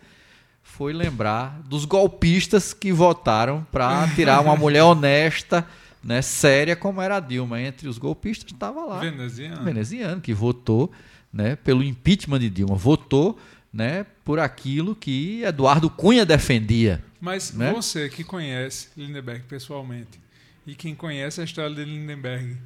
foi 0.62 0.92
lembrar 0.92 1.58
dos 1.62 1.86
golpistas 1.86 2.74
que 2.74 2.92
votaram 2.92 3.66
para 3.72 4.06
tirar 4.08 4.42
uma 4.42 4.54
mulher 4.54 4.82
honesta, 4.84 5.66
né, 6.04 6.20
séria 6.20 6.76
como 6.76 7.00
era 7.00 7.16
a 7.16 7.20
Dilma. 7.20 7.62
Entre 7.62 7.88
os 7.88 7.96
golpistas 7.96 8.52
estava 8.52 8.84
lá 8.84 8.98
Veneziano. 8.98 9.64
veneziano 9.64 10.20
que 10.20 10.34
votou, 10.34 10.92
né, 11.32 11.56
pelo 11.56 11.82
impeachment 11.82 12.40
de 12.40 12.50
Dilma, 12.50 12.76
votou, 12.76 13.38
né, 13.72 14.06
por 14.24 14.38
aquilo 14.38 14.94
que 14.94 15.42
Eduardo 15.42 15.90
Cunha 15.90 16.24
defendia. 16.24 17.02
Mas 17.20 17.52
né? 17.52 17.72
você 17.72 18.08
que 18.08 18.24
conhece 18.24 18.88
Lindenberg 18.96 19.42
pessoalmente 19.48 20.20
e 20.66 20.74
quem 20.74 20.94
conhece 20.94 21.40
a 21.40 21.44
história 21.44 21.74
de 21.74 21.84
Lindenberg, 21.84 22.56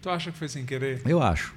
tu 0.00 0.10
acha 0.10 0.32
que 0.32 0.38
foi 0.38 0.48
sem 0.48 0.64
querer? 0.64 1.02
Eu 1.04 1.22
acho. 1.22 1.54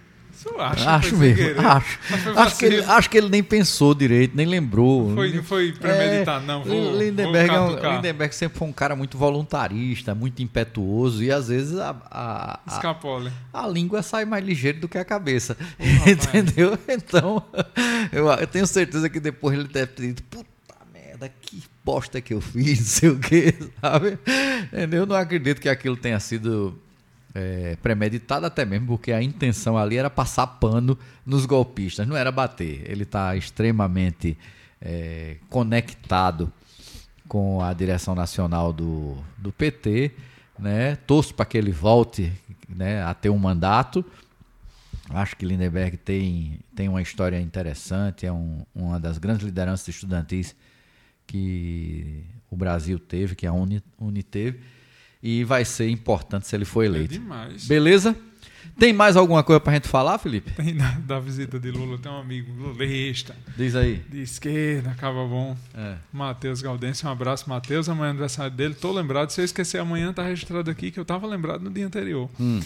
Acha 0.59 0.91
acho 0.91 1.17
mesmo. 1.17 1.61
Acho. 1.67 1.99
Acho 2.35 2.57
que, 2.57 2.65
ele, 2.65 2.83
acho 2.83 3.09
que 3.09 3.17
ele 3.17 3.29
nem 3.29 3.43
pensou 3.43 3.93
direito, 3.95 4.35
nem 4.35 4.45
lembrou. 4.45 5.13
Foi, 5.13 5.33
não 5.33 5.43
foi 5.43 5.71
premeditar, 5.71 6.41
não. 6.41 6.63
Vou, 6.63 6.97
Lindenberg, 6.97 7.49
vou 7.49 7.77
é 7.77 7.89
um-. 7.89 7.95
Lindenberg 7.95 8.35
sempre 8.35 8.57
foi 8.57 8.67
um 8.67 8.73
cara 8.73 8.95
muito 8.95 9.17
voluntarista, 9.17 10.13
muito 10.13 10.41
impetuoso 10.41 11.23
e 11.23 11.31
às 11.31 11.47
vezes 11.47 11.77
a, 11.77 11.95
a, 12.09 12.59
a, 12.65 13.61
a 13.63 13.67
língua 13.67 14.01
sai 14.01 14.25
mais 14.25 14.45
ligeiro 14.45 14.79
do 14.79 14.87
que 14.87 14.97
a 14.97 15.05
cabeça. 15.05 15.57
rapaz. 15.79 16.07
Entendeu? 16.07 16.77
Então, 16.87 17.43
eu, 18.11 18.27
eu 18.27 18.47
tenho 18.47 18.65
certeza 18.65 19.09
que 19.09 19.19
depois 19.19 19.57
ele 19.57 19.67
deve 19.67 19.87
ter 19.87 20.07
dito, 20.07 20.23
puta 20.23 20.47
merda, 20.93 21.31
que 21.41 21.61
bosta 21.83 22.21
que 22.21 22.33
eu 22.33 22.41
fiz, 22.41 22.79
não 22.79 22.85
sei 22.85 23.09
o 23.09 23.19
quê, 23.19 23.53
sabe? 23.81 24.17
Entendeu? 24.67 25.01
Eu 25.01 25.05
não 25.05 25.15
acredito 25.15 25.59
que 25.59 25.69
aquilo 25.69 25.97
tenha 25.97 26.19
sido 26.19 26.79
é, 27.35 27.75
premeditado, 27.81 28.45
até 28.45 28.63
mesmo 28.63 28.87
porque 28.87 29.11
a 29.11 29.21
intenção 29.21 29.77
ali 29.77 29.97
era 29.97 30.09
passar 30.09 30.47
pano 30.47 30.97
nos 31.25 31.45
golpistas, 31.45 32.07
não 32.07 32.15
era 32.15 32.31
bater. 32.31 32.89
Ele 32.89 33.03
está 33.03 33.35
extremamente 33.35 34.37
é, 34.81 35.35
conectado 35.49 36.51
com 37.27 37.61
a 37.61 37.73
direção 37.73 38.15
nacional 38.15 38.71
do, 38.71 39.17
do 39.37 39.51
PT, 39.51 40.11
né? 40.57 40.95
Torço 40.95 41.33
para 41.33 41.45
que 41.45 41.57
ele 41.57 41.71
volte 41.71 42.31
né, 42.69 43.03
a 43.03 43.13
ter 43.13 43.29
um 43.29 43.37
mandato. 43.37 44.05
Acho 45.09 45.35
que 45.35 45.45
Lindenberg 45.45 45.97
tem, 45.97 46.59
tem 46.73 46.87
uma 46.87 47.01
história 47.01 47.39
interessante, 47.39 48.25
é 48.25 48.31
um, 48.31 48.65
uma 48.73 48.99
das 48.99 49.17
grandes 49.17 49.45
lideranças 49.45 49.87
estudantis 49.89 50.55
que 51.27 52.23
o 52.49 52.55
Brasil 52.55 52.97
teve, 52.97 53.35
que 53.35 53.45
a 53.45 53.51
Uni, 53.51 53.83
Uni 53.99 54.23
teve, 54.23 54.61
e 55.27 55.43
vai 55.43 55.65
ser 55.65 55.89
importante 55.89 56.45
se 56.47 56.55
ele 56.55 56.65
for 56.65 56.83
É 56.83 56.85
eleito. 56.85 57.13
demais. 57.13 57.65
Beleza? 57.65 58.15
Tem 58.77 58.91
mais 58.93 59.15
alguma 59.15 59.41
coisa 59.41 59.59
pra 59.59 59.73
gente 59.73 59.87
falar, 59.87 60.17
Felipe? 60.19 60.51
Tem 60.51 60.75
da, 60.75 60.91
da 60.99 61.19
visita 61.19 61.57
de 61.59 61.71
Lula, 61.71 61.97
tem 61.97 62.11
um 62.11 62.19
amigo 62.19 62.51
lulista, 62.53 63.33
Diz 63.57 63.73
aí. 63.73 64.03
de 64.09 64.21
esquerda, 64.21 64.91
acaba 64.91 65.25
bom. 65.25 65.55
É. 65.73 65.95
Matheus 66.11 66.61
Galdense, 66.61 67.05
um 67.07 67.09
abraço, 67.09 67.49
Matheus. 67.49 67.87
Amanhã 67.89 68.07
é 68.07 68.11
aniversário 68.11 68.51
dele, 68.55 68.73
tô 68.75 68.91
lembrado. 68.91 69.29
Se 69.31 69.39
eu 69.41 69.45
esquecer 69.45 69.79
amanhã, 69.79 70.11
tá 70.13 70.23
registrado 70.23 70.69
aqui 70.69 70.91
que 70.91 70.99
eu 70.99 71.05
tava 71.05 71.25
lembrado 71.25 71.61
no 71.63 71.71
dia 71.71 71.87
anterior. 71.87 72.29
Hum. 72.39 72.59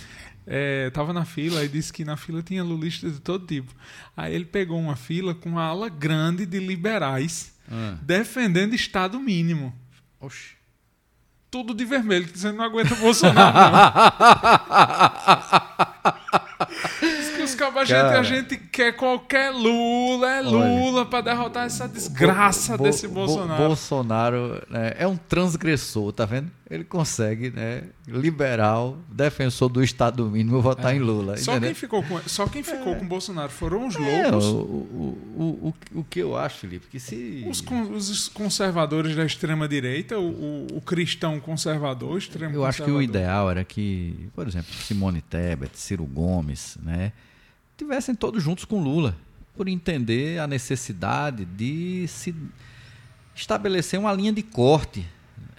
É, 0.48 0.90
tava 0.90 1.14
na 1.14 1.26
fila 1.26 1.64
e 1.64 1.68
disse 1.70 1.94
que 1.94 2.04
na 2.04 2.18
fila 2.18 2.42
tinha 2.42 2.64
lulistas 2.64 3.14
de 3.14 3.20
todo 3.22 3.46
tipo. 3.46 3.72
Aí 4.18 4.34
ele 4.34 4.46
pegou 4.46 4.80
uma 4.80 4.96
fila 4.96 5.36
com 5.36 5.48
uma 5.50 5.64
ala 5.64 5.90
grande 5.90 6.46
de 6.46 6.60
liberais 6.60 7.54
Ah. 7.72 7.98
defendendo 8.02 8.74
Estado 8.74 9.20
mínimo. 9.20 9.72
Oxi. 10.20 10.59
Tudo 11.52 11.74
de 11.74 11.84
vermelho, 11.84 12.26
dizendo 12.26 12.58
não 12.58 12.66
aguenta 12.66 12.94
Bolsonaro, 12.96 13.58
não. 13.58 13.80
Diz 17.72 17.88
que 17.88 17.94
os 17.94 18.02
cabos, 18.02 18.18
a 18.18 18.20
gente, 18.20 18.20
a 18.20 18.24
gente 18.24 18.58
quer 18.58 18.94
qualquer 18.96 19.52
Lula, 19.52 20.30
é 20.30 20.42
Lula, 20.42 21.06
pra 21.06 21.22
derrotar 21.22 21.66
essa 21.66 21.88
desgraça 21.88 22.78
Bo- 22.78 22.84
desse 22.84 23.08
Bo- 23.08 23.26
Bolsonaro. 23.26 23.64
Bolsonaro 23.64 24.62
né, 24.70 24.94
é 24.98 25.08
um 25.08 25.16
transgressor, 25.18 26.12
tá 26.14 26.26
vendo? 26.26 26.52
Ele 26.70 26.84
consegue, 26.84 27.50
né, 27.50 27.82
liberal, 28.08 28.98
defensor 29.12 29.70
do 29.70 29.84
Estado 29.84 30.24
mínimo, 30.30 30.62
votar 30.62 30.96
em 30.96 31.00
Lula. 31.00 31.34
É. 31.34 31.38
Só 31.38 31.54
entendeu? 31.54 31.70
quem 31.70 31.74
ficou 31.76 32.04
com, 32.04 32.20
só 32.28 32.46
quem 32.48 32.62
ficou 32.62 32.96
com 32.96 33.08
Bolsonaro 33.08 33.50
foram 33.50 33.88
os 33.88 33.96
É, 33.96 34.30
loucos. 34.30 34.46
o, 34.46 34.56
o, 34.58 35.18
o, 35.36 35.74
o, 35.96 36.00
o 36.00 36.04
que 36.04 36.20
eu 36.20 36.38
acho, 36.38 36.60
Felipe, 36.60 36.86
que 36.92 37.00
se. 37.00 37.44
Os, 37.50 37.64
os 37.92 38.28
conservadores 38.30 39.16
da 39.16 39.26
extrema-direita, 39.26 40.20
o, 40.20 40.30
o- 40.30 40.68
o 40.78 40.82
cristão 40.82 41.40
conservador, 41.40 42.18
extremo 42.20 42.54
Eu 42.54 42.64
acho 42.66 42.84
que 42.84 42.92
o 42.92 43.02
ideal 43.02 43.50
era 43.50 43.64
que, 43.64 44.30
por 44.36 44.48
exemplo, 44.48 44.72
Simone 44.74 45.22
Tebet, 45.22 45.72
Ciro 45.74 46.06
Gomes, 46.06 46.78
né, 46.84 47.12
tivessem 47.80 48.14
todos 48.14 48.44
juntos 48.44 48.66
com 48.66 48.82
Lula, 48.84 49.16
por 49.56 49.68
entender 49.68 50.40
a 50.40 50.46
necessidade 50.48 51.46
de 51.46 52.06
se 52.08 52.36
estabelecer 53.36 54.00
uma 54.00 54.14
linha 54.14 54.32
de 54.34 54.44
corte 54.44 55.06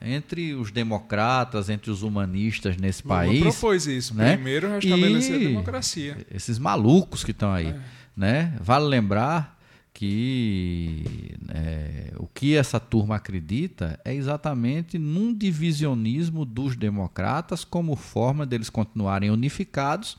entre 0.02 0.54
os 0.54 0.70
democratas, 0.70 1.68
entre 1.68 1.90
os 1.90 2.02
humanistas 2.02 2.76
nesse 2.76 3.02
Lula 3.02 3.16
país. 3.16 3.40
propôs 3.40 3.87
isso. 3.87 4.14
né? 4.14 4.35
Primeiro 4.37 4.68
restabelecer 4.68 5.33
E 5.40 5.44
a 5.46 5.48
democracia. 5.48 6.26
Esses 6.30 6.59
malucos 6.59 7.24
que 7.24 7.33
estão 7.33 7.52
aí, 7.52 7.66
É. 7.68 7.80
né? 8.16 8.54
Vale 8.61 8.87
lembrar 8.87 9.59
que 9.92 11.04
é, 11.48 12.12
o 12.16 12.26
que 12.26 12.56
essa 12.56 12.80
turma 12.80 13.16
acredita 13.16 13.98
é 14.04 14.14
exatamente 14.14 14.98
num 14.98 15.35
divisionismo 15.35 16.44
dos 16.46 16.76
democratas 16.76 17.64
como 17.64 17.96
forma 17.96 18.46
deles 18.46 18.70
continuarem 18.70 19.30
unificados 19.30 20.16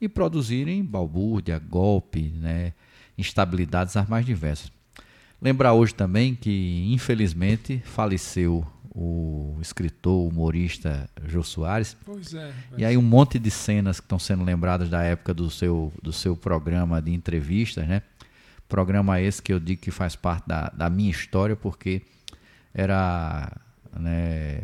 e 0.00 0.08
produzirem 0.08 0.84
balbúrdia, 0.84 1.58
golpe, 1.58 2.32
né? 2.36 2.72
instabilidades 3.16 3.96
as 3.96 4.08
mais 4.08 4.26
diversas. 4.26 4.70
Lembrar 5.40 5.72
hoje 5.74 5.94
também 5.94 6.34
que, 6.34 6.88
infelizmente, 6.92 7.82
faleceu 7.84 8.66
o 8.90 9.58
escritor, 9.60 10.26
humorista 10.26 11.08
Jô 11.26 11.42
Soares, 11.42 11.94
Pois 12.04 12.32
é. 12.32 12.50
e 12.78 12.84
aí 12.84 12.96
um 12.96 13.02
monte 13.02 13.38
de 13.38 13.50
cenas 13.50 14.00
que 14.00 14.06
estão 14.06 14.18
sendo 14.18 14.42
lembradas 14.42 14.88
da 14.88 15.02
época 15.02 15.34
do 15.34 15.50
seu, 15.50 15.92
do 16.02 16.12
seu 16.12 16.34
programa 16.34 17.00
de 17.02 17.12
entrevistas, 17.12 17.86
né? 17.86 18.00
Programa 18.66 19.20
esse 19.20 19.42
que 19.42 19.52
eu 19.52 19.60
digo 19.60 19.82
que 19.82 19.90
faz 19.90 20.16
parte 20.16 20.48
da, 20.48 20.70
da 20.70 20.88
minha 20.88 21.10
história, 21.10 21.54
porque 21.54 22.02
era 22.74 23.52
né, 23.92 24.60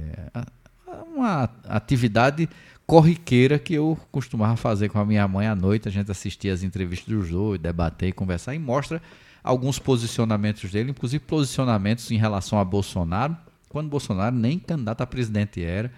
uma 1.15 1.49
atividade 1.69 2.49
corriqueira 2.87 3.59
que 3.59 3.75
eu 3.75 3.99
costumava 4.11 4.57
fazer 4.57 4.89
com 4.89 4.99
a 4.99 5.05
minha 5.05 5.27
mãe 5.27 5.47
à 5.47 5.55
noite. 5.55 5.89
A 5.89 5.91
gente 5.91 6.11
assistia 6.11 6.53
as 6.53 6.63
entrevistas 6.63 7.09
do 7.09 7.23
Jô, 7.25 7.57
debater 7.57 8.09
e 8.11 8.13
conversar, 8.13 8.55
e 8.55 8.59
mostra 8.59 9.01
alguns 9.43 9.79
posicionamentos 9.79 10.71
dele, 10.71 10.91
inclusive 10.91 11.25
posicionamentos 11.25 12.11
em 12.11 12.17
relação 12.17 12.59
a 12.59 12.65
Bolsonaro, 12.65 13.37
quando 13.69 13.89
Bolsonaro 13.89 14.37
nem 14.37 14.59
candidato 14.59 15.01
a 15.01 15.07
presidente 15.07 15.63
era, 15.63 15.91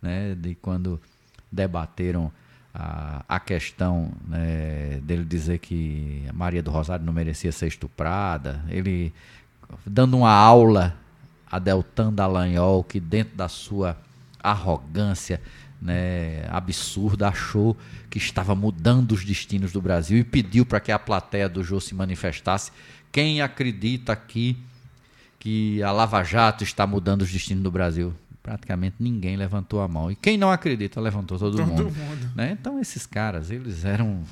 né, 0.00 0.34
de 0.34 0.54
quando 0.54 1.00
debateram 1.50 2.30
a, 2.72 3.24
a 3.28 3.40
questão 3.40 4.12
né, 4.26 5.00
dele 5.02 5.24
dizer 5.24 5.58
que 5.58 6.24
Maria 6.32 6.62
do 6.62 6.70
Rosário 6.70 7.04
não 7.04 7.12
merecia 7.12 7.52
ser 7.52 7.66
estuprada, 7.66 8.64
ele 8.68 9.12
dando 9.84 10.16
uma 10.16 10.32
aula 10.32 10.96
a 11.50 11.58
Deltan 11.58 12.12
Dallagnol, 12.12 12.84
que 12.84 13.00
dentro 13.00 13.36
da 13.36 13.48
sua 13.48 13.96
arrogância 14.42 15.40
né, 15.80 16.46
absurda 16.48 17.28
achou 17.28 17.76
que 18.08 18.18
estava 18.18 18.54
mudando 18.54 19.12
os 19.12 19.24
destinos 19.24 19.72
do 19.72 19.80
Brasil 19.80 20.18
e 20.18 20.24
pediu 20.24 20.64
para 20.64 20.80
que 20.80 20.90
a 20.90 20.98
plateia 20.98 21.48
do 21.48 21.62
Jô 21.62 21.80
se 21.80 21.94
manifestasse. 21.94 22.72
Quem 23.12 23.40
acredita 23.40 24.12
aqui 24.12 24.56
que 25.38 25.82
a 25.82 25.92
Lava 25.92 26.22
Jato 26.22 26.64
está 26.64 26.86
mudando 26.86 27.22
os 27.22 27.30
destinos 27.30 27.62
do 27.62 27.70
Brasil? 27.70 28.14
Praticamente 28.42 28.96
ninguém 29.00 29.36
levantou 29.36 29.80
a 29.80 29.88
mão. 29.88 30.10
E 30.10 30.14
quem 30.14 30.38
não 30.38 30.50
acredita, 30.50 31.00
levantou 31.00 31.38
todo, 31.38 31.56
Todo 31.56 31.66
mundo. 31.66 31.84
mundo. 31.90 32.30
Né? 32.34 32.52
Então, 32.52 32.80
esses 32.80 33.04
caras, 33.04 33.50
eles 33.50 33.84
eram 33.84 34.22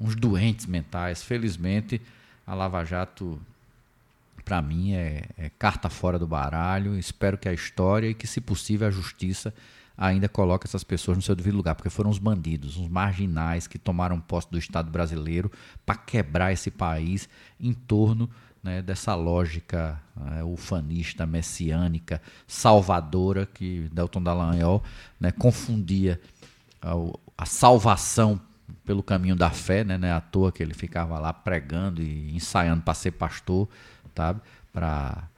uns 0.00 0.16
doentes 0.16 0.66
mentais. 0.66 1.22
Felizmente, 1.22 2.00
a 2.44 2.54
Lava 2.54 2.84
Jato, 2.84 3.40
para 4.44 4.60
mim, 4.60 4.94
é, 4.94 5.24
é 5.38 5.50
carta 5.58 5.88
fora 5.88 6.18
do 6.18 6.26
baralho. 6.26 6.98
Espero 6.98 7.38
que 7.38 7.48
a 7.48 7.52
história 7.52 8.08
e 8.08 8.14
que, 8.14 8.26
se 8.26 8.40
possível, 8.40 8.88
a 8.88 8.90
justiça 8.90 9.54
ainda 9.96 10.28
coloque 10.28 10.66
essas 10.66 10.84
pessoas 10.84 11.16
no 11.16 11.22
seu 11.22 11.34
devido 11.34 11.56
lugar, 11.56 11.74
porque 11.74 11.88
foram 11.90 12.10
os 12.10 12.18
bandidos, 12.18 12.76
os 12.76 12.88
marginais 12.88 13.66
que 13.66 13.78
tomaram 13.78 14.20
posse 14.20 14.50
do 14.50 14.58
Estado 14.58 14.90
brasileiro 14.90 15.50
para 15.84 15.96
quebrar 15.96 16.52
esse 16.52 16.70
país 16.70 17.28
em 17.58 17.72
torno 17.72 18.28
né, 18.62 18.82
dessa 18.82 19.14
lógica 19.14 20.00
né, 20.16 20.42
ufanista, 20.42 21.24
messiânica, 21.24 22.20
salvadora 22.46 23.46
que 23.46 23.88
Delton 23.92 24.22
Dallagnol 24.22 24.82
né, 25.20 25.30
confundia 25.30 26.20
a, 26.82 26.92
a 27.38 27.46
salvação 27.46 28.40
pelo 28.84 29.02
caminho 29.02 29.36
da 29.36 29.50
fé, 29.50 29.84
né, 29.84 29.96
não 29.96 30.08
é 30.08 30.12
à 30.12 30.20
toa 30.20 30.50
que 30.52 30.62
ele 30.62 30.74
ficava 30.74 31.18
lá 31.18 31.32
pregando 31.32 32.02
e 32.02 32.34
ensaiando 32.34 32.82
para 32.82 32.94
ser 32.94 33.12
pastor, 33.12 33.68
sabe? 34.14 34.40
Para 34.72 35.28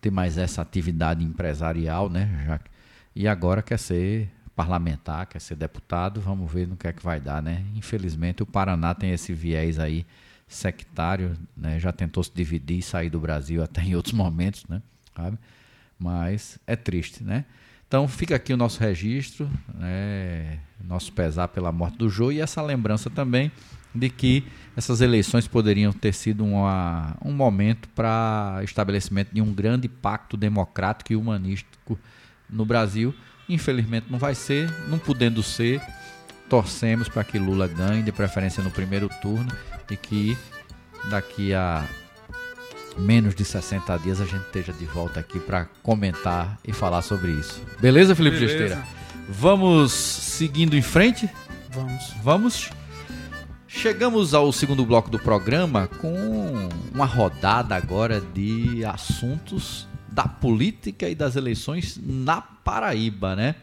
ter 0.00 0.10
mais 0.10 0.36
essa 0.36 0.60
atividade 0.60 1.24
empresarial, 1.24 2.10
né? 2.10 2.44
Já, 2.46 2.58
que- 2.58 2.70
e 3.14 3.28
agora 3.28 3.62
quer 3.62 3.78
ser 3.78 4.30
parlamentar, 4.54 5.26
quer 5.26 5.40
ser 5.40 5.56
deputado, 5.56 6.20
vamos 6.20 6.50
ver 6.50 6.68
no 6.68 6.76
que 6.76 6.86
é 6.86 6.92
que 6.92 7.02
vai 7.02 7.20
dar, 7.20 7.42
né? 7.42 7.64
Infelizmente 7.74 8.42
o 8.42 8.46
Paraná 8.46 8.94
tem 8.94 9.10
esse 9.10 9.32
viés 9.32 9.78
aí 9.78 10.06
sectário, 10.46 11.36
né? 11.56 11.78
Já 11.80 11.92
tentou 11.92 12.22
se 12.22 12.30
dividir 12.32 12.78
e 12.78 12.82
sair 12.82 13.10
do 13.10 13.18
Brasil 13.18 13.62
até 13.62 13.82
em 13.82 13.94
outros 13.96 14.14
momentos, 14.14 14.64
né? 14.68 14.80
sabe? 15.16 15.38
Mas 15.98 16.58
é 16.66 16.76
triste, 16.76 17.22
né? 17.22 17.44
Então 17.86 18.08
fica 18.08 18.34
aqui 18.34 18.52
o 18.52 18.56
nosso 18.56 18.80
registro, 18.80 19.48
né? 19.74 20.58
nosso 20.82 21.12
pesar 21.12 21.48
pela 21.48 21.70
morte 21.70 21.98
do 21.98 22.08
Jô 22.08 22.32
e 22.32 22.40
essa 22.40 22.60
lembrança 22.60 23.08
também 23.08 23.52
de 23.94 24.10
que 24.10 24.44
essas 24.76 25.00
eleições 25.00 25.46
poderiam 25.46 25.92
ter 25.92 26.12
sido 26.12 26.44
uma, 26.44 27.16
um 27.24 27.32
momento 27.32 27.88
para 27.90 28.60
estabelecimento 28.64 29.32
de 29.32 29.40
um 29.40 29.52
grande 29.52 29.88
pacto 29.88 30.36
democrático 30.36 31.12
e 31.12 31.16
humanístico 31.16 31.98
no 32.48 32.64
Brasil. 32.64 33.14
Infelizmente 33.48 34.06
não 34.10 34.18
vai 34.18 34.34
ser, 34.34 34.70
não 34.88 34.98
podendo 34.98 35.42
ser, 35.42 35.80
torcemos 36.48 37.08
para 37.08 37.24
que 37.24 37.38
Lula 37.38 37.68
ganhe, 37.68 38.02
de 38.02 38.12
preferência 38.12 38.62
no 38.62 38.70
primeiro 38.70 39.08
turno, 39.20 39.52
e 39.90 39.96
que 39.96 40.36
daqui 41.10 41.52
a 41.52 41.86
menos 42.96 43.34
de 43.34 43.44
60 43.44 43.98
dias 43.98 44.20
a 44.20 44.24
gente 44.24 44.44
esteja 44.46 44.72
de 44.72 44.84
volta 44.86 45.20
aqui 45.20 45.38
para 45.38 45.66
comentar 45.82 46.58
e 46.64 46.72
falar 46.72 47.02
sobre 47.02 47.32
isso. 47.32 47.60
Beleza, 47.80 48.14
Felipe 48.14 48.38
Beleza. 48.38 48.58
Gesteira? 48.58 48.86
Vamos 49.28 49.92
seguindo 49.92 50.76
em 50.76 50.82
frente? 50.82 51.28
Vamos. 51.70 52.14
Vamos. 52.22 52.70
Chegamos 53.66 54.34
ao 54.34 54.52
segundo 54.52 54.86
bloco 54.86 55.10
do 55.10 55.18
programa 55.18 55.88
com 55.88 56.68
uma 56.94 57.04
rodada 57.04 57.74
agora 57.74 58.20
de 58.20 58.84
assuntos 58.84 59.88
da 60.14 60.28
política 60.28 61.08
e 61.08 61.14
das 61.14 61.34
eleições 61.34 62.00
na 62.00 62.40
Paraíba, 62.40 63.34
né? 63.34 63.56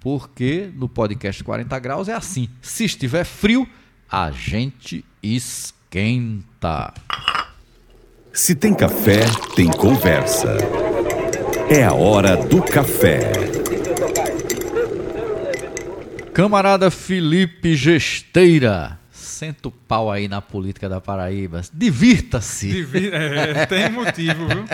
Porque 0.00 0.70
no 0.74 0.88
podcast 0.88 1.44
40 1.44 1.78
graus 1.78 2.08
é 2.08 2.14
assim: 2.14 2.48
se 2.62 2.84
estiver 2.84 3.24
frio, 3.24 3.68
a 4.10 4.30
gente 4.30 5.04
esquenta. 5.22 6.94
Se 8.32 8.54
tem 8.54 8.72
café, 8.72 9.20
tem 9.54 9.66
conversa. 9.66 10.56
É 11.68 11.84
a 11.84 11.92
hora 11.92 12.36
do 12.36 12.62
café. 12.62 13.32
Camarada 16.32 16.90
Felipe 16.90 17.74
Gesteira, 17.74 18.99
senta 19.30 19.68
o 19.68 19.70
pau 19.70 20.10
aí 20.10 20.28
na 20.28 20.42
política 20.42 20.88
da 20.88 21.00
Paraíba. 21.00 21.62
Divirta-se. 21.72 22.68
Divi- 22.70 23.10
é, 23.12 23.64
tem 23.66 23.88
motivo, 23.92 24.46
viu? 24.48 24.64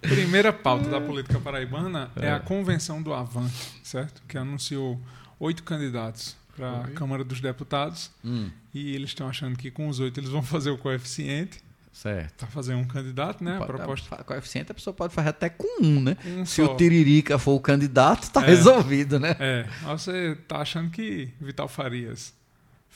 Primeira 0.00 0.52
pauta 0.52 0.88
da 0.88 1.00
política 1.00 1.38
paraibana 1.40 2.10
é, 2.16 2.30
a 2.32 2.40
convenção 2.40 3.02
do 3.02 3.12
Avante, 3.12 3.54
certo? 3.82 4.22
Que 4.26 4.38
anunciou 4.38 5.00
oito 5.38 5.62
candidatos 5.62 6.36
para 6.56 6.80
a 6.82 6.88
Câmara 6.88 7.24
dos 7.24 7.40
Deputados 7.40 8.10
Hum, 8.24 8.50
e 8.74 8.94
eles 8.94 9.10
estão 9.10 9.28
achando 9.28 9.56
que 9.56 9.70
com 9.70 9.88
os 9.88 10.00
oito 10.00 10.18
eles 10.20 10.30
vão 10.30 10.42
fazer 10.42 10.70
o 10.70 10.76
coeficiente 10.78 11.58
certo. 11.92 12.34
para 12.38 12.48
fazer 12.48 12.74
um 12.74 12.84
candidato, 12.84 13.42
né? 13.42 13.54
A 13.56 13.58
Pode- 13.58 13.72
proposta 13.72 14.14
a- 14.16 14.24
coeficiente 14.24 14.70
a 14.70 14.74
pessoa 14.74 14.92
pode 14.94 15.12
fazer 15.14 15.28
até 15.30 15.48
com 15.48 15.82
um, 15.82 16.00
né? 16.00 16.16
Um 16.26 16.44
Se 16.44 16.64
só. 16.64 16.72
o 16.72 16.76
Tiririca 16.76 17.38
for 17.38 17.52
o 17.52 17.60
candidato, 17.60 18.30
tá 18.30 18.42
É. 18.42 18.46
resolvido, 18.46 19.18
né? 19.18 19.36
É, 19.38 19.66
mas 19.82 20.02
você 20.02 20.36
tá 20.48 20.58
achando 20.58 20.90
que 20.90 21.28
Vital 21.40 21.68
Farias 21.68 22.32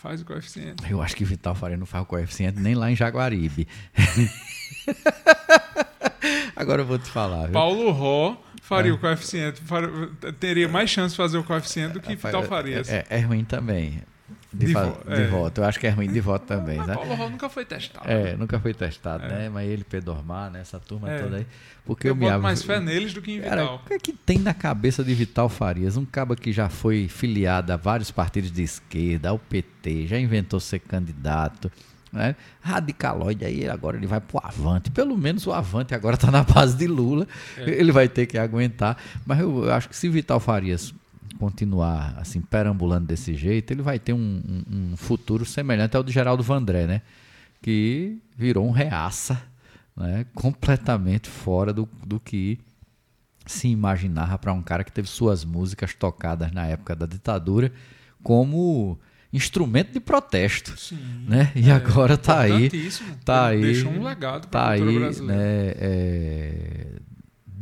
faz 0.05 0.21
o 0.21 0.25
coeficiente. 0.27 0.85
Eu 0.91 1.01
acho 1.01 1.17
que 1.17 1.25
Vital 1.25 1.55
Faria 1.55 1.79
não 1.79 1.87
faz 1.87 2.05
o 2.05 2.07
coeficiente 2.07 2.61
nem 2.61 2.75
lá 2.75 2.91
em 2.91 2.95
Jaguaribe. 2.95 3.67
Agora 6.55 6.83
eu 6.83 6.87
vou 6.87 6.99
te 6.99 7.11
falar. 7.11 7.45
Viu? 7.45 7.53
Paulo 7.53 7.91
Ró 7.91 8.37
faria 8.61 8.93
o 8.95 8.99
coeficiente, 8.99 9.63
faria- 9.63 9.91
teria 10.39 10.69
mais 10.69 10.91
chance 10.91 11.13
de 11.13 11.17
fazer 11.17 11.39
o 11.39 11.45
coeficiente 11.45 11.95
do 11.95 12.01
que 12.01 12.15
Vital 12.15 12.43
Farias. 12.45 12.91
É, 12.91 13.05
é 13.09 13.21
ruim 13.21 13.45
também. 13.45 14.03
De, 14.55 14.67
De 14.67 14.73
é. 14.77 15.27
voto. 15.27 15.61
Eu 15.61 15.65
acho 15.65 15.81
que 15.81 15.87
é 15.87 15.91
ruim 15.91 16.11
de 16.11 16.21
voto 16.21 16.47
também, 16.47 16.79
Mas 16.79 16.87
né? 16.87 16.95
Paulo 16.95 17.15
Ró 17.15 17.29
nunca 17.29 17.49
foi 17.49 17.65
testado. 17.65 18.09
É, 18.09 18.37
nunca 18.37 18.59
foi 18.61 18.73
testado, 18.73 19.25
É. 19.25 19.29
né? 19.29 19.49
Mas 19.49 19.69
ele, 19.69 19.83
Pedormar, 19.85 20.51
né? 20.51 20.61
Essa 20.61 20.79
turma 20.79 21.11
É. 21.11 21.19
toda 21.19 21.37
aí. 21.39 21.47
Porque 21.85 22.07
Eu 22.07 22.13
eu 22.13 22.17
me 22.17 22.27
boto 22.27 22.41
mais 22.41 22.63
fé 22.63 22.81
neles 22.81 23.13
do 23.13 23.21
que 23.21 23.33
em 23.33 23.41
Cara, 23.43 23.63
Vital. 23.63 23.77
o 23.85 23.87
que 23.89 23.95
é 23.95 23.99
que 23.99 24.13
tem 24.13 24.39
na 24.39 24.55
cabeça 24.55 25.03
de 25.05 25.13
Vital 25.13 25.49
Farias? 25.49 25.97
Um 25.97 26.05
cabo 26.05 26.35
que 26.37 26.53
já 26.53 26.69
foi 26.69 27.09
filiado 27.09 27.73
a 27.73 27.77
vários 27.77 28.11
partidos 28.11 28.51
de 28.51 28.63
esquerda, 28.63 29.29
ao 29.31 29.39
PT, 29.39 30.07
já 30.07 30.19
inventou 30.19 30.61
ser 30.61 30.79
candidato, 30.79 31.71
né? 32.13 32.37
Radicaloide, 32.63 33.45
aí 33.45 33.69
agora 33.69 33.97
ele 33.97 34.07
vai 34.07 34.21
pro 34.21 34.41
Avante. 34.43 34.91
Pelo 34.91 35.17
menos 35.19 35.47
o 35.47 35.53
Avante 35.53 35.95
agora 35.95 36.17
tá 36.17 36.31
na 36.31 36.43
base 36.43 36.77
de 36.77 36.87
Lula. 36.87 37.27
É. 37.59 37.69
Ele 37.71 37.93
vai 37.93 38.09
ter 38.09 38.27
que 38.27 38.39
aguentar. 38.39 38.97
Mas 39.27 39.41
eu, 39.41 39.65
eu 39.65 39.73
acho 39.75 39.89
que 39.89 39.97
se 39.97 40.09
Vital 40.09 40.41
Farias 40.41 40.95
continuar 41.39 42.15
assim, 42.19 42.41
perambulando 42.41 43.07
desse 43.07 43.35
jeito, 43.35 43.73
ele 43.73 43.83
vai 43.83 43.99
ter 43.99 44.13
um, 44.13 44.19
um- 44.71 44.93
um 44.93 44.97
futuro 44.97 45.45
semelhante 45.45 45.97
ao 45.97 46.03
de 46.03 46.13
Geraldo 46.13 46.43
Vandré, 46.43 46.87
né? 46.87 47.03
Que 47.63 48.19
virou 48.37 48.67
um 48.67 48.71
reaça, 48.71 49.41
né? 49.97 50.27
Completamente 50.35 51.29
fora 51.29 51.73
do, 51.73 51.89
do 52.07 52.19
que 52.21 52.59
se 53.47 53.69
imaginava 53.69 54.39
para 54.39 54.53
um 54.53 54.63
cara 54.63 54.83
que 54.85 54.93
teve 54.93 55.09
suas 55.09 55.45
músicas 55.45 55.93
tocadas 55.95 56.51
na 56.53 56.67
época 56.67 56.97
da 56.97 57.05
ditadura 57.07 57.71
como 58.23 58.99
instrumento 59.33 59.93
de 59.93 60.01
protesto, 60.01 60.79
Sim. 60.79 60.97
né? 61.29 61.53
E 61.55 61.71
agora 61.71 62.17
tá 62.17 62.41
aí, 62.41 62.71
tá 63.25 63.49
aí, 63.49 63.61
Deixou 63.61 63.91
um 63.93 64.03
legado 64.05 64.49
para 64.49 64.61
tá 64.61 64.71
aí, 64.71 64.99
brasileira. 64.99 65.43
né? 65.43 65.73
é, 65.77 66.87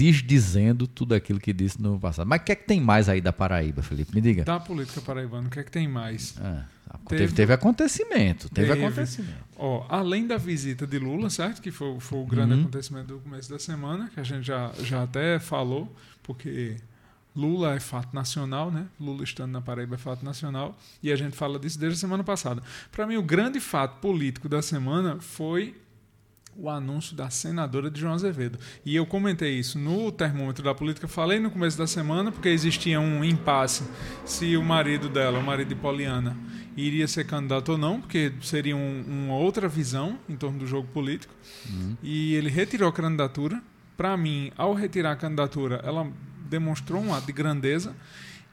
desdizendo 0.03 0.87
tudo 0.87 1.15
aquilo 1.15 1.39
que 1.39 1.53
disse 1.53 1.81
no 1.81 1.99
passado. 1.99 2.27
Mas 2.27 2.41
o 2.41 2.45
que 2.45 2.53
é 2.53 2.55
que 2.57 2.67
tem 2.67 2.81
mais 2.81 3.09
aí 3.09 3.21
da 3.21 3.33
Paraíba, 3.33 3.83
Felipe? 3.83 4.15
Me 4.15 4.21
diga. 4.21 4.45
Da 4.45 4.59
política 4.59 5.01
paraibana, 5.01 5.47
o 5.47 5.51
que 5.51 5.61
é 5.61 5.63
que 5.65 5.71
tem 5.71 5.87
mais? 5.87 6.35
Ah, 6.41 6.65
Teve- 7.09 7.23
teve, 7.23 7.33
teve 7.35 7.53
acontecimento, 7.55 8.51
teve, 8.51 8.69
Teve. 8.69 8.85
acontecimento. 8.85 9.39
Ó, 9.57 9.87
além 9.89 10.27
da 10.27 10.37
visita 10.37 10.87
de 10.87 10.99
Lula, 10.99 11.31
certo? 11.31 11.63
Que 11.63 11.71
foi, 11.71 11.99
foi 12.01 12.19
o 12.19 12.27
grande 12.27 12.53
Uhum. 12.55 12.61
acontecimento 12.63 13.07
do 13.07 13.19
começo 13.21 13.49
da 13.49 13.59
semana, 13.59 14.11
que 14.13 14.21
a 14.21 14.23
gente 14.23 14.45
já, 14.47 14.71
já 14.83 15.03
até 15.05 15.39
falou, 15.39 15.95
porque 16.23 16.77
Lula 17.35 17.75
é 17.75 17.81
fato 17.81 18.13
nacional, 18.15 18.71
né? 18.71 18.85
Lula 19.01 19.25
estando 19.25 19.53
na 19.53 19.63
Paraíba 19.63 19.95
é 19.95 19.99
fato 19.99 20.23
nacional, 20.23 20.79
e 21.03 21.11
a 21.11 21.17
gente 21.17 21.35
fala 21.35 21.59
disso 21.59 21.79
desde 21.79 21.97
a 21.97 22.01
semana 22.01 22.23
passada. 22.23 22.63
Para 22.91 23.07
mim, 23.07 23.17
o 23.17 23.23
grande 23.23 23.59
fato 23.59 23.99
político 24.01 24.47
da 24.49 24.61
semana 24.61 25.17
foi 25.19 25.75
o 26.57 26.69
anúncio 26.69 27.17
da 27.17 27.31
senadora 27.31 27.91
de 27.91 28.01
João 28.01 28.13
Azevedo. 28.15 28.59
E 28.85 28.95
eu 28.95 29.07
comentei 29.07 29.59
isso 29.59 29.79
no 29.79 30.13
termômetro 30.13 30.63
da 30.63 30.75
política, 30.75 31.09
falei 31.09 31.39
no 31.41 31.51
começo 31.51 31.79
da 31.79 31.87
semana, 31.87 32.31
porque 32.31 32.49
existia 32.49 33.01
um 33.01 33.25
impasse 33.25 33.85
se 34.25 34.57
o 34.57 34.63
marido 34.63 35.09
dela, 35.09 35.39
o 35.39 35.43
marido 35.43 35.69
de 35.69 35.75
Poliana, 35.75 36.37
iria 36.77 37.09
ser 37.09 37.25
candidato 37.27 37.73
ou 37.73 37.79
não, 37.79 38.01
porque 38.01 38.33
seria 38.43 38.77
um- 38.77 39.05
uma 39.07 39.35
outra 39.35 39.67
visão 39.69 40.19
em 40.29 40.37
torno 40.37 40.59
do 40.59 40.67
jogo 40.67 40.87
político. 40.89 41.35
E 42.03 42.35
ele 42.35 42.49
retirou 42.51 42.89
a 42.89 42.93
candidatura. 42.93 43.63
Para 43.97 44.17
mim, 44.17 44.51
ao 44.57 44.75
retirar 44.75 45.13
a 45.13 45.17
candidatura, 45.17 45.81
ela 45.85 46.11
demonstrou 46.49 47.03
um 47.03 47.15
ato 47.15 47.27
de 47.27 47.33
grandeza. 47.33 47.95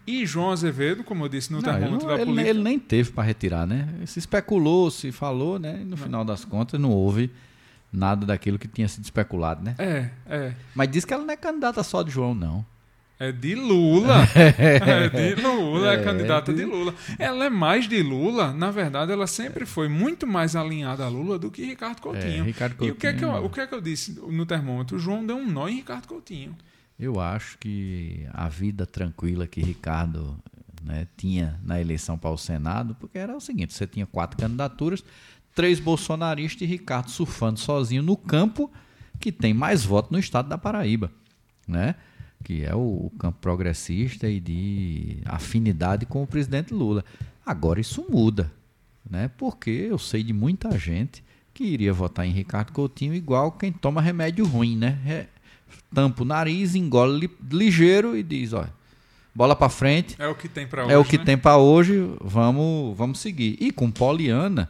E 0.07 0.25
João 0.25 0.51
Azevedo, 0.51 1.03
como 1.03 1.25
eu 1.25 1.29
disse 1.29 1.51
no 1.51 1.61
Não, 1.61 1.69
ele, 1.69 1.79
termômetro 1.79 2.07
não- 2.07 2.15
da 2.15 2.21
ele- 2.21 2.31
política, 2.31 2.49
ele 2.49 2.63
nem 2.63 2.79
teve 2.79 3.11
para 3.11 3.23
retirar, 3.23 3.67
né? 3.67 3.87
Se 4.05 4.19
especulou, 4.19 4.89
se 4.89 5.11
falou, 5.11 5.59
né? 5.59 5.79
E 5.81 5.85
no 5.85 5.95
final 5.97 6.23
das 6.25 6.43
contas 6.43 6.79
não 6.79 6.91
houve 6.91 7.29
nada 7.91 8.25
daquilo 8.25 8.59
que 8.59 8.67
tinha 8.67 8.87
sido 8.87 9.03
especulado, 9.03 9.63
né? 9.63 9.75
é, 9.77 10.09
é. 10.27 10.53
Mas 10.75 10.89
diz 10.91 11.05
que 11.05 11.13
ela 11.13 11.23
não 11.23 11.33
é 11.33 11.37
candidata 11.37 11.81
só 11.83 12.03
de 12.03 12.11
João, 12.11 12.33
não. 12.35 12.65
É 13.21 13.33
de 13.33 13.53
Lula. 13.53 14.15
é 14.33 15.09
de 15.09 15.41
Lula, 15.41 15.91
é, 15.91 15.95
É, 15.99 16.03
candidata 16.03 16.53
de- 16.53 16.59
de 16.59 16.65
Lula. 16.65 16.95
Ela 17.17 17.45
é 17.45 17.49
mais 17.49 17.85
de 17.87 18.01
Lula, 18.01 18.53
na 18.53 18.71
verdade, 18.71 19.11
ela 19.11 19.27
sempre 19.27 19.65
foi 19.65 19.89
muito 19.89 20.25
mais 20.25 20.55
alinhada 20.55 21.03
a 21.03 21.09
Lula 21.09 21.37
do 21.37 21.51
que 21.51 21.65
Ricardo 21.65 21.99
Coutinho. 22.01 22.43
É, 22.43 22.47
Ricardo 22.47 22.85
E 22.85 22.91
o 22.91 22.95
que, 22.95 23.07
é 23.07 23.13
que 23.13 23.23
eu, 23.25 23.27
Coutinho- 23.29 23.45
o 23.45 23.49
que 23.49 23.59
é 23.59 23.67
que 23.67 23.75
eu 23.75 23.81
disse 23.81 24.13
no 24.29 24.45
termômetro? 24.45 24.95
O 24.95 24.99
João 24.99 25.25
deu 25.25 25.35
um 25.35 25.45
nó 25.51 25.67
em 25.67 25.75
Ricardo 25.75 26.07
Coutinho. 26.07 26.55
Eu 26.97 27.19
acho 27.19 27.57
que 27.57 28.25
a 28.33 28.47
vida 28.47 28.85
tranquila 28.85 29.45
que 29.47 29.61
Ricardo 29.61 30.37
né, 30.81 31.05
tinha 31.17 31.59
na 31.63 31.79
eleição 31.79 32.17
para 32.17 32.29
o 32.29 32.37
Senado, 32.37 32.95
porque 32.95 33.17
era 33.17 33.35
o 33.35 33.41
seguinte: 33.41 33.73
você 33.73 33.85
tinha 33.85 34.05
quatro 34.05 34.37
candidaturas, 34.37 35.03
três 35.55 35.79
bolsonaristas 35.79 36.61
e 36.61 36.65
Ricardo 36.65 37.09
surfando 37.09 37.59
sozinho 37.59 38.01
no 38.03 38.15
campo 38.15 38.71
que 39.19 39.31
tem 39.31 39.53
mais 39.53 39.83
votos 39.83 40.11
no 40.11 40.19
estado 40.19 40.47
da 40.49 40.57
Paraíba, 40.57 41.11
né? 41.67 41.95
Que 42.43 42.63
é 42.63 42.73
o, 42.73 42.79
o 43.07 43.11
campo 43.19 43.37
progressista 43.41 44.29
e 44.29 44.39
de 44.39 45.17
afinidade 45.25 46.05
com 46.05 46.23
o 46.23 46.27
presidente 46.27 46.73
Lula. 46.73 47.03
Agora 47.45 47.81
isso 47.81 48.05
muda, 48.09 48.51
né? 49.09 49.29
Porque 49.37 49.69
eu 49.69 49.97
sei 49.97 50.23
de 50.23 50.31
muita 50.31 50.77
gente 50.79 51.23
que 51.53 51.65
iria 51.65 51.91
votar 51.91 52.25
em 52.25 52.31
Ricardo 52.31 52.71
Coutinho 52.71 53.13
igual 53.13 53.51
quem 53.51 53.71
toma 53.73 54.01
remédio 54.01 54.45
ruim, 54.45 54.77
né? 54.77 54.97
Re- 55.03 55.27
tampa 55.93 56.21
o 56.23 56.25
nariz, 56.25 56.75
engole 56.75 57.27
li- 57.27 57.37
ligeiro 57.51 58.15
e 58.15 58.23
diz, 58.23 58.53
olha, 58.53 58.71
bola 59.35 59.55
para 59.55 59.67
frente, 59.69 60.15
É 60.17 60.27
o 60.27 60.33
que 60.33 60.47
tem 60.47 60.65
para 60.65 60.85
hoje. 60.85 60.93
é 60.93 60.97
o 60.97 61.03
que 61.03 61.17
né? 61.17 61.25
tem 61.25 61.37
para 61.37 61.57
hoje, 61.57 61.93
vamos, 62.21 62.97
vamos 62.97 63.19
seguir. 63.19 63.57
E 63.59 63.69
com 63.71 63.91
Poliana 63.91 64.69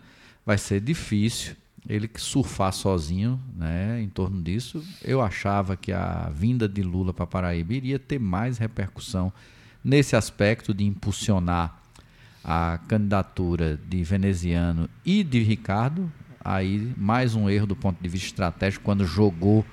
vai 0.50 0.58
ser 0.58 0.82
difícil 0.82 1.56
ele 1.88 2.10
surfar 2.16 2.74
sozinho, 2.74 3.40
né, 3.56 4.02
em 4.02 4.10
torno 4.10 4.42
disso. 4.42 4.84
Eu 5.04 5.22
achava 5.22 5.78
que 5.78 5.92
a 5.92 6.32
vinda 6.34 6.68
de 6.68 6.82
Lula 6.82 7.14
para 7.14 7.28
Paraíba 7.28 7.76
iria 7.76 8.00
ter 8.00 8.18
mais 8.18 8.58
repercussão 8.58 9.32
nesse 9.84 10.16
aspecto 10.16 10.74
de 10.74 10.84
impulsionar 10.84 11.80
a 12.44 12.80
candidatura 12.88 13.80
de 13.88 14.04
Veneziano 14.04 14.90
e 15.06 15.24
de 15.24 15.44
Ricardo. 15.44 16.12
Aí 16.44 16.96
mais 16.98 17.36
um 17.36 17.48
erro 17.48 17.68
do 17.68 17.76
ponto 17.76 18.02
de 18.02 18.10
vista 18.10 18.30
estratégico 18.30 18.84
quando 18.84 19.06
jogou 19.06 19.64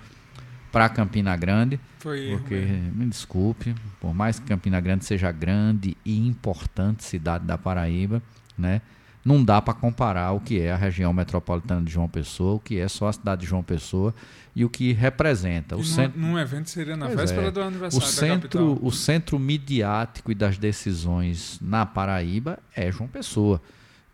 para 0.70 0.90
Campina 0.90 1.34
Grande. 1.38 1.80
Foi 2.00 2.36
porque, 2.36 2.54
me 2.94 3.06
desculpe, 3.06 3.74
por 3.98 4.12
mais 4.12 4.38
que 4.38 4.44
Campina 4.44 4.78
Grande 4.78 5.06
seja 5.06 5.32
grande 5.32 5.96
e 6.04 6.28
importante 6.28 7.02
cidade 7.02 7.46
da 7.46 7.56
Paraíba, 7.56 8.22
né? 8.58 8.82
Não 9.26 9.42
dá 9.42 9.60
para 9.60 9.74
comparar 9.74 10.30
o 10.30 10.38
que 10.38 10.60
é 10.60 10.70
a 10.70 10.76
região 10.76 11.12
metropolitana 11.12 11.82
de 11.82 11.90
João 11.90 12.08
Pessoa, 12.08 12.54
o 12.54 12.60
que 12.60 12.78
é 12.78 12.86
só 12.86 13.08
a 13.08 13.12
cidade 13.12 13.40
de 13.40 13.48
João 13.48 13.60
Pessoa 13.60 14.14
e 14.54 14.64
o 14.64 14.70
que 14.70 14.92
representa. 14.92 15.74
O 15.74 15.78
num, 15.78 15.84
centro, 15.84 16.20
num 16.20 16.38
evento 16.38 16.70
seria 16.70 16.96
na 16.96 17.06
Pois 17.06 17.18
véspera 17.18 17.48
é. 17.48 17.50
do 17.50 17.58
o 17.58 17.64
aniversário 17.64 18.06
da 18.06 18.12
centro, 18.12 18.48
capital. 18.48 18.78
o 18.80 18.92
centro 18.92 19.36
midiático 19.36 20.30
e 20.30 20.34
das 20.36 20.58
decisões 20.58 21.58
na 21.60 21.84
Paraíba 21.84 22.60
é 22.72 22.92
João 22.92 23.08
Pessoa. 23.08 23.60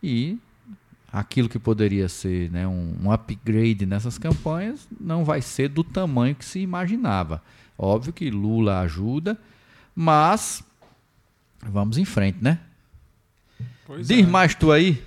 E 0.01 0.39
aquilo 1.11 1.47
que 1.47 1.59
poderia 1.59 2.09
ser 2.09 2.49
né, 2.49 2.67
um, 2.67 2.95
um 3.03 3.11
upgrade 3.11 3.85
nessas 3.85 4.17
campanhas 4.17 4.87
não 4.99 5.23
vai 5.23 5.43
ser 5.43 5.69
do 5.69 5.83
tamanho 5.83 6.33
que 6.33 6.43
se 6.43 6.57
imaginava. 6.57 7.39
Óbvio 7.77 8.11
que 8.11 8.31
Lula 8.31 8.79
ajuda, 8.79 9.39
mas 9.95 10.63
vamos 11.61 11.99
em 11.99 12.05
frente, 12.05 12.39
né? 12.41 12.57
Pois 13.85 14.07
Diz 14.07 14.25
é. 14.25 14.29
mais 14.29 14.55
tu 14.55 14.71
aí. 14.71 15.01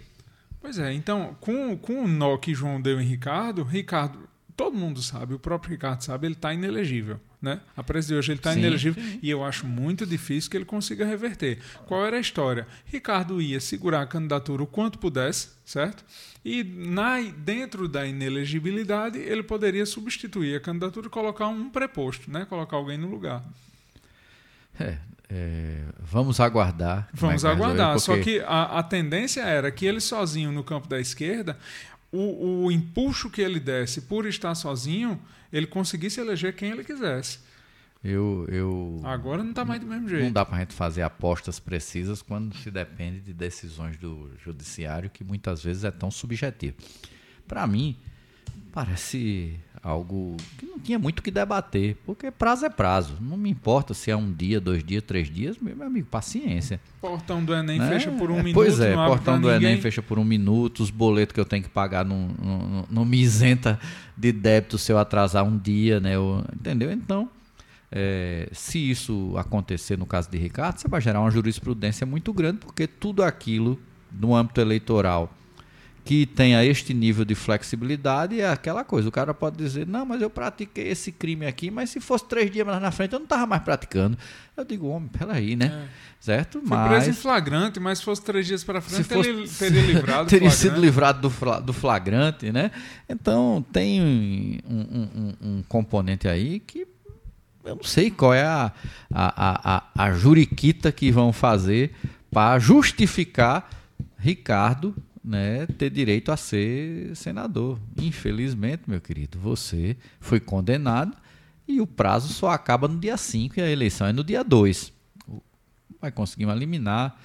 Pois 0.61 0.79
é, 0.79 0.93
então, 0.93 1.37
com, 1.41 1.77
com 1.77 2.05
o 2.05 2.09
nó 2.09 2.37
que 2.37 2.55
João 2.55 2.81
deu 2.81 3.01
em 3.01 3.05
Ricardo, 3.05 3.63
Ricardo, 3.63 4.29
todo 4.57 4.77
mundo 4.77 5.01
sabe, 5.03 5.35
o 5.35 5.39
próprio 5.39 5.71
Ricardo 5.71 6.03
sabe, 6.03 6.27
ele 6.27 6.35
está 6.35 6.53
inelegível. 6.53 7.21
Né? 7.41 7.61
A 7.77 7.83
preço 7.83 8.09
de 8.09 8.15
hoje 8.15 8.33
ele 8.33 8.41
está 8.41 8.53
Sim, 8.53 8.61
inelegível 8.61 9.03
e 9.23 9.31
eu 9.31 9.45
acho 9.45 9.67
muito 9.67 10.05
difícil 10.07 10.51
que 10.51 10.57
ele 10.57 10.65
consiga 10.65 11.05
reverter. 11.05 11.61
Qual 11.87 12.05
era 12.05 12.17
a 12.17 12.21
história? 12.21 12.67
Ricardo 12.87 13.41
ia 13.41 13.61
segurar 13.61 14.01
a 14.03 14.07
candidatura 14.07 14.63
o 14.63 14.67
quanto 14.67 14.99
pudesse, 14.99 15.51
certo? 15.65 16.05
E 16.45 16.65
na, 16.65 17.21
dentro 17.21 17.87
da 17.87 18.07
inelegibilidade 18.07 19.19
ele 19.19 19.43
poderia 19.43 19.87
substituir 19.87 20.57
a 20.57 20.61
candidatura 20.61 21.07
e 21.07 21.11
colocar 21.11 21.47
um 21.47 21.69
preposto, 21.69 22.31
né? 22.31 22.45
colocar 22.47 22.77
alguém 22.77 22.97
no 22.97 23.09
lugar. 23.09 23.45
É, 24.81 24.99
é, 25.29 25.83
vamos 26.01 26.39
aguardar. 26.41 27.09
é 27.13 27.17
Vamos 27.17 27.45
aguardar. 27.45 27.99
Só 27.99 28.15
porque- 28.15 28.39
que 28.41 28.45
a, 28.47 28.79
a 28.79 28.83
tendência 28.83 29.41
era 29.43 29.71
que 29.71 29.85
ele 29.87 30.01
sozinho 30.01 30.53
no 30.53 30.63
campo 30.65 30.87
da 30.89 31.01
esquerda, 31.01 31.59
o, 32.13 32.65
o 32.67 32.73
empuxo 32.73 33.29
que 33.31 33.41
ele 33.43 33.59
desse 33.61 34.03
por 34.03 34.27
estar 34.27 34.55
sozinho, 34.55 35.21
ele 35.53 35.67
conseguisse 35.67 36.21
eleger 36.21 36.55
quem 36.55 36.71
ele 36.71 36.85
quisesse. 36.85 37.41
Eu, 38.05 38.47
eu 38.49 39.01
Agora 39.05 39.43
não 39.43 39.51
está 39.51 39.65
mais 39.65 39.81
do 39.81 39.87
mesmo 39.87 40.03
não 40.03 40.09
jeito. 40.09 40.33
dá 40.33 40.45
para 40.45 40.57
a 40.59 40.61
gente 40.61 40.75
fazer 40.75 41.03
apostas 41.03 41.59
precisas 41.59 42.23
quando 42.23 42.55
se 42.57 42.71
depende 42.71 43.19
de 43.21 43.33
decisões 43.33 43.97
do 43.97 44.31
judiciário 44.45 45.11
que 45.11 45.25
muitas 45.25 45.65
vezes 45.65 45.83
é 45.83 45.91
tão 45.91 46.09
subjetivo. 46.11 46.77
Para 47.49 47.67
mim, 47.67 47.97
parece 48.73 49.59
algo 49.87 50.37
que 50.59 50.67
não 50.67 50.79
tinha 50.81 50.99
muito 50.99 51.21
o 51.21 51.23
que 51.23 51.31
debater, 51.31 51.97
porque 52.05 52.31
prazo 52.31 52.67
é 52.67 52.69
prazo. 52.69 53.17
Não 53.21 53.37
me 53.37 53.49
importa 53.49 53.95
se 53.95 54.11
é 54.11 54.17
um 54.17 54.33
dia, 54.33 54.61
dois 54.61 54.83
dias, 54.83 55.03
três 55.03 55.31
dias, 55.31 55.57
meu 55.59 55.81
amigo, 55.87 56.07
paciência. 56.11 56.81
Portão 57.01 57.45
do 57.45 57.55
Enem 57.55 57.79
né? 57.79 57.89
fecha 57.89 58.11
por 58.11 58.31
um 58.31 58.39
É, 58.39 58.43
minuto. 58.43 58.55
Pois 58.55 58.81
é, 58.81 58.95
portão 58.95 59.41
do 59.41 59.49
Enem 59.49 59.61
ninguém. 59.61 59.81
fecha 59.81 60.03
por 60.03 60.19
um 60.19 60.25
minuto, 60.25 60.81
os 60.83 60.91
boletos 60.91 61.33
que 61.33 61.41
eu 61.41 61.45
tenho 61.45 61.63
que 61.63 61.69
pagar 61.69 62.05
não, 62.05 62.29
não, 62.43 62.85
não 62.91 63.05
me 63.05 63.19
isenta 63.21 63.79
de 64.17 64.33
débito 64.33 64.77
se 64.77 64.91
eu 64.91 64.99
atrasar 64.99 65.45
um 65.45 65.57
dia, 65.57 66.01
né? 66.01 66.17
Eu- 66.17 66.45
entendeu? 66.53 66.91
Então, 66.91 67.31
é, 67.93 68.49
se 68.53 68.79
isso 68.91 69.35
acontecer 69.37 69.97
no 69.97 70.05
caso 70.07 70.29
de 70.31 70.37
Ricardo, 70.37 70.79
você 70.79 70.89
vai 70.89 71.01
gerar 71.01 71.21
uma 71.21 71.31
jurisprudência 71.31 72.05
muito 72.05 72.33
grande, 72.33 72.59
porque 72.59 72.87
tudo 72.89 73.23
aquilo 73.23 73.79
no 74.11 74.35
âmbito 74.35 74.61
eleitoral 74.61 75.33
que 76.07 76.25
tenha 76.25 76.65
este 76.65 76.95
nível 76.95 77.25
de 77.25 77.35
flexibilidade 77.35 78.41
é 78.41 78.49
aquela 78.49 78.85
coisa. 78.85 79.09
O 79.09 79.13
cara 79.13 79.35
pode 79.35 79.57
dizer, 79.57 79.87
não, 79.87 80.07
mas 80.07 80.23
eu 80.23 80.31
pratiquei 80.31 80.87
esse 80.89 81.11
crime 81.11 81.45
aqui, 81.47 81.69
mas 81.71 81.91
se 81.91 81.99
fosse 82.01 82.25
três 82.29 82.49
dias 82.51 82.65
mais 82.65 82.81
na 82.81 82.93
frente, 82.93 83.13
eu 83.15 83.19
não 83.19 83.25
estava 83.25 83.45
mais 83.45 83.61
praticando. 83.63 84.17
Eu 84.57 84.65
digo, 84.65 84.87
homem, 84.87 85.09
peraí, 85.09 85.57
né? 85.57 85.67
É. 85.67 86.07
Certo? 86.21 86.63
Foi 86.67 86.79
preso 86.89 87.07
em 87.07 87.09
mas 87.13 87.19
flagrante, 87.23 87.81
mas 87.81 87.99
se 87.99 88.05
fosse 88.05 88.23
três 88.23 88.47
dias 88.47 88.63
para 88.65 88.81
frente, 88.81 89.03
se 89.05 89.15
fosse, 89.15 89.29
ele 89.29 89.49
teria 89.59 89.83
livrado. 89.83 90.25
do 90.25 90.31
teria 90.31 90.49
flagrante. 90.51 90.55
sido 90.57 90.81
livrado 90.81 91.29
do, 91.29 91.61
do 91.61 91.73
flagrante, 91.73 92.51
né? 92.53 92.71
Então 93.09 93.65
tem 93.73 94.01
um, 94.01 94.59
um- 94.69 95.09
um- 95.15 95.35
um 95.59 95.63
componente 95.69 96.27
aí 96.29 96.61
que 96.61 96.87
eu 97.65 97.75
não 97.77 97.83
sei 97.85 98.11
qual 98.13 98.33
é 98.33 98.45
a, 98.45 98.73
a, 99.13 99.73
a, 99.75 99.77
a, 99.77 100.05
a 100.07 100.13
juriquita 100.13 100.93
que 100.93 101.11
vão 101.11 101.33
fazer 101.33 101.93
para 102.31 102.59
justificar 102.61 103.69
Ricardo 104.19 104.95
né, 105.27 105.67
ter 105.67 105.91
direito 105.91 106.31
a 106.31 106.37
ser 106.37 107.15
senador. 107.17 107.79
Infelizmente, 108.01 108.85
meu 108.87 109.01
querido, 109.01 109.39
você 109.39 109.97
foi 110.21 110.39
condenado 110.39 111.17
e 111.67 111.81
o 111.81 111.87
prazo 111.87 112.33
só 112.33 112.51
acaba 112.51 112.87
no 112.87 112.99
dia 112.99 113.17
5 113.17 113.59
e 113.59 113.63
a 113.63 113.69
eleição 113.69 114.07
é 114.07 114.13
no 114.13 114.23
dia 114.23 114.45
2 114.45 114.95
vai 116.01 116.13
conseguir 116.13 116.49
eliminar, 116.49 117.21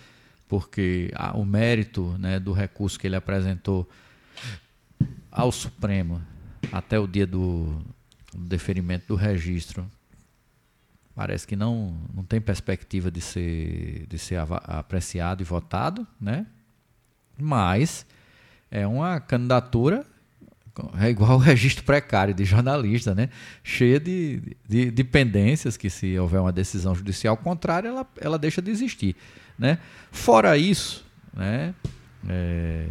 porque 0.48 1.12
o 1.36 1.46
mérito 1.46 2.16
né, 2.18 2.40
do 2.40 2.52
recurso 2.52 3.00
que 3.00 3.08
ele 3.08 3.16
apresentou 3.16 3.88
ao 5.32 5.52
Supremo 5.52 6.22
até 6.72 7.00
o 7.00 7.08
dia 7.08 7.28
do, 7.28 7.82
do 8.34 8.48
deferimento 8.48 9.08
do 9.08 9.16
registro 9.16 9.90
parece 11.16 11.46
que 11.46 11.56
não, 11.56 11.96
não 12.14 12.24
tem 12.24 12.42
perspectiva 12.42 13.12
de 13.12 13.22
ser, 13.22 14.08
de 14.08 14.18
ser 14.18 14.38
apreciado 14.40 15.42
e 15.42 15.46
votado, 15.46 16.08
né? 16.20 16.48
Mas 17.42 18.06
é 18.70 18.86
uma 18.86 19.20
candidatura 19.20 20.06
é 21.00 21.10
igual 21.10 21.36
o 21.36 21.38
registro 21.38 21.84
precário 21.84 22.34
de 22.34 22.46
jornalista, 22.46 23.14
né? 23.14 23.30
Cheia 23.64 24.00
de, 24.00 24.42
de, 24.68 24.90
de 24.90 25.04
pendências 25.04 25.76
que 25.76 25.90
se 25.90 26.18
houver 26.18 26.40
uma 26.40 26.52
decisão 26.52 26.96
judicial 26.96 27.36
contrária, 27.36 27.90
ela, 27.90 28.08
ela 28.20 28.40
deixa 28.40 28.62
de 28.62 28.72
existir, 28.72 29.16
né? 29.60 29.80
Fora 30.12 30.58
isso, 30.58 31.06
né? 31.34 31.74
é, 32.28 32.86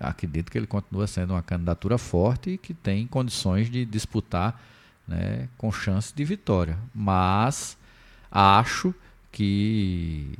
acredito 0.00 0.50
que 0.50 0.58
ele 0.58 0.66
continua 0.66 1.06
sendo 1.06 1.32
uma 1.32 1.42
candidatura 1.42 1.98
forte 1.98 2.50
e 2.50 2.58
que 2.58 2.74
tem 2.74 3.06
condições 3.06 3.70
de 3.70 3.84
disputar 3.84 4.60
né, 5.06 5.48
com 5.56 5.70
chance 5.70 6.14
de 6.14 6.24
vitória. 6.24 6.78
Mas 6.94 7.76
acho 8.30 8.94
que 9.30 10.32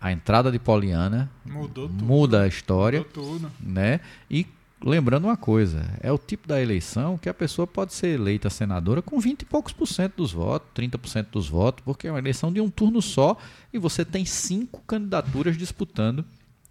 a 0.00 0.12
entrada 0.12 0.50
de 0.52 0.58
Poliana 0.58 1.30
Mudou 1.44 1.88
tudo. 1.88 2.04
muda 2.04 2.42
a 2.42 2.46
história 2.46 3.00
Mudou 3.00 3.38
tudo. 3.38 3.52
né? 3.60 4.00
E 4.30 4.46
lembrando 4.84 5.24
uma 5.24 5.36
coisa, 5.36 5.84
é 6.00 6.12
o 6.12 6.18
tipo 6.18 6.46
da 6.46 6.60
eleição 6.60 7.16
que 7.16 7.28
a 7.28 7.34
pessoa 7.34 7.66
pode 7.66 7.94
ser 7.94 8.08
eleita 8.08 8.50
senadora 8.50 9.00
com 9.00 9.18
20 9.18 9.42
e 9.42 9.44
poucos 9.46 9.72
por 9.72 9.86
cento 9.86 10.16
dos 10.18 10.32
votos, 10.32 10.68
30% 10.76 11.28
dos 11.32 11.48
votos, 11.48 11.82
porque 11.84 12.06
é 12.06 12.10
uma 12.12 12.18
eleição 12.18 12.52
de 12.52 12.60
um 12.60 12.68
turno 12.68 13.00
só 13.00 13.36
e 13.72 13.78
você 13.78 14.04
tem 14.04 14.24
cinco 14.24 14.82
candidaturas 14.86 15.56
disputando 15.56 16.24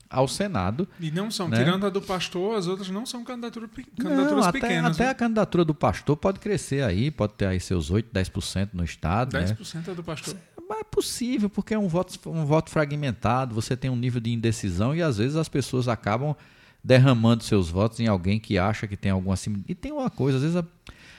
ao 0.10 0.28
Senado. 0.28 0.88
E 1.00 1.12
não 1.12 1.30
são, 1.32 1.48
Né? 1.48 1.58
tirando 1.58 1.86
a 1.86 1.90
do 1.90 2.02
pastor, 2.02 2.58
as 2.58 2.68
outras 2.68 2.90
não 2.90 3.06
são 3.06 3.24
candidatura, 3.24 3.68
candidaturas 3.68 4.32
Não, 4.32 4.44
até, 4.44 4.60
pequenas. 4.60 4.96
até 4.96 5.06
né? 5.06 5.10
a 5.10 5.16
candidatura 5.16 5.66
do 5.66 5.74
pastor 5.74 6.18
pode 6.18 6.40
crescer 6.40 6.84
aí, 6.84 7.12
pode 7.12 7.34
ter 7.34 7.46
aí 7.48 7.60
seus 7.60 7.90
8, 7.90 8.12
10% 8.14 8.70
no 8.74 8.84
estado, 8.84 9.34
né? 9.38 9.46
10% 9.46 9.88
é 9.90 9.94
do 9.94 10.04
pastor. 10.04 10.36
Mas 10.68 10.80
é 10.80 10.84
possível, 10.84 11.50
porque 11.50 11.74
é 11.74 11.80
um 11.80 11.88
voto, 11.88 12.18
um 12.30 12.46
voto 12.46 12.72
fragmentado, 12.72 13.54
você 13.54 13.78
tem 13.78 13.90
um 13.90 13.96
nível 13.96 14.20
de 14.20 14.32
indecisão 14.32 14.96
e 14.96 15.02
às 15.02 15.18
vezes 15.18 15.36
as 15.36 15.48
pessoas 15.48 15.88
acabam 15.88 16.36
derramando 16.84 17.44
seus 17.44 17.70
votos 17.70 18.00
em 18.00 18.08
alguém 18.08 18.40
que 18.40 18.58
acha 18.58 18.88
que 18.88 18.98
tem 18.98 19.12
alguma. 19.12 19.36
E 19.68 19.76
tem 19.76 19.92
uma 19.92 20.10
coisa, 20.10 20.38
às 20.38 20.44
vezes 20.44 20.58
a, 20.58 20.66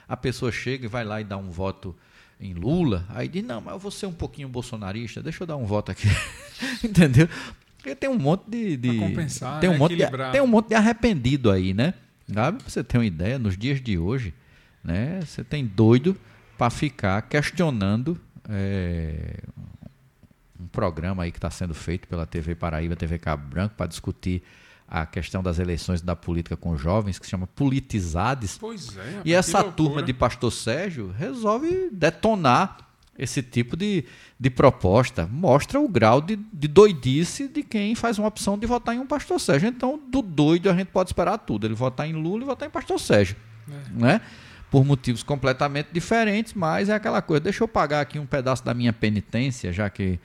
a 0.08 0.16
pessoa 0.16 0.50
chega 0.50 0.86
e 0.86 0.88
vai 0.88 1.04
lá 1.04 1.20
e 1.20 1.24
dá 1.24 1.36
um 1.36 1.50
voto 1.50 1.94
em 2.40 2.54
Lula, 2.54 3.04
aí 3.08 3.28
diz, 3.28 3.42
não, 3.42 3.60
mas 3.60 3.72
eu 3.74 3.78
vou 3.78 3.90
ser 3.90 4.06
um 4.06 4.12
pouquinho 4.12 4.48
bolsonarista, 4.48 5.22
deixa 5.22 5.42
eu 5.42 5.46
dar 5.46 5.56
um 5.56 5.64
voto 5.64 5.90
aqui. 5.90 6.06
Entendeu? 6.84 7.28
Porque 7.86 7.94
tem 7.94 8.10
um 8.10 8.18
monte 8.18 8.50
de. 8.50 8.76
de 8.76 8.98
compensar, 8.98 9.60
tem, 9.60 9.70
um 9.70 9.74
né? 9.74 9.78
monte 9.78 9.94
de, 9.94 10.04
tem 10.32 10.40
um 10.40 10.46
monte 10.48 10.68
de 10.70 10.74
arrependido 10.74 11.52
aí, 11.52 11.72
né? 11.72 11.94
Sabe? 12.34 12.58
Pra 12.58 12.68
você 12.68 12.82
ter 12.82 12.98
uma 12.98 13.06
ideia, 13.06 13.38
nos 13.38 13.56
dias 13.56 13.80
de 13.80 13.96
hoje, 13.96 14.34
né? 14.82 15.20
Você 15.24 15.44
tem 15.44 15.64
doido 15.64 16.16
para 16.58 16.68
ficar 16.68 17.22
questionando 17.22 18.20
é, 18.48 19.38
um 20.58 20.66
programa 20.66 21.22
aí 21.22 21.30
que 21.30 21.38
está 21.38 21.48
sendo 21.48 21.74
feito 21.74 22.08
pela 22.08 22.26
TV 22.26 22.56
Paraíba, 22.56 22.96
TV 22.96 23.20
Cabo 23.20 23.46
Branco, 23.46 23.76
para 23.76 23.86
discutir 23.86 24.42
a 24.88 25.06
questão 25.06 25.40
das 25.40 25.60
eleições 25.60 26.02
da 26.02 26.16
política 26.16 26.56
com 26.56 26.76
jovens, 26.76 27.20
que 27.20 27.26
se 27.26 27.30
chama 27.30 27.46
Politizades. 27.46 28.58
Pois 28.58 28.96
é. 28.96 29.20
E 29.24 29.32
essa 29.32 29.62
turma 29.62 30.02
de 30.02 30.12
Pastor 30.12 30.52
Sérgio 30.52 31.12
resolve 31.16 31.88
detonar 31.92 32.78
esse 33.18 33.42
tipo 33.42 33.76
de, 33.76 34.04
de 34.38 34.50
proposta. 34.50 35.26
Mostra 35.26 35.80
o 35.80 35.88
grau 35.88 36.20
de, 36.20 36.36
de 36.52 36.68
doidice 36.68 37.48
de 37.48 37.62
quem 37.62 37.94
faz 37.94 38.18
uma 38.18 38.28
opção 38.28 38.58
de 38.58 38.66
votar 38.66 38.94
em 38.94 38.98
um 38.98 39.06
Pastor 39.06 39.40
Sérgio. 39.40 39.68
Então, 39.68 40.00
do 40.08 40.22
doido 40.22 40.70
a 40.70 40.74
gente 40.74 40.88
pode 40.88 41.10
esperar 41.10 41.38
tudo. 41.38 41.66
Ele 41.66 41.74
votar 41.74 42.08
em 42.08 42.12
Lula 42.12 42.42
e 42.42 42.46
votar 42.46 42.68
em 42.68 42.70
Pastor 42.70 43.00
Sérgio. 43.00 43.36
É. 43.68 44.00
Né? 44.00 44.20
Por 44.70 44.84
motivos 44.84 45.22
completamente 45.22 45.88
diferentes, 45.92 46.54
mas 46.54 46.88
é 46.88 46.94
aquela 46.94 47.22
coisa. 47.22 47.40
Deixa 47.40 47.62
eu 47.62 47.68
pagar 47.68 48.00
aqui 48.00 48.18
um 48.18 48.26
pedaço 48.26 48.64
da 48.64 48.74
minha 48.74 48.92
penitência, 48.92 49.72
já 49.72 49.88
que 49.88 50.18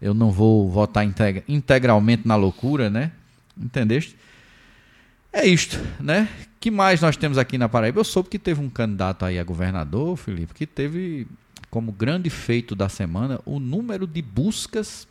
eu 0.00 0.14
não 0.14 0.30
vou 0.30 0.70
votar 0.70 1.04
integra- 1.04 1.42
integralmente 1.48 2.28
na 2.28 2.36
loucura, 2.36 2.90
né? 2.90 3.12
Entendeste? 3.58 4.16
É 5.32 5.46
isto, 5.46 5.78
né? 5.98 6.28
que 6.66 6.70
mais 6.72 7.00
nós 7.00 7.16
temos 7.16 7.38
aqui 7.38 7.56
na 7.56 7.68
Paraíba? 7.68 8.00
Eu 8.00 8.04
soube 8.04 8.28
que 8.28 8.40
teve 8.40 8.60
um 8.60 8.68
candidato 8.68 9.24
aí 9.24 9.38
a 9.38 9.44
governador, 9.44 10.16
Felipe, 10.16 10.52
que 10.52 10.66
teve 10.66 11.24
como 11.76 11.92
grande 11.92 12.30
feito 12.30 12.74
da 12.74 12.88
semana 12.88 13.38
o 13.44 13.60
número 13.60 14.06
de 14.06 14.22
buscas 14.22 15.06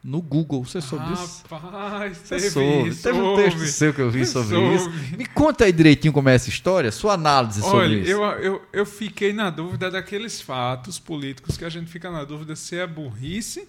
no 0.00 0.22
Google. 0.22 0.62
Você 0.64 0.80
soube 0.80 1.04
disso? 1.08 1.42
Rapaz, 1.50 2.18
Você 2.18 2.36
teve 2.36 2.50
soube. 2.50 2.88
isso, 2.90 3.02
Teve 3.02 3.18
um 3.18 3.24
soube. 3.24 3.42
texto 3.42 3.58
seu 3.66 3.92
que 3.92 4.00
eu 4.00 4.08
vi 4.12 4.22
sobre 4.24 4.48
Soube. 4.56 4.74
isso. 4.76 4.90
Me 5.18 5.26
conta 5.26 5.64
aí 5.64 5.72
direitinho 5.72 6.12
como 6.12 6.28
é 6.28 6.36
essa 6.36 6.48
história, 6.48 6.92
sua 6.92 7.14
análise 7.14 7.60
sobre 7.62 7.78
Olha, 7.78 7.96
isso. 7.98 8.10
eu, 8.12 8.22
eu, 8.22 8.62
eu 8.72 8.86
fiquei 8.86 9.32
na 9.32 9.50
dúvida 9.50 9.90
daqueles 9.90 10.40
fatos 10.40 11.00
políticos 11.00 11.56
que 11.56 11.64
a 11.64 11.68
gente 11.68 11.90
fica 11.90 12.08
na 12.12 12.22
dúvida 12.22 12.54
se 12.54 12.76
é 12.76 12.86
burrice 12.86 13.66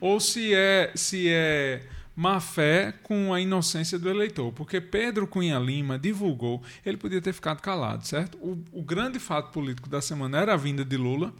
ou 0.00 0.18
se 0.18 0.52
é, 0.52 0.90
se 0.96 1.28
é 1.28 1.82
má 2.16 2.40
fé 2.40 2.92
com 3.04 3.32
a 3.32 3.40
inocência 3.40 3.96
do 4.00 4.10
eleitor. 4.10 4.50
Porque 4.52 4.80
Pedro 4.80 5.28
Cunha 5.28 5.60
Lima 5.60 5.96
divulgou, 5.96 6.60
ele 6.84 6.96
podia 6.96 7.22
ter 7.22 7.32
ficado 7.32 7.60
calado, 7.60 8.04
certo? 8.04 8.36
O, 8.38 8.58
o 8.72 8.82
grande 8.82 9.20
fato 9.20 9.52
político 9.52 9.88
da 9.88 10.00
semana 10.00 10.38
era 10.38 10.54
a 10.54 10.56
vinda 10.56 10.84
de 10.84 10.96
Lula. 10.96 11.32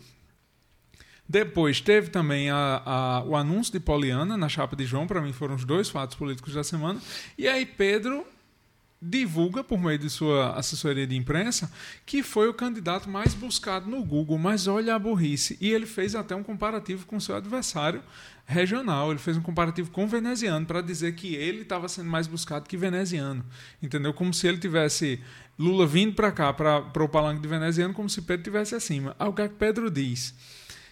Depois 1.29 1.81
teve 1.81 2.09
também 2.09 2.49
a- 2.51 2.83
a- 2.87 3.23
o 3.25 3.37
anúncio 3.37 3.73
de 3.73 3.81
Poliana 3.81 4.37
na 4.37 4.49
chapa 4.49 4.75
de 4.75 4.87
João, 4.87 5.07
para 5.07 5.21
mim 5.21 5.33
foram 5.33 5.55
os 5.55 5.65
dois 5.65 5.89
fatos 5.91 6.17
políticos 6.17 6.55
da 6.55 6.65
semana. 6.65 7.01
E 7.37 7.47
aí 7.47 7.67
Pedro 7.67 8.25
divulga 9.01 9.63
por 9.63 9.79
meio 9.79 9.99
de 9.99 10.11
sua 10.11 10.55
assessoria 10.55 11.07
de 11.07 11.15
imprensa 11.15 11.71
que 12.05 12.21
foi 12.23 12.49
o 12.49 12.55
candidato 12.55 13.09
mais 13.09 13.33
buscado 13.33 13.89
no 13.89 14.03
Google, 14.03 14.39
mas 14.39 14.67
olha 14.67 14.95
a 14.95 14.99
burrice. 14.99 15.57
E 15.61 15.71
ele 15.71 15.87
fez 15.87 16.15
até 16.17 16.35
um 16.35 16.43
comparativo 16.43 17.07
com 17.07 17.21
seu 17.21 17.37
adversário 17.37 18.03
regional, 18.45 19.11
ele 19.11 19.21
fez 19.21 19.37
um 19.37 19.43
comparativo 19.43 19.91
com 19.91 20.05
o 20.05 20.09
veneziano 20.09 20.65
para 20.67 20.81
dizer 20.81 21.15
que 21.15 21.35
ele 21.35 21.61
estava 21.61 21.89
sendo 21.89 22.09
mais 22.11 22.27
buscado 22.27 22.69
que 22.69 22.77
veneziano. 22.77 23.45
Entendeu? 23.83 24.13
Como 24.15 24.33
se 24.35 24.49
ele 24.49 24.59
tivesse 24.59 25.21
Lula 25.59 25.87
vindo 25.87 26.15
para 26.15 26.33
cá, 26.33 26.53
para 26.53 27.05
o 27.05 27.09
palanque 27.09 27.43
de 27.43 27.49
veneziano, 27.49 27.93
como 27.93 28.09
se 28.09 28.23
Pedro 28.23 28.45
tivesse 28.45 28.75
acima. 28.75 29.15
Aí 29.19 29.29
o 29.29 29.33
que 29.33 29.43
é 29.43 29.49
que 29.49 29.55
Pedro 29.55 29.91
diz? 29.91 30.35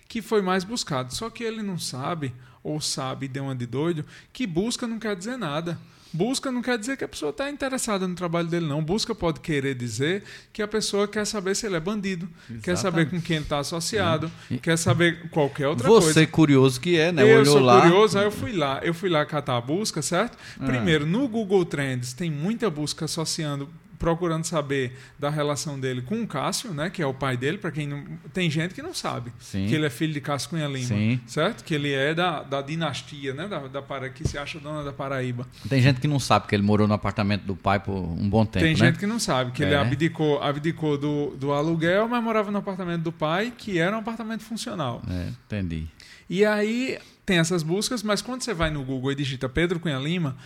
Que 0.08 0.22
foi 0.22 0.42
mais 0.42 0.64
buscado. 0.64 1.14
Só 1.14 1.28
que 1.30 1.42
ele 1.44 1.62
não 1.62 1.78
sabe, 1.78 2.34
ou 2.62 2.80
sabe, 2.80 3.28
deu 3.28 3.44
uma 3.44 3.54
de 3.54 3.66
doido, 3.66 4.04
que 4.32 4.46
busca 4.46 4.86
não 4.86 4.98
quer 4.98 5.16
dizer 5.16 5.36
nada. 5.36 5.78
Busca 6.12 6.50
não 6.50 6.62
quer 6.62 6.78
dizer 6.78 6.96
que 6.96 7.04
a 7.04 7.08
pessoa 7.08 7.28
está 7.28 7.50
interessada 7.50 8.08
no 8.08 8.14
trabalho 8.14 8.48
dele, 8.48 8.64
não. 8.64 8.82
Busca 8.82 9.14
pode 9.14 9.40
querer 9.40 9.74
dizer 9.74 10.22
que 10.50 10.62
a 10.62 10.68
pessoa 10.68 11.06
quer 11.06 11.26
saber 11.26 11.54
se 11.54 11.66
ele 11.66 11.76
é 11.76 11.80
bandido, 11.80 12.26
quer 12.62 12.76
saber 12.76 13.10
com 13.10 13.20
quem 13.20 13.36
ele 13.36 13.44
está 13.44 13.58
associado, 13.58 14.30
quer 14.62 14.78
saber 14.78 15.28
qualquer 15.28 15.68
outra 15.68 15.86
Você 15.86 16.14
coisa. 16.14 16.26
curioso 16.28 16.80
que 16.80 16.96
é, 16.96 17.12
né? 17.12 17.22
Eu 17.22 17.40
Olhou 17.40 17.44
sou 17.56 17.60
lá. 17.60 17.82
curioso, 17.82 18.18
aí 18.18 18.24
eu 18.24 18.30
fui 18.30 18.52
lá. 18.52 18.80
Eu 18.82 18.94
fui 18.94 19.10
lá 19.10 19.26
catar 19.26 19.58
a 19.58 19.60
busca, 19.60 20.00
certo? 20.00 20.38
Ah. 20.58 20.64
Primeiro, 20.64 21.04
no 21.04 21.28
Google 21.28 21.64
Trends 21.66 22.14
tem 22.14 22.30
muita 22.30 22.70
busca 22.70 23.04
associando, 23.04 23.68
procurando 23.98 24.44
saber 24.44 24.96
da 25.18 25.30
relação 25.30 25.78
dele 25.78 26.02
com 26.02 26.22
o 26.22 26.26
Cássio, 26.26 26.72
né? 26.74 26.90
Que 26.90 27.02
é 27.02 27.06
o 27.06 27.14
pai 27.14 27.36
dele, 27.36 27.58
para 27.58 27.70
quem 27.70 27.86
não. 27.86 28.04
Tem 28.32 28.50
gente 28.50 28.74
que 28.74 28.82
não 28.82 28.94
sabe 28.94 29.32
Sim. 29.38 29.66
que 29.66 29.74
ele 29.74 29.86
é 29.86 29.90
filho 29.90 30.12
de 30.12 30.20
Cássio 30.20 30.50
Cunha 30.50 30.66
Lima. 30.66 30.86
Sim. 30.86 31.20
Certo? 31.26 31.64
Que 31.64 31.74
ele 31.74 31.92
é 31.92 32.14
da, 32.14 32.42
da 32.42 32.60
dinastia, 32.62 33.32
né? 33.34 33.48
Da, 33.48 33.66
da 33.68 33.82
Para, 33.82 34.08
que 34.10 34.26
se 34.26 34.36
acha 34.38 34.58
dona 34.58 34.82
da 34.84 34.92
Paraíba. 34.92 35.46
Tem 35.68 35.80
gente 35.80 36.00
que 36.00 36.08
não 36.08 36.18
sabe 36.18 36.46
que 36.46 36.54
ele 36.54 36.62
morou 36.62 36.86
no 36.88 36.94
apartamento 36.94 37.42
do 37.44 37.56
pai 37.56 37.80
por 37.80 37.94
um 37.94 38.28
bom 38.28 38.44
tempo, 38.44 38.64
Tem 38.64 38.74
né? 38.74 38.86
gente 38.86 38.98
que 38.98 39.06
não 39.06 39.18
sabe, 39.18 39.52
que 39.52 39.62
ele 39.62 39.74
É. 39.74 39.78
abdicou, 39.78 40.42
abdicou 40.42 40.96
do, 40.98 41.36
do 41.36 41.52
aluguel, 41.52 42.08
mas 42.08 42.22
morava 42.22 42.50
no 42.50 42.58
apartamento 42.58 43.02
do 43.02 43.12
pai, 43.12 43.52
que 43.56 43.78
era 43.78 43.94
um 43.96 44.00
apartamento 44.00 44.42
funcional. 44.42 45.02
É, 45.08 45.28
entendi. 45.46 45.86
E 46.28 46.44
aí 46.44 46.98
tem 47.24 47.38
essas 47.38 47.62
buscas, 47.62 48.02
mas 48.02 48.20
quando 48.22 48.42
você 48.42 48.52
vai 48.54 48.70
no 48.70 48.82
Google 48.84 49.12
e 49.12 49.14
digita 49.14 49.48
Pedro 49.48 49.78
Cunha 49.80 49.98
Lima, 49.98 50.36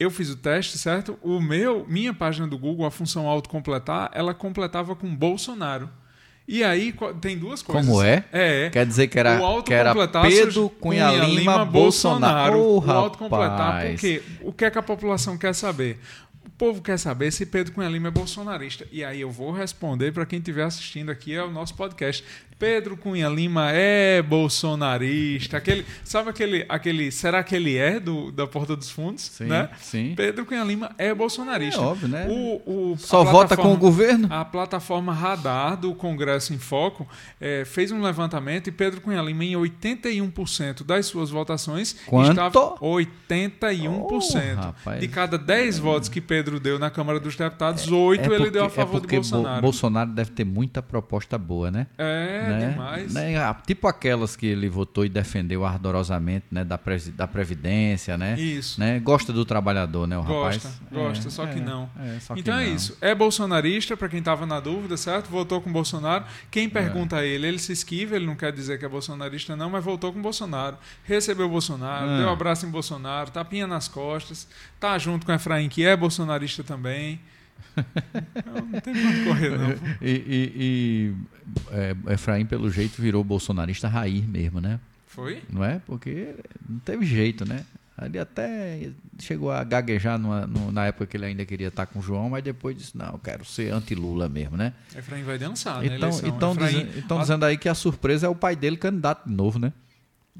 eu 0.00 0.10
fiz 0.10 0.30
o 0.30 0.36
teste, 0.36 0.78
certo? 0.78 1.18
O 1.22 1.38
meu, 1.40 1.84
minha 1.86 2.12
página 2.14 2.46
do 2.48 2.58
Google, 2.58 2.86
a 2.86 2.90
função 2.90 3.28
autocompletar, 3.28 4.10
ela 4.14 4.32
completava 4.34 4.96
com 4.96 5.14
Bolsonaro. 5.14 5.88
E 6.48 6.64
aí 6.64 6.92
tem 7.20 7.38
duas 7.38 7.62
coisas. 7.62 7.86
Como 7.86 8.02
é? 8.02 8.24
É. 8.32 8.70
Quer 8.70 8.84
dizer 8.84 9.06
que 9.06 9.16
era, 9.18 9.40
o 9.40 9.62
que 9.62 9.72
era 9.72 9.94
Pedro 9.94 10.52
surge- 10.52 10.74
Cunha, 10.80 11.10
Lima, 11.24 11.64
Bolsonaro. 11.64 12.58
Ô, 12.58 12.78
o 12.80 12.90
autocompletar, 12.90 13.86
porque 13.90 14.20
o 14.42 14.52
que 14.52 14.64
é 14.64 14.70
que 14.70 14.78
a 14.78 14.82
população 14.82 15.38
quer 15.38 15.54
saber? 15.54 16.00
O 16.44 16.50
povo 16.50 16.82
quer 16.82 16.98
saber 16.98 17.30
se 17.30 17.46
Pedro 17.46 17.72
Cunha 17.72 17.88
Lima 17.88 18.08
é 18.08 18.10
bolsonarista. 18.10 18.84
E 18.90 19.04
aí 19.04 19.20
eu 19.20 19.30
vou 19.30 19.52
responder 19.52 20.12
para 20.12 20.26
quem 20.26 20.38
estiver 20.40 20.64
assistindo 20.64 21.10
aqui 21.10 21.36
ao 21.36 21.50
nosso 21.50 21.74
podcast. 21.74 22.24
Pedro 22.60 22.94
Cunha 22.94 23.26
Lima 23.30 23.70
é 23.72 24.20
bolsonarista. 24.20 25.56
Aquele, 25.56 25.86
sabe 26.04 26.28
aquele, 26.28 26.66
aquele. 26.68 27.10
Será 27.10 27.42
que 27.42 27.56
ele 27.56 27.74
é 27.78 27.98
do, 27.98 28.30
da 28.30 28.46
Porta 28.46 28.76
dos 28.76 28.90
Fundos? 28.90 29.22
Sim, 29.24 29.44
né? 29.46 29.70
sim. 29.80 30.12
Pedro 30.14 30.44
Cunha 30.44 30.62
Lima 30.62 30.90
é 30.98 31.14
bolsonarista. 31.14 31.80
É 31.80 31.84
óbvio, 31.84 32.06
né? 32.08 32.26
O, 32.28 32.92
o, 32.92 32.98
Só 32.98 33.24
vota 33.24 33.56
com 33.56 33.72
o 33.72 33.78
governo? 33.78 34.28
a 34.30 34.44
plataforma 34.44 35.10
Radar 35.14 35.74
do 35.74 35.94
Congresso 35.94 36.52
em 36.52 36.58
Foco 36.58 37.08
eh, 37.40 37.64
fez 37.64 37.90
um 37.92 38.02
levantamento 38.02 38.66
e 38.68 38.70
Pedro 38.72 39.00
Cunha 39.00 39.22
Lima, 39.22 39.42
em 39.42 39.54
81% 39.54 40.84
das 40.84 41.06
suas 41.06 41.30
votações, 41.30 41.96
Quanto? 42.06 42.28
estava 42.30 42.52
81%. 42.76 44.00
Oh, 44.02 44.60
rapaz. 44.60 45.00
de 45.00 45.08
cada 45.08 45.38
10 45.38 45.78
votos 45.78 46.10
que 46.10 46.20
Pedro 46.20 46.60
deu 46.60 46.78
na 46.78 46.90
Câmara 46.90 47.18
dos 47.18 47.34
Deputados, 47.36 47.90
8 47.90 48.30
ele 48.34 48.50
deu 48.50 48.66
a 48.66 48.68
favor 48.68 48.96
é 48.98 49.00
de 49.00 49.00
porque 49.00 49.16
Bolsonaro. 49.16 49.56
Bo- 49.56 49.62
Bolsonaro 49.62 50.10
deve 50.10 50.30
ter 50.32 50.44
muita 50.44 50.82
proposta 50.82 51.38
boa, 51.38 51.70
né? 51.70 51.86
É, 51.96 52.49
né? 52.58 52.70
demais. 52.70 53.14
Né? 53.14 53.36
Ah, 53.38 53.54
Tipo 53.66 53.86
aquelas 53.88 54.36
que 54.36 54.46
ele 54.46 54.68
votou 54.68 55.04
e 55.04 55.08
defendeu 55.08 55.64
ardorosamente, 55.64 56.46
né? 56.50 56.64
Da, 56.64 56.76
presi- 56.78 57.12
da 57.12 57.26
Previdência, 57.26 58.16
né? 58.16 58.38
Isso. 58.38 58.78
né? 58.80 58.98
Gosta 59.00 59.32
do 59.32 59.44
trabalhador, 59.44 60.06
né, 60.06 60.16
o 60.18 60.22
Gosta, 60.22 60.68
rapaz? 60.68 60.92
gosta, 60.92 61.28
É, 61.28 61.30
só 61.30 61.46
que 61.46 61.58
é, 61.58 61.62
não. 61.62 61.90
é, 61.98 62.20
só 62.20 62.34
que 62.34 62.40
então 62.40 62.58
é 62.58 62.66
não. 62.66 62.74
isso. 62.74 62.96
É 63.00 63.14
bolsonarista, 63.14 63.96
para 63.96 64.08
quem 64.08 64.18
estava 64.18 64.44
na 64.46 64.60
dúvida, 64.60 64.96
certo? 64.96 65.28
Votou 65.28 65.60
com 65.60 65.72
Bolsonaro. 65.72 66.24
Quem 66.50 66.68
pergunta 66.68 67.16
a 67.16 67.24
ele, 67.24 67.46
ele 67.46 67.58
se 67.58 67.72
esquiva, 67.72 68.16
ele 68.16 68.26
não 68.26 68.34
quer 68.36 68.52
dizer 68.52 68.78
que 68.78 68.84
é 68.84 68.88
bolsonarista, 68.88 69.54
não, 69.56 69.70
mas 69.70 69.84
votou 69.84 70.12
com 70.12 70.20
Bolsonaro. 70.20 70.76
Recebeu 71.04 71.48
Bolsonaro, 71.48 72.08
Ah. 72.10 72.16
deu 72.18 72.26
um 72.26 72.32
abraço 72.32 72.66
em 72.66 72.70
Bolsonaro, 72.70 73.30
tapinha 73.30 73.66
nas 73.66 73.88
costas, 73.88 74.46
tá 74.78 74.96
junto 74.98 75.26
com 75.26 75.32
Efraim, 75.32 75.68
que 75.68 75.84
é 75.84 75.96
bolsonarista 75.96 76.62
também. 76.64 77.20
Então, 78.36 78.64
não 78.66 78.80
tem 78.80 79.06
onde 79.06 79.24
correr, 79.24 79.50
não. 79.58 79.70
E, 80.00 80.10
e- 80.10 80.52
e, 80.56 81.14
é, 81.72 82.12
Efraim, 82.14 82.44
pelo 82.46 82.70
jeito, 82.70 83.00
virou 83.00 83.22
bolsonarista 83.24 83.88
raiz 83.88 84.24
mesmo, 84.26 84.60
né? 84.60 84.78
Foi? 85.06 85.42
Não 85.50 85.64
é? 85.64 85.80
Porque 85.86 86.34
não 86.68 86.78
teve 86.80 87.04
jeito, 87.04 87.44
né? 87.48 87.64
Ele 88.02 88.18
até 88.18 88.88
chegou 89.18 89.50
a 89.50 89.62
gaguejar 89.62 90.18
numa- 90.18 90.46
no- 90.46 90.72
na 90.72 90.86
época 90.86 91.04
que 91.06 91.16
ele 91.18 91.26
ainda 91.26 91.44
queria 91.44 91.68
estar 91.68 91.84
com 91.84 91.98
o 91.98 92.02
João, 92.02 92.30
mas 92.30 92.42
depois 92.42 92.74
disse, 92.74 92.96
não, 92.96 93.12
eu 93.12 93.18
quero 93.18 93.44
ser 93.44 93.72
anti-Lula 93.74 94.26
mesmo, 94.26 94.56
né? 94.56 94.72
Efraim 94.96 95.22
vai 95.22 95.36
dançar 95.38 95.84
Então, 95.84 95.96
eleição. 96.08 96.28
então, 96.28 96.52
Efraim, 96.52 96.66
dizen- 96.86 96.88
então 96.98 97.20
dizendo 97.20 97.44
aí 97.44 97.58
que 97.58 97.68
a 97.68 97.74
surpresa 97.74 98.26
é 98.26 98.30
o 98.30 98.34
pai 98.34 98.56
dele 98.56 98.78
candidato 98.78 99.28
de 99.28 99.34
novo, 99.34 99.58
né? 99.58 99.70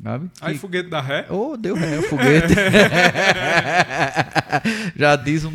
Sabe? 0.03 0.30
Aí 0.40 0.55
Que- 0.55 0.61
foguete 0.61 0.88
da 0.88 1.01
ré. 1.01 1.26
Oh, 1.28 1.57
deu 1.57 1.74
ré, 1.74 1.98
o 1.98 2.03
foguete. 2.03 2.55
já 4.96 5.16
diz 5.16 5.44
um, 5.44 5.53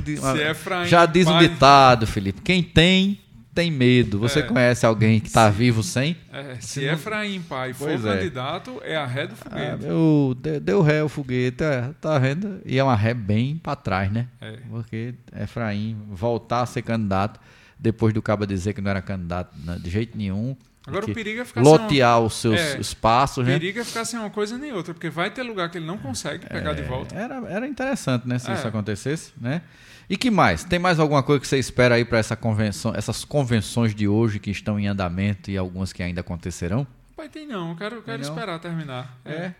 Efraim, 0.49 0.87
já 0.87 1.05
diz 1.05 1.27
um 1.27 1.37
ditado, 1.39 2.05
Felipe. 2.07 2.41
Quem 2.41 2.61
tem, 2.63 3.19
tem 3.53 3.71
medo. 3.71 4.19
Você 4.19 4.39
É. 4.39 4.43
conhece 4.43 4.85
alguém 4.85 5.19
que 5.19 5.27
está 5.27 5.49
vivo 5.49 5.83
sem? 5.83 6.15
É, 6.31 6.55
se 6.59 6.81
Se 6.81 6.85
não- 6.85 6.93
Efraim, 6.93 7.41
pai, 7.41 7.73
for 7.73 7.87
Pois 7.87 8.05
é. 8.05 8.17
candidato, 8.17 8.81
é 8.83 8.95
a 8.95 9.05
ré 9.05 9.27
do 9.27 9.33
Ah, 9.33 9.35
foguete. 9.35 9.83
meu, 9.85 10.35
deu, 10.39 10.59
deu 10.59 10.81
ré 10.81 11.03
o 11.03 11.09
foguete, 11.09 11.63
é, 11.63 11.89
tá 11.99 12.17
vendo? 12.19 12.61
E 12.65 12.77
é 12.77 12.83
uma 12.83 12.95
ré 12.95 13.13
bem 13.13 13.57
para 13.57 13.75
trás, 13.75 14.11
né? 14.11 14.27
É. 14.41 14.57
Porque 14.69 15.15
Efraim 15.41 15.97
voltar 16.11 16.61
a 16.61 16.65
ser 16.65 16.81
candidato 16.81 17.39
depois 17.79 18.13
do 18.13 18.21
Caba 18.21 18.45
dizer 18.47 18.73
que 18.73 18.81
não 18.81 18.89
era 18.91 19.01
candidato 19.01 19.55
né, 19.63 19.77
de 19.81 19.89
jeito 19.89 20.17
nenhum. 20.17 20.55
Agora 20.87 21.05
o 21.05 21.13
perigo 21.13 21.41
é 21.41 21.45
ficar 21.45 21.63
sem 21.63 21.71
uma- 21.73 21.81
lotear 21.81 22.19
os 22.19 22.33
seus 22.35 22.59
É. 22.59 22.79
espaços, 22.79 23.45
né? 23.45 23.53
perigo 23.53 23.79
é 23.79 23.83
ficar 23.83 24.05
sem 24.05 24.19
uma 24.19 24.29
coisa 24.29 24.57
nem 24.57 24.71
outra, 24.71 24.93
porque 24.93 25.09
vai 25.09 25.31
ter 25.31 25.41
lugar 25.43 25.69
que 25.69 25.77
ele 25.79 25.85
não 25.85 25.97
consegue 25.97 26.45
pegar 26.47 26.73
de 26.73 26.83
volta. 26.83 27.15
Era, 27.15 27.35
era 27.49 27.67
interessante, 27.67 28.27
né? 28.27 28.37
Se 28.37 28.51
É. 28.51 28.53
isso 28.53 28.67
acontecesse, 28.67 29.33
né? 29.39 29.61
E 30.07 30.15
que 30.15 30.29
mais? 30.29 30.63
Tem 30.63 30.77
mais 30.77 30.99
alguma 30.99 31.23
coisa 31.23 31.41
que 31.41 31.47
você 31.47 31.57
espera 31.57 31.95
aí 31.95 32.05
para 32.05 32.19
essa 32.19 32.35
convenção, 32.35 32.93
essas 32.95 33.25
convenções 33.25 33.95
de 33.95 34.07
hoje 34.07 34.37
que 34.39 34.51
estão 34.51 34.79
em 34.79 34.85
andamento 34.87 35.49
e 35.49 35.57
algumas 35.57 35.91
que 35.91 36.03
ainda 36.03 36.21
acontecerão? 36.21 36.85
Pai, 37.17 37.27
tem 37.29 37.47
não, 37.47 37.71
eu 37.71 37.75
quero, 37.75 37.95
eu 37.95 38.03
quero 38.03 38.21
não? 38.21 38.29
esperar 38.29 38.59
terminar. 38.59 39.17
É. 39.25 39.51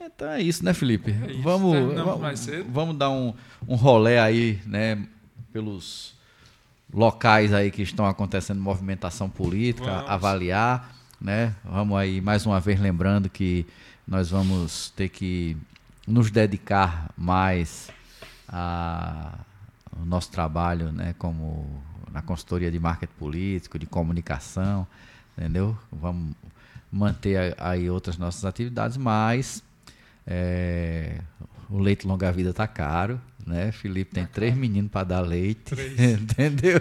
Então 0.00 0.30
é 0.30 0.40
isso, 0.40 0.64
né, 0.64 0.72
Felipe? 0.72 1.14
É 1.28 1.32
isso. 1.32 1.42
Vamos, 1.42 1.94
vamos, 1.94 2.46
vamos 2.70 2.96
dar 2.96 3.10
um, 3.10 3.34
um 3.68 3.74
rolé 3.76 4.18
aí, 4.18 4.58
né, 4.66 4.98
pelos 5.52 6.14
locais 6.92 7.52
aí 7.52 7.70
que 7.70 7.82
estão 7.82 8.06
acontecendo 8.06 8.60
movimentação 8.60 9.28
política, 9.28 9.90
Vamos. 9.90 10.10
avaliar, 10.10 10.94
né? 11.20 11.54
Vamos 11.64 11.96
aí 11.96 12.20
mais 12.20 12.44
uma 12.44 12.60
vez 12.60 12.78
lembrando 12.80 13.28
que 13.30 13.66
nós 14.06 14.30
vamos 14.30 14.90
ter 14.90 15.08
que 15.08 15.56
nos 16.06 16.30
dedicar 16.30 17.10
mais 17.16 17.90
a 18.48 19.38
o 20.00 20.04
nosso 20.04 20.30
trabalho, 20.30 20.90
né, 20.90 21.14
como 21.18 21.82
na 22.10 22.22
consultoria 22.22 22.70
de 22.70 22.78
marketing 22.78 23.12
político, 23.18 23.78
de 23.78 23.86
comunicação, 23.86 24.86
entendeu? 25.36 25.76
Vamos 25.90 26.34
manter 26.90 27.54
aí 27.58 27.88
outras 27.88 28.18
nossas 28.18 28.44
atividades, 28.44 28.96
mas 28.96 29.62
é, 30.26 31.20
o 31.70 31.78
leite 31.78 32.06
longa 32.06 32.30
vida 32.30 32.50
está 32.50 32.66
caro, 32.66 33.20
né? 33.46 33.66
né? 33.66 33.72
Felipe 33.72 34.14
tem 34.14 34.26
três 34.26 34.54
meninos 34.56 34.90
para 34.90 35.04
dar 35.04 35.20
leite, 35.20 35.74
entendeu? 36.20 36.80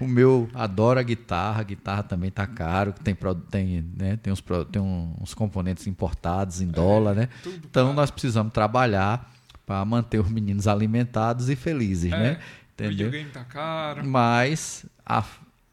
O 0.00 0.06
meu 0.06 0.48
adora 0.54 1.02
guitarra, 1.02 1.60
a 1.60 1.64
guitarra 1.64 2.02
também 2.02 2.30
tá 2.30 2.46
caro, 2.46 2.92
tem 2.92 3.16
tem, 3.50 3.84
né? 3.96 4.16
tem, 4.22 4.32
uns, 4.32 4.42
tem 4.70 4.82
uns 4.82 5.34
componentes 5.34 5.86
importados 5.86 6.60
em 6.60 6.66
dólar, 6.66 7.14
né? 7.14 7.28
tudo 7.42 7.56
Então 7.68 7.84
caro. 7.86 7.96
nós 7.96 8.10
precisamos 8.10 8.52
trabalhar 8.52 9.30
para 9.66 9.84
manter 9.84 10.18
os 10.20 10.28
meninos 10.30 10.66
alimentados 10.66 11.48
e 11.48 11.56
felizes, 11.56 12.12
É, 12.12 12.18
né? 12.18 12.38
O 12.40 12.72
Entendeu? 12.84 13.06
videogame 13.10 13.30
tá 13.30 13.44
caro. 13.44 14.04
Mas 14.04 14.84
a- 15.06 15.24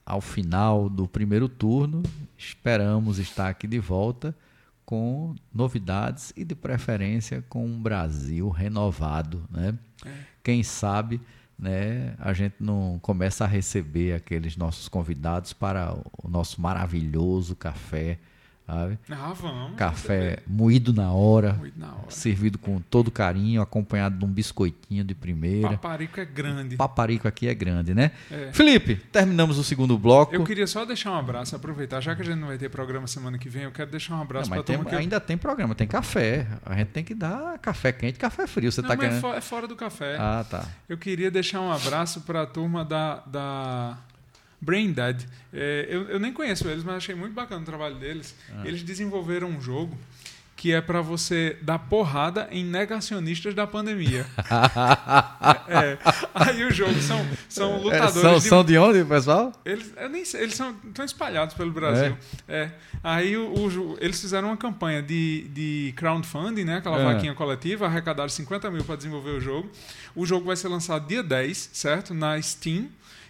ao 0.06 0.22
final 0.22 0.90
do 0.90 1.08
primeiro 1.08 1.48
turno, 1.50 2.04
esperamos 2.38 3.20
estar 3.20 3.48
aqui 3.50 3.66
de 3.68 3.80
volta 3.80 4.36
com 4.90 5.36
novidades 5.54 6.34
e 6.36 6.44
de 6.44 6.56
preferência 6.56 7.46
com 7.48 7.64
um 7.64 7.80
Brasil 7.80 8.50
renovado, 8.50 9.48
né? 9.48 9.78
Quem 10.44 10.64
sabe, 10.64 11.22
né, 11.60 12.16
a 12.18 12.34
gente 12.34 12.56
não 12.60 12.98
começa 13.00 13.44
a 13.44 13.48
receber 13.48 14.14
aqueles 14.16 14.58
nossos 14.58 14.88
convidados 14.88 15.54
para 15.54 15.96
o 16.24 16.28
nosso 16.28 16.60
maravilhoso 16.60 17.56
café, 17.56 18.18
sabe? 18.70 19.00
Ah, 19.10 19.34
vamos. 19.34 19.76
Café 19.76 20.40
moído 20.48 20.94
na 20.94 21.12
hora, 21.12 21.54
Muito 21.54 21.80
na 21.80 21.88
hora. 21.88 22.10
servido 22.10 22.58
com 22.58 22.80
todo 22.80 23.10
carinho, 23.12 23.62
acompanhado 23.62 24.18
de 24.18 24.26
um 24.26 24.28
biscoitinho 24.28 25.04
de 25.04 25.16
primeira. 25.16 25.70
Paparico 25.70 26.20
é 26.20 26.26
grande. 26.26 26.76
Paparico 26.76 27.28
aqui 27.28 27.48
é 27.48 27.54
grande, 27.54 27.94
né? 27.94 28.12
É. 28.32 28.52
Felipe, 28.54 28.96
terminamos 28.96 29.58
o 29.58 29.64
segundo 29.64 29.98
bloco. 29.98 30.34
Eu 30.36 30.44
queria 30.44 30.68
só 30.68 30.86
deixar 30.86 31.12
um 31.12 31.16
abraço, 31.18 31.56
aproveitar, 31.56 32.00
já 32.02 32.16
que 32.16 32.22
a 32.22 32.26
gente 32.26 32.38
não 32.40 32.48
vai 32.48 32.58
ter 32.58 32.70
programa 32.70 33.08
semana 33.08 33.38
que 33.38 33.50
vem, 33.50 33.64
eu 33.64 33.72
quero 33.72 33.90
deixar 33.92 34.16
um 34.16 34.22
abraço 34.22 34.50
turma 34.64 34.86
que 34.86 34.94
eu- 34.96 35.00
ainda 35.00 35.20
tem 35.20 35.38
programa, 35.38 35.74
tem 35.74 35.88
café. 35.88 36.46
A 36.66 36.76
gente 36.76 36.90
tem 36.90 37.04
que 37.04 37.16
dar 37.16 37.58
café 37.60 37.92
quente 37.92 38.16
e 38.16 38.20
café 38.20 38.46
frio. 38.46 38.72
Você 38.72 38.82
Não, 38.82 38.90
tá 38.90 38.96
mas 38.96 39.06
é 39.06 39.10
querendo. 39.20 39.36
é 39.38 39.42
fora 39.42 39.68
do 39.68 39.76
café. 39.76 40.16
Ah, 40.20 40.46
tá. 40.50 40.66
Eu 40.88 40.98
queria 40.98 41.32
deixar 41.32 41.62
um 41.62 41.72
abraço 41.72 42.22
para 42.22 42.44
a 42.44 42.46
turma 42.46 42.84
da, 42.86 43.24
da 43.26 43.98
Brain 44.62 44.92
Dead. 44.92 45.24
É, 45.54 45.88
eu, 45.90 46.04
eu 46.10 46.20
nem 46.20 46.32
conheço 46.34 46.68
eles, 46.68 46.84
mas 46.84 46.96
achei 46.98 47.16
muito 47.16 47.34
bacana 47.34 47.62
o 47.62 47.66
trabalho 47.66 47.96
deles. 47.96 48.36
Ah. 48.56 48.62
Eles 48.66 48.84
desenvolveram 48.84 49.48
um 49.48 49.62
jogo 49.62 49.98
que 50.56 50.74
é 50.74 50.82
para 50.82 51.00
você 51.02 51.56
dar 51.62 51.80
porrada 51.80 52.50
em 52.52 52.66
negacionistas 52.66 53.54
da 53.56 53.66
pandemia. 53.66 54.26
É, 55.70 55.98
aí 56.34 56.64
o 56.66 56.72
jogo 56.72 57.00
são, 57.02 57.26
são 57.48 57.76
É, 57.76 57.78
lutadores 57.78 58.14
são, 58.22 58.34
de 58.40 58.42
são 58.42 58.64
de 58.64 58.78
onde, 58.78 59.04
pessoal? 59.06 59.54
eles, 59.64 59.94
eu 59.96 60.10
nem 60.10 60.26
sei, 60.26 60.42
eles 60.42 60.56
são, 60.56 60.76
estão 60.88 61.06
espalhados 61.06 61.54
pelo 61.56 61.72
Brasil. 61.72 62.18
É. 62.48 62.72
Aí 63.04 63.38
o, 63.38 63.54
o 63.54 63.98
eles 64.02 64.20
fizeram 64.20 64.50
uma 64.50 64.58
campanha 64.58 65.02
de, 65.02 65.48
de 65.54 65.94
crowdfunding, 65.96 66.64
né? 66.66 66.78
Aquela 66.78 67.00
É. 67.00 67.14
vaquinha 67.14 67.34
coletiva, 67.36 67.86
arrecadaram 67.86 68.30
50 68.30 68.70
mil 68.72 68.84
para 68.84 68.96
desenvolver 68.96 69.32
o 69.32 69.40
jogo. 69.40 69.70
O 70.16 70.26
jogo 70.26 70.46
vai 70.48 70.56
ser 70.56 70.68
lançado 70.68 71.08
dia 71.08 71.22
10, 71.24 71.70
certo? 71.74 72.14
Na 72.14 72.42
Steam. 72.42 72.88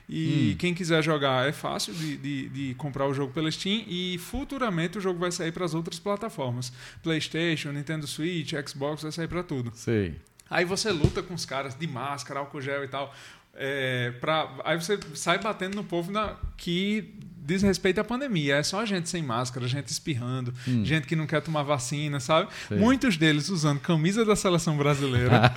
E 0.10 0.56
quem 0.58 0.74
quiser 0.74 1.04
jogar 1.04 1.48
é 1.48 1.52
fácil 1.52 1.94
de, 1.94 2.18
de, 2.18 2.50
de 2.50 2.74
comprar 2.74 3.06
o 3.06 3.14
jogo 3.14 3.32
pela 3.32 3.50
Steam. 3.52 3.84
E 3.88 4.18
futuramente 4.18 4.98
o 4.98 5.02
jogo 5.02 5.20
vai 5.20 5.32
sair 5.32 5.52
para 5.52 5.64
as 5.64 5.76
outras 5.76 6.00
plataformas: 6.00 6.74
PlayStation, 7.04 7.72
Nintendo 7.72 8.08
Switch, 8.08 8.54
Xbox, 8.68 9.04
vai 9.04 9.12
sair 9.12 9.28
para 9.28 9.44
tudo. 9.44 9.72
Sei. 9.76 10.16
Aí 10.50 10.66
você 10.66 10.92
luta 10.92 11.22
com 11.22 11.36
os 11.36 11.46
caras 11.46 11.76
de 11.76 11.86
máscara, 11.86 12.40
álcool 12.40 12.60
gel 12.60 12.84
e 12.84 12.88
tal. 12.88 13.14
É, 13.54 14.12
pra, 14.20 14.58
aí 14.64 14.78
você 14.78 14.98
sai 15.14 15.38
batendo 15.38 15.76
no 15.76 15.84
povo 15.84 16.12
na, 16.12 16.38
que 16.58 17.14
diz 17.50 17.62
respeito 17.62 18.00
à 18.00 18.04
pandemia. 18.04 18.56
É 18.56 18.64
só 18.64 18.86
gente 18.86 19.10
sem 19.10 19.22
máscara, 19.24 19.68
gente 19.68 19.88
espirrando, 19.88 20.54
gente 20.84 21.08
que 21.08 21.16
não 21.16 21.26
quer 21.28 21.42
tomar 21.42 21.64
vacina, 21.64 22.20
sabe? 22.20 22.48
Hum. 22.48 22.52
Sei. 22.70 22.78
Muitos 22.78 23.18
deles 23.18 23.50
usando 23.50 23.80
camisa 23.80 24.24
da 24.24 24.36
seleção 24.36 24.78
brasileira. 24.78 25.52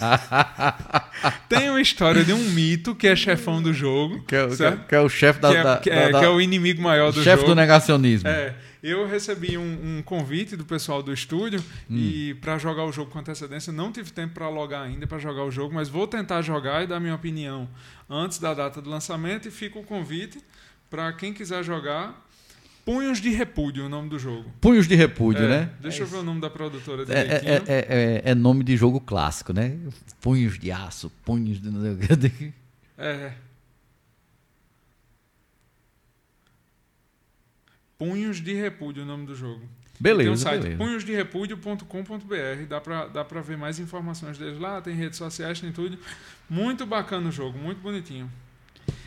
Tem 1.49 1.69
uma 1.71 1.81
história 1.81 2.25
de 2.25 2.33
um 2.33 2.51
mito 2.51 2.95
que 2.95 3.07
é 3.07 3.15
chefão 3.15 3.63
do 3.63 3.73
jogo. 3.73 4.23
Que 4.25 4.37
é, 4.37 4.45
o- 4.45 4.47
que 4.49 4.53
é- 4.55 4.57
certo? 4.57 4.87
que 4.89 4.95
é 4.95 5.01
o 5.01 5.09
chefe 5.09 5.41
da, 5.41 5.51
Que 5.51 5.57
é, 5.57 5.63
da- 5.63 5.77
que 5.79 5.91
é- 5.91 6.11
da- 6.13 6.19
que 6.19 6.25
é 6.25 6.29
o 6.29 6.41
inimigo 6.41 6.83
maior 6.83 7.13
do 7.13 7.23
chefe 7.23 7.43
jogo. 7.43 7.49
do 7.51 7.55
negacionismo. 7.55 8.29
É, 8.29 8.55
eu 8.83 9.07
recebi 9.07 9.57
um, 9.57 9.99
um 9.99 10.03
convite 10.03 10.57
do 10.57 10.65
pessoal 10.65 11.03
do 11.03 11.13
estúdio 11.13 11.63
e 11.91 12.35
para 12.41 12.59
jogar 12.59 12.85
o 12.85 12.93
jogo 12.93 13.11
com 13.11 13.19
antecedência. 13.19 13.73
Não 13.73 13.93
tive 13.93 14.11
tempo 14.11 14.35
para 14.35 14.49
logar 14.49 14.83
ainda 14.83 15.07
para 15.07 15.19
jogar 15.19 15.45
o 15.45 15.51
jogo, 15.51 15.75
mas 15.75 15.89
vou 15.89 16.07
tentar 16.07 16.43
jogar 16.43 16.83
e 16.83 16.87
dar 16.87 16.99
minha 16.99 17.15
opinião 17.15 17.69
antes 18.09 18.39
da 18.39 18.53
data 18.55 18.81
do 18.83 18.91
lançamento. 18.91 19.47
E 19.47 19.51
fica 19.51 19.79
o 19.79 19.85
convite 19.85 20.39
para 20.93 21.11
quem 21.15 21.33
quiser 21.33 21.65
jogar. 21.65 22.23
Punhos 22.85 23.19
de 23.19 23.31
Repúdio, 23.31 23.87
o 23.87 23.89
nome 23.89 24.11
do 24.11 24.19
jogo. 24.19 24.53
Punhos 24.61 24.87
de 24.87 24.95
repúdio, 24.95 25.45
É, 25.45 25.49
né? 25.49 25.71
Deixa 25.81 26.03
eu 26.03 26.07
ver 26.07 26.17
o 26.17 26.23
nome 26.23 26.41
da 26.41 26.51
produtora 26.51 27.05
É, 27.09 27.21
é, 27.21 27.55
é, 27.55 27.63
é- 28.27 28.31
é 28.33 28.35
nome 28.35 28.63
de 28.63 28.77
jogo 28.77 29.01
clássico, 29.01 29.53
né? 29.55 29.79
Punhos 30.21 30.59
de 30.59 30.71
aço, 30.71 31.11
punhos 31.25 31.61
de. 31.61 32.53
É. 32.99 33.33
Punhos 37.97 38.41
de 38.41 38.53
Repúdio, 38.53 39.05
o 39.05 39.07
nome 39.07 39.27
do 39.27 39.35
jogo. 39.35 39.63
Beleza, 39.99 40.25
tem 40.25 40.33
um 40.33 40.37
site 40.37 40.63
beleza. 40.63 40.79
punhosderepúdio.com.br, 40.79 42.67
dá 42.69 42.81
pra, 42.81 43.07
dá 43.07 43.25
pra 43.25 43.41
ver 43.41 43.57
mais 43.57 43.79
informações 43.79 44.37
deles 44.37 44.59
lá, 44.59 44.81
tem 44.81 44.95
redes 44.97 45.17
sociais, 45.19 45.61
tem 45.61 45.71
tudo. 45.71 45.97
Muito 46.51 46.85
bacana 46.85 47.29
o 47.29 47.33
jogo, 47.33 47.57
muito 47.57 47.81
bonitinho. 47.81 48.29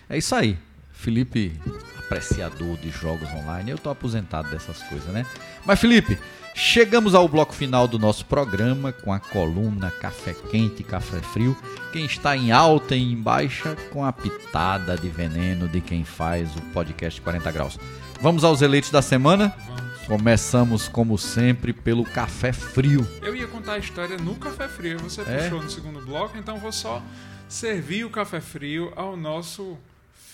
É 0.09 0.17
isso 0.17 0.33
aí. 0.33 0.57
Felipe, 0.95 1.53
apreciador 1.99 2.77
de 2.77 2.89
jogos 2.89 3.29
online. 3.31 3.71
Eu 3.71 3.77
tô 3.77 3.89
aposentado 3.89 4.49
dessas 4.49 4.81
coisas, 4.83 5.13
né? 5.13 5.25
Mas, 5.65 5.79
Felipe, 5.79 6.17
chegamos 6.55 7.13
ao 7.13 7.27
bloco 7.27 7.53
final 7.53 7.87
do 7.87 7.99
nosso 7.99 8.25
programa 8.25 8.91
com 8.91 9.11
a 9.13 9.19
coluna 9.19 9.91
Café 9.91 10.33
Quente 10.49 10.81
e 10.81 10.83
Café 10.85 11.19
Frio. 11.19 11.55
Quem 11.91 12.05
está 12.05 12.35
em 12.35 12.51
alta 12.51 12.95
e 12.95 13.03
em 13.03 13.15
baixa 13.21 13.75
com 13.91 14.03
a 14.05 14.11
pitada 14.13 14.97
de 14.97 15.09
veneno 15.09 15.67
de 15.67 15.81
quem 15.81 16.03
faz 16.03 16.55
o 16.55 16.61
podcast 16.73 17.19
40 17.21 17.51
Graus. 17.51 17.79
Vamos 18.21 18.43
aos 18.43 18.61
eleitos 18.61 18.89
da 18.91 19.01
semana? 19.01 19.53
Vamos. 19.67 19.85
Começamos, 20.07 20.87
como 20.87 21.17
sempre, 21.17 21.73
pelo 21.73 22.03
Café 22.03 22.53
Frio. 22.53 23.07
Eu 23.23 23.35
ia 23.35 23.47
contar 23.47 23.73
a 23.73 23.77
história 23.79 24.17
no 24.17 24.35
café 24.35 24.67
frio, 24.67 24.99
você 24.99 25.21
É? 25.21 25.43
puxou 25.49 25.63
no 25.63 25.69
segundo 25.69 25.99
bloco, 26.05 26.37
então 26.37 26.59
vou 26.59 26.71
só 26.71 27.01
servir 27.49 28.05
o 28.05 28.09
café 28.11 28.39
frio 28.39 28.93
ao 28.95 29.17
nosso 29.17 29.75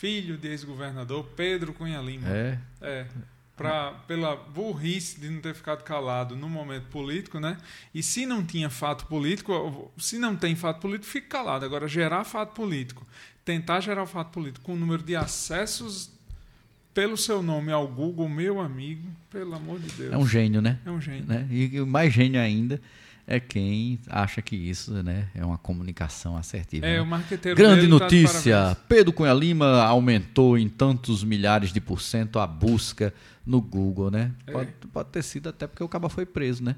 filho 0.02 0.36
de 0.36 0.48
ex-governador, 0.48 1.24
Pedro 1.36 1.74
Cunha 1.74 2.02
Lima. 2.02 2.28
É, 2.28 2.58
É. 2.82 3.06
Pra, 3.56 3.92
pela 4.08 4.36
burrice 4.36 5.20
de 5.20 5.30
não 5.30 5.40
ter 5.40 5.54
ficado 5.54 5.84
calado 5.84 6.36
no 6.36 6.50
momento 6.50 6.86
político, 6.88 7.40
né? 7.40 7.58
E 7.94 8.02
se 8.02 8.26
não 8.26 8.44
tinha 8.44 8.72
fato 8.72 9.06
político, 9.06 9.92
se 10.00 10.18
não 10.18 10.36
tem 10.36 10.56
fato 10.56 10.80
político, 10.82 11.06
fique 11.06 11.28
calado. 11.28 11.64
Agora, 11.64 11.88
gerar 11.88 12.24
fato 12.24 12.56
político, 12.56 13.06
tentar 13.46 13.80
gerar 13.82 14.02
o 14.02 14.08
fato 14.08 14.32
político 14.32 14.66
com 14.66 14.74
o 14.74 14.76
número 14.76 15.04
de 15.04 15.16
acessos 15.16 16.10
pelo 16.92 17.16
seu 17.16 17.44
nome 17.44 17.72
ao 17.72 17.88
Google, 17.88 18.28
meu 18.28 18.60
amigo, 18.60 19.08
pelo 19.30 19.54
amor 19.54 19.80
de 19.80 19.92
Deus. 19.96 20.14
é 20.14 20.18
um 20.18 20.26
gênio, 20.28 20.60
né? 20.60 20.80
É 20.84 20.90
um 20.90 21.00
gênio. 21.00 21.26
né? 21.28 21.48
E 21.52 21.80
mais 21.82 22.12
gênio 22.12 22.42
ainda 22.42 22.82
é 23.28 23.40
quem 23.40 24.00
acha 24.08 24.42
que 24.42 24.56
isso 24.56 24.92
né, 25.04 25.30
é 25.34 25.46
uma 25.46 25.58
comunicação 25.58 26.36
assertiva. 26.38 26.86
É, 26.86 26.96
né? 26.96 27.02
o 27.02 27.06
marqueteiro 27.06 27.58
Grande 27.58 27.84
tá 27.84 27.88
notícia: 27.88 28.56
parabéns. 28.56 28.78
Pedro 28.88 29.14
Cunha 29.14 29.34
Lima 29.34 29.84
aumentou 29.84 30.58
em 30.58 30.68
tantos 30.68 31.24
milhares 31.24 31.72
de 31.72 31.80
por 31.80 32.02
cento 32.02 32.40
a 32.40 32.48
busca 32.48 33.14
no 33.46 33.62
Google, 33.62 34.12
né? 34.12 34.32
É. 34.46 34.52
Pode, 34.52 34.72
pode 34.92 35.10
ter 35.10 35.24
sido 35.24 35.50
até 35.50 35.68
porque 35.68 35.84
o 35.84 35.90
cabo 35.90 36.10
foi 36.10 36.26
preso, 36.26 36.64
né? 36.64 36.76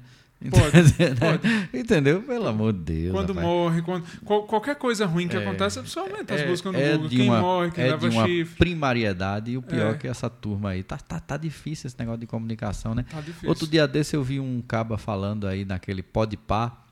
Pode, 0.50 0.78
Entendeu? 0.78 1.16
pode. 1.16 1.68
Entendeu? 1.78 2.22
Pelo 2.22 2.48
amor 2.48 2.72
de 2.72 2.78
Deus. 2.80 3.12
Quando 3.12 3.28
rapaz. 3.30 3.46
morre, 3.46 3.82
quando, 3.82 4.04
qual- 4.24 4.42
qualquer 4.44 4.76
coisa 4.76 5.06
ruim 5.06 5.26
que 5.28 5.36
acontece, 5.36 5.78
a 5.78 5.82
pessoa 5.82 6.06
aumenta 6.06 6.34
as 6.34 6.42
buscas 6.42 6.72
no 6.72 6.78
Google. 6.78 7.08
de 7.08 7.16
Quem 7.16 7.28
uma, 7.30 7.40
morre, 7.40 7.70
quem 7.70 7.84
é 7.84 7.86
leva 7.88 8.08
de 8.08 8.14
uma 8.16 8.26
chifre. 8.26 8.56
primariedade 8.58 9.52
e 9.52 9.56
o 9.56 9.62
pior 9.62 9.86
É. 9.86 9.90
é 9.90 9.94
que 9.94 10.06
essa 10.08 10.28
turma 10.28 10.70
aí 10.70 10.82
tá, 10.82 10.96
tá, 10.98 11.18
tá 11.20 11.36
difícil 11.36 11.86
esse 11.88 11.98
negócio 11.98 12.20
de 12.20 12.26
comunicação, 12.26 12.94
né? 12.94 13.04
Tá 13.10 13.20
difícil. 13.20 13.48
Outro 13.48 13.66
dia 13.66 13.86
desse 13.88 14.14
eu 14.16 14.22
vi 14.22 14.38
um 14.40 14.62
caba 14.66 14.98
falando 14.98 15.46
aí 15.46 15.64
naquele 15.64 16.02
podpar, 16.02 16.83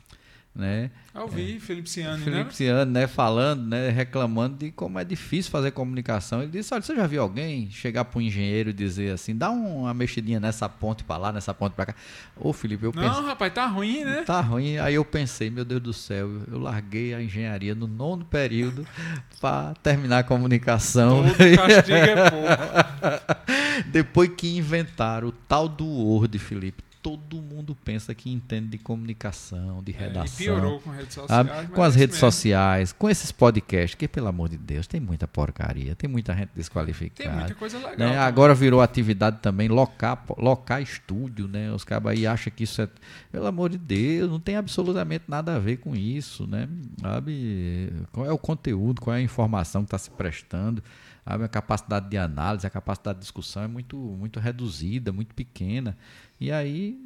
né? 0.54 0.90
Eu 1.14 1.26
vi, 1.26 1.58
Felipe 1.58 1.88
Ciani, 1.88 2.18
né? 2.18 2.24
Felipe 2.24 2.54
Ciano, 2.54 2.90
né, 2.90 3.06
falando, 3.06 3.66
né, 3.66 3.88
reclamando 3.88 4.58
de 4.58 4.70
como 4.70 4.98
é 4.98 5.04
difícil 5.04 5.50
fazer 5.50 5.70
comunicação. 5.70 6.42
Ele 6.42 6.50
disse: 6.50 6.72
Olha, 6.74 6.82
você 6.82 6.94
já 6.94 7.06
viu 7.06 7.22
alguém 7.22 7.70
chegar 7.70 8.04
para 8.04 8.18
um 8.18 8.22
engenheiro 8.22 8.70
e 8.70 8.72
dizer 8.72 9.12
assim, 9.12 9.34
dá 9.36 9.50
uma 9.50 9.94
mexidinha 9.94 10.38
nessa 10.38 10.68
ponte 10.68 11.04
para 11.04 11.16
lá, 11.16 11.32
nessa 11.32 11.54
ponte 11.54 11.74
para 11.74 11.86
cá? 11.86 11.94
Ô, 12.36 12.52
Felipe, 12.52 12.84
eu 12.84 12.92
Não, 12.94 13.24
rapaz, 13.24 13.52
tá 13.52 13.66
ruim, 13.66 14.04
né? 14.04 14.24
Tá 14.24 14.40
ruim. 14.40 14.76
Aí 14.78 14.94
eu 14.94 15.04
pensei, 15.04 15.48
meu 15.48 15.64
Deus 15.64 15.80
do 15.80 15.92
céu, 15.92 16.28
eu 16.50 16.58
larguei 16.58 17.14
a 17.14 17.22
engenharia 17.22 17.74
no 17.74 17.86
nono 17.86 18.24
período 18.24 18.86
para 19.40 19.74
terminar 19.82 20.18
a 20.18 20.22
comunicação. 20.22 21.24
Todo 21.24 21.56
castigo 21.56 21.96
é 21.96 22.30
pouco. 22.30 23.42
Depois 23.90 24.30
que 24.36 24.56
inventaram 24.56 25.28
o 25.28 25.32
tal 25.32 25.66
do 25.66 25.86
Word, 25.86 26.38
Felipe, 26.38 26.82
todo 27.02 27.42
mundo 27.42 27.74
pensa 27.84 28.14
que 28.14 28.30
entende 28.30 28.68
de 28.68 28.78
comunicação, 28.78 29.82
de 29.82 29.92
É, 29.92 29.98
redação. 29.98 30.34
e 30.34 30.36
piorou 30.44 30.80
com 30.80 30.90
redes 30.90 31.14
sociais. 31.14 31.46
mas 31.46 31.68
Com 31.70 31.82
as 31.82 31.96
é 31.96 31.98
redes 31.98 32.16
mesmo. 32.16 32.30
sociais, 32.30 32.92
com 32.92 33.10
esses 33.10 33.32
podcasts, 33.32 33.94
que 33.96 34.06
pelo 34.06 34.28
amor 34.28 34.48
de 34.48 34.56
Deus, 34.56 34.86
tem 34.86 35.00
muita 35.00 35.26
porcaria, 35.26 35.94
tem 35.96 36.08
muita 36.08 36.32
gente 36.32 36.46
Tem 36.48 36.54
desqualificada. 36.56 37.30
muita 37.36 37.54
coisa 37.56 37.76
legal. 37.78 37.90
né? 37.92 37.96
também. 38.06 38.16
Agora 38.18 38.54
virou 38.54 38.80
atividade 38.80 39.38
também 39.42 39.68
locar, 39.68 40.24
locar 40.38 40.80
estúdio, 40.80 41.48
né? 41.48 41.72
Os 41.72 41.82
cabos 41.84 42.12
aí 42.12 42.26
acham 42.26 42.52
que 42.54 42.62
isso 42.64 42.80
é. 42.80 42.88
Pelo 43.30 43.46
amor 43.46 43.70
de 43.70 43.78
Deus, 43.78 44.30
não 44.30 44.38
tem 44.40 44.56
absolutamente 44.56 45.24
nada 45.26 45.56
a 45.56 45.58
ver 45.58 45.78
com 45.78 45.96
isso, 45.96 46.46
né? 46.46 46.68
Sabe? 47.00 47.92
Qual 48.12 48.24
é 48.26 48.32
o 48.32 48.38
conteúdo, 48.38 49.00
qual 49.00 49.14
é 49.16 49.18
a 49.18 49.22
informação 49.22 49.82
que 49.82 49.86
está 49.88 49.98
se 49.98 50.10
prestando? 50.10 50.82
A 51.24 51.46
capacidade 51.48 52.08
de 52.08 52.18
análise, 52.18 52.66
a 52.66 52.70
capacidade 52.70 53.18
de 53.18 53.22
discussão 53.22 53.62
é 53.62 53.68
muito, 53.68 53.96
muito 53.96 54.40
reduzida, 54.40 55.12
muito 55.12 55.34
pequena. 55.34 55.96
E 56.40 56.50
aí, 56.50 56.98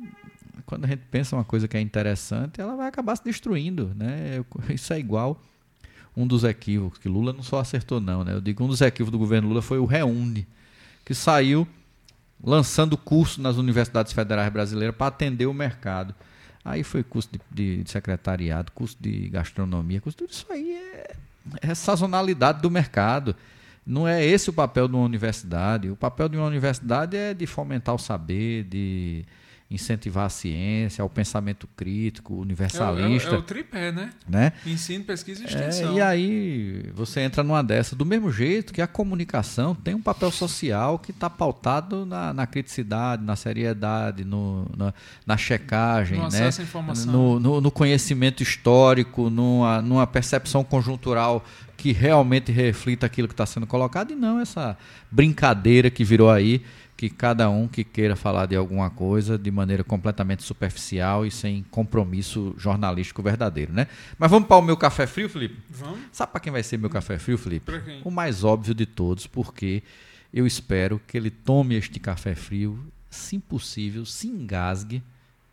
quando 0.65 0.87
a 0.87 0.89
gente 0.89 1.03
pensa 1.11 1.37
uma 1.37 1.45
coisa 1.45 1.69
que 1.69 1.77
é 1.77 1.81
interessante, 1.81 2.61
ela 2.61 2.75
vai 2.77 2.89
acabar 2.89 3.15
se 3.17 3.23
destruindo, 3.25 3.93
né? 3.95 4.43
Isso 4.73 4.93
é 4.93 4.99
igual 4.99 5.41
um 6.17 6.27
dos 6.27 6.45
equívocos, 6.45 6.99
que 6.99 7.11
Lula 7.11 7.31
não 7.35 7.43
só 7.43 7.61
acertou 7.61 8.01
não, 8.01 8.25
né? 8.25 8.33
Eu 8.33 8.41
digo, 8.41 8.65
um 8.65 8.69
dos 8.69 8.81
equívocos 8.81 9.13
do 9.13 9.19
governo 9.19 9.49
Lula 9.49 9.61
foi 9.61 9.79
o 9.79 9.85
Reúne, 9.85 10.47
que 11.05 11.15
saiu 11.15 11.69
lançando 12.43 12.97
curso 12.97 13.41
nas 13.43 13.57
universidades 13.57 14.15
federais 14.15 14.51
brasileiras 14.51 14.97
para 14.97 15.09
atender 15.09 15.45
o 15.47 15.53
mercado. 15.53 16.15
Aí 16.65 16.83
foi 16.83 17.03
curso 17.03 17.29
de, 17.31 17.41
de- 17.51 17.83
de 17.85 17.91
secretariado, 17.91 18.73
curso 18.73 18.97
de 18.99 19.29
gastronomia, 19.29 20.01
curso, 20.01 20.17
tudo 20.17 20.31
isso 20.33 20.47
aí 20.51 20.73
é, 20.73 21.15
é 21.61 21.75
sazonalidade 21.75 22.63
do 22.63 22.71
mercado. 22.71 23.37
Não 23.87 24.07
é 24.07 24.25
esse 24.25 24.51
o 24.51 24.53
papel 24.53 24.89
de 24.89 24.95
uma 24.95 25.05
universidade. 25.05 25.89
O 25.89 25.97
papel 25.97 26.29
de 26.29 26.37
uma 26.37 26.47
universidade 26.47 27.17
é 27.17 27.33
de 27.33 27.47
fomentar 27.47 27.95
o 27.95 27.99
saber, 27.99 28.65
de 28.65 29.25
incentivar 29.69 30.27
a 30.27 30.29
ciência, 30.29 31.05
o 31.05 31.09
pensamento 31.09 31.69
crítico, 31.77 32.33
É 32.33 32.37
o- 32.37 32.39
é 32.39 32.43
universalista, 32.43 33.35
É 33.35 33.39
o, 33.39 33.43
tripé, 33.43 33.91
né? 33.91 34.11
né? 34.29 34.53
Ensino, 34.65 35.03
pesquisa 35.05 35.43
e 35.43 35.45
É, 35.45 35.49
extensão. 35.49 35.97
e 35.97 36.01
aí 36.01 36.91
você 36.95 37.21
entra 37.21 37.43
numa 37.43 37.63
dessa. 37.65 37.97
Do 37.97 38.07
mesmo 38.07 38.31
jeito 38.31 38.73
que 38.73 38.81
a 38.81 38.87
comunicação 38.87 39.75
tem 39.75 39.93
um 39.95 40.01
papel 40.01 40.31
social 40.31 41.01
que 41.01 41.11
está 41.11 41.29
pautado 41.29 42.07
na, 42.07 42.33
na 42.33 42.47
criticidade, 42.47 43.25
na 43.25 43.35
seriedade, 43.35 44.25
no, 44.25 44.71
na, 44.77 44.95
na 45.27 45.37
checagem, 45.37 46.17
No 46.19 46.23
né? 46.23 46.29
acesso 46.29 46.61
à 46.61 46.65
informação. 46.65 47.13
no, 47.13 47.41
no- 47.41 47.61
no 47.61 47.71
conhecimento 47.73 48.45
histórico, 48.45 49.29
numa, 49.29 49.83
numa 49.83 50.07
percepção 50.07 50.63
conjuntural 50.63 51.45
que 51.77 51.91
realmente 51.93 52.53
reflita 52.53 53.05
aquilo 53.05 53.27
que 53.29 53.35
está 53.35 53.45
sendo 53.45 53.67
colocado, 53.67 54.13
e 54.13 54.15
não 54.15 54.41
essa 54.41 54.79
brincadeira 55.11 55.91
que 55.91 56.05
virou 56.05 56.31
aí, 56.31 56.63
que 56.97 57.11
cada 57.11 57.51
um 57.51 57.69
que 57.69 57.85
queira 57.85 58.17
falar 58.17 58.47
de 58.47 58.57
alguma 58.57 58.89
coisa 58.89 59.37
de 59.37 59.51
maneira 59.51 59.85
completamente 59.85 60.43
superficial 60.43 61.27
e 61.27 61.31
sem 61.31 61.63
compromisso 61.71 62.55
jornalístico 62.57 63.23
verdadeiro, 63.23 63.73
né? 63.73 63.87
Mas 64.19 64.31
vamos 64.31 64.49
para 64.49 64.57
o 64.57 64.63
meu 64.63 64.77
café 64.77 65.07
frio, 65.07 65.29
Felipe? 65.29 65.59
Vamos? 65.69 66.01
Sabe 66.11 66.33
para 66.33 66.41
quem 66.41 66.53
vai 66.53 66.63
ser 66.63 66.79
meu 66.79 66.89
café 66.89 67.19
frio, 67.19 67.37
Felipe? 67.37 67.67
Pra 67.67 67.81
quem? 67.81 68.01
O 68.03 68.11
mais 68.11 68.45
óbvio 68.45 68.75
de 68.75 68.87
todos, 68.87 69.27
porque 69.27 69.83
eu 70.33 70.47
espero 70.47 71.01
que 71.07 71.17
ele 71.17 71.31
tome 71.31 71.75
este 71.75 72.01
café 72.01 72.35
frio, 72.35 72.79
se 73.11 73.39
possível, 73.39 74.07
se 74.07 74.29
engasgue, 74.29 75.03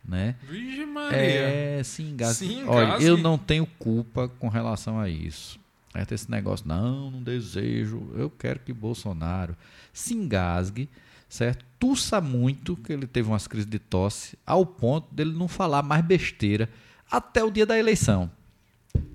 né? 0.02 0.36
Vixe 0.48 0.86
Maria. 0.86 1.18
É, 1.18 1.82
se 1.82 2.02
engasgue. 2.02 2.46
Se 2.46 2.54
engasgue. 2.54 2.70
Olha, 2.70 3.02
eu 3.02 3.18
não 3.18 3.36
tenho 3.36 3.66
culpa 3.78 4.28
com 4.28 4.48
relação 4.48 4.98
a 4.98 5.10
isso. 5.10 5.58
É 5.94 6.04
ter 6.04 6.16
esse 6.16 6.30
negócio, 6.30 6.66
não, 6.66 7.10
não 7.10 7.22
desejo, 7.22 8.10
eu 8.16 8.28
quero 8.28 8.58
que 8.58 8.72
Bolsonaro 8.72 9.56
se 9.92 10.12
engasgue, 10.12 10.88
certo? 11.28 11.64
Tussa 11.78 12.20
muito, 12.20 12.76
que 12.76 12.92
ele 12.92 13.06
teve 13.06 13.28
umas 13.28 13.46
crises 13.46 13.68
de 13.68 13.78
tosse, 13.78 14.38
ao 14.46 14.64
ponto 14.64 15.12
dele 15.14 15.32
não 15.32 15.48
falar 15.48 15.82
mais 15.82 16.04
besteira 16.04 16.68
até 17.10 17.44
o 17.44 17.50
dia 17.50 17.66
da 17.66 17.78
eleição, 17.78 18.30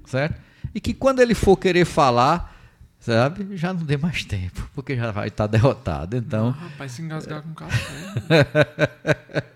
certo? 0.05 0.39
E 0.73 0.79
que 0.79 0.93
quando 0.93 1.19
ele 1.19 1.33
for 1.33 1.57
querer 1.57 1.85
falar, 1.85 2.55
sabe, 2.99 3.57
já 3.57 3.73
não 3.73 3.83
dê 3.83 3.97
mais 3.97 4.23
tempo, 4.23 4.69
porque 4.75 4.95
já 4.95 5.09
vai 5.11 5.29
estar 5.29 5.47
derrotado. 5.47 6.15
Então, 6.15 6.49
Ah, 6.49 6.63
rapaz, 6.69 6.91
se 6.91 7.01
engasgar 7.01 7.41
com 7.41 7.53
café. 7.55 7.89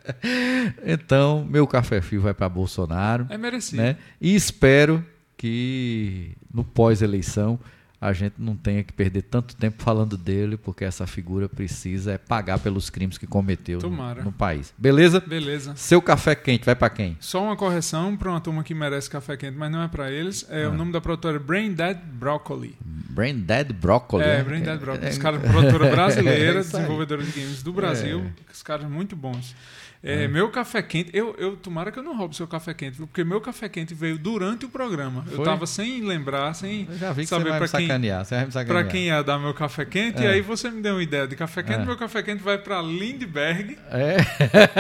então 0.84 1.46
meu 1.46 1.68
café 1.68 2.02
frio 2.02 2.22
vai 2.22 2.34
para 2.34 2.50
Bolsonaro. 2.50 3.28
É 3.30 3.38
merecido. 3.38 3.82
né? 3.82 3.98
E 4.20 4.36
espero 4.36 5.06
que 5.38 6.36
no 6.54 6.64
pós-eleição 6.64 7.60
a 8.04 8.12
gente 8.12 8.36
não 8.38 8.56
tenha 8.56 8.84
que 8.84 8.92
perder 8.92 9.22
tanto 9.22 9.56
tempo 9.56 9.82
falando 9.82 10.18
dele, 10.18 10.58
porque 10.58 10.84
essa 10.84 11.08
figura 11.08 11.48
precisa 11.48 12.12
é 12.12 12.18
pagar 12.18 12.60
pelos 12.60 12.90
crimes 12.90 13.18
que 13.18 13.26
cometeu 13.26 13.80
no, 13.80 14.16
no 14.16 14.32
país. 14.32 14.74
Beleza? 14.78 15.22
Beleza. 15.22 15.74
Seu 15.78 16.02
café 16.02 16.36
quente 16.36 16.66
vai 16.66 16.76
para 16.76 16.90
quem? 16.90 17.16
Só 17.22 17.42
uma 17.42 17.56
correção 17.56 18.18
para 18.18 18.30
uma 18.30 18.42
turma 18.42 18.62
que 18.62 18.74
merece 18.74 19.10
café 19.10 19.38
quente, 19.38 19.58
mas 19.58 19.72
não 19.72 19.82
é 19.82 19.88
para 19.88 20.12
eles. 20.12 20.46
É 20.50 20.66
Ah. 20.66 20.70
o 20.70 20.74
nome 20.74 20.92
da 20.92 21.00
produtora 21.00 21.38
é 21.38 21.40
Brain 21.40 21.72
Dead 21.74 21.98
Broccoli. 21.98 22.76
Brain 22.84 23.40
Dead 23.40 23.72
Broccoli. 23.72 24.24
É, 24.24 24.38
né? 24.40 24.44
Brain 24.44 24.62
Dead 24.64 24.80
Broccoli. 24.80 25.06
É, 25.08 25.10
Os 25.10 25.18
caras, 25.18 25.42
produtora 25.42 25.90
brasileira, 25.92 26.60
É 26.60 26.62
desenvolvedora 26.62 27.24
de 27.24 27.32
games 27.32 27.64
do 27.64 27.72
Brasil. 27.72 28.20
É. 28.20 28.52
Os 28.52 28.62
caras 28.62 28.90
muito 28.90 29.16
bons. 29.16 29.56
É, 30.04 30.28
Meu 30.28 30.50
café 30.50 30.82
quente, 30.82 31.10
eu, 31.14 31.34
eu 31.38 31.56
tomara 31.56 31.90
que 31.90 31.98
eu 31.98 32.04
não 32.04 32.18
roube 32.18 32.36
seu 32.36 32.46
café 32.46 32.74
quente, 32.74 32.98
porque 32.98 33.24
meu 33.24 33.40
café 33.40 33.70
quente 33.70 33.94
veio 33.94 34.18
durante 34.18 34.66
o 34.66 34.70
programa. 34.70 35.24
Eu 35.32 35.38
Foi? 35.38 35.46
tava 35.46 35.66
sem 35.66 36.02
lembrar, 36.02 36.54
sem 36.54 36.86
Eu 36.90 36.98
já 36.98 37.14
vi 37.14 37.22
que 37.22 37.28
saber 37.28 37.50
pra 37.58 37.60
quem, 37.60 37.88
sacanear. 37.88 38.26
Você 38.26 38.36
vai 38.36 38.46
me 38.46 38.52
sacanear. 38.52 38.84
pra 38.84 38.92
quem 38.92 39.06
ia 39.06 39.24
dar 39.24 39.40
meu 39.40 39.54
café 39.54 39.86
quente. 39.86 40.22
É. 40.22 40.26
E 40.26 40.28
aí 40.28 40.42
você 40.42 40.70
me 40.70 40.82
deu 40.82 40.96
uma 40.96 41.04
ideia 41.04 41.26
de 41.26 41.38
café 41.38 41.64
quente. 41.64 41.80
É. 41.82 41.86
Meu 41.86 41.96
café 41.96 42.22
quente 42.22 42.44
vai 42.44 42.58
pra 42.58 42.82
Lindbergh. 42.82 43.78
É? 43.92 44.18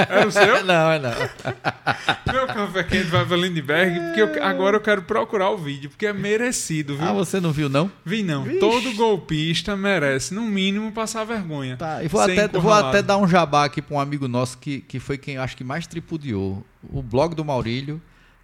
Era 0.09 0.27
o 0.27 0.31
seu? 0.31 0.63
não, 0.65 0.91
é 0.91 0.99
não. 0.99 1.11
Meu 2.33 2.47
café 2.47 2.83
quente 2.83 3.05
vai 3.05 3.25
pra 3.25 3.37
Lindbergh, 3.37 3.99
porque 4.07 4.21
eu- 4.39 4.43
agora 4.43 4.75
eu 4.77 4.81
quero 4.81 5.03
procurar 5.03 5.51
o 5.51 5.57
vídeo, 5.57 5.89
porque 5.89 6.05
é 6.07 6.13
merecido, 6.13 6.97
viu? 6.97 7.05
Ah, 7.07 7.13
você 7.13 7.39
não 7.39 7.51
viu, 7.51 7.69
não? 7.69 7.89
Vi 8.03 8.23
não. 8.23 8.43
Vixe. 8.43 8.59
Todo 8.59 8.93
golpista 8.95 9.75
merece, 9.77 10.33
no 10.33 10.41
mínimo, 10.41 10.91
passar 10.91 11.23
vergonha. 11.23 11.77
Tá, 11.77 12.03
e 12.03 12.07
vou 12.07 12.19
até, 12.21 12.47
vou 12.47 12.73
até 12.73 13.01
dar 13.01 13.17
um 13.17 13.27
jabá 13.27 13.65
aqui 13.65 13.81
para 13.81 13.95
um 13.95 13.99
amigo 13.99 14.27
nosso 14.27 14.57
que, 14.57 14.81
que 14.81 14.99
foi 14.99 15.12
quem 15.17 15.35
eu 15.35 15.41
acho 15.41 15.55
que 15.57 15.63
mais 15.63 15.87
tripudiou. 15.87 16.63
O 16.91 17.01
blog 17.01 17.35
do 17.35 17.43
Maurílio, 17.45 18.01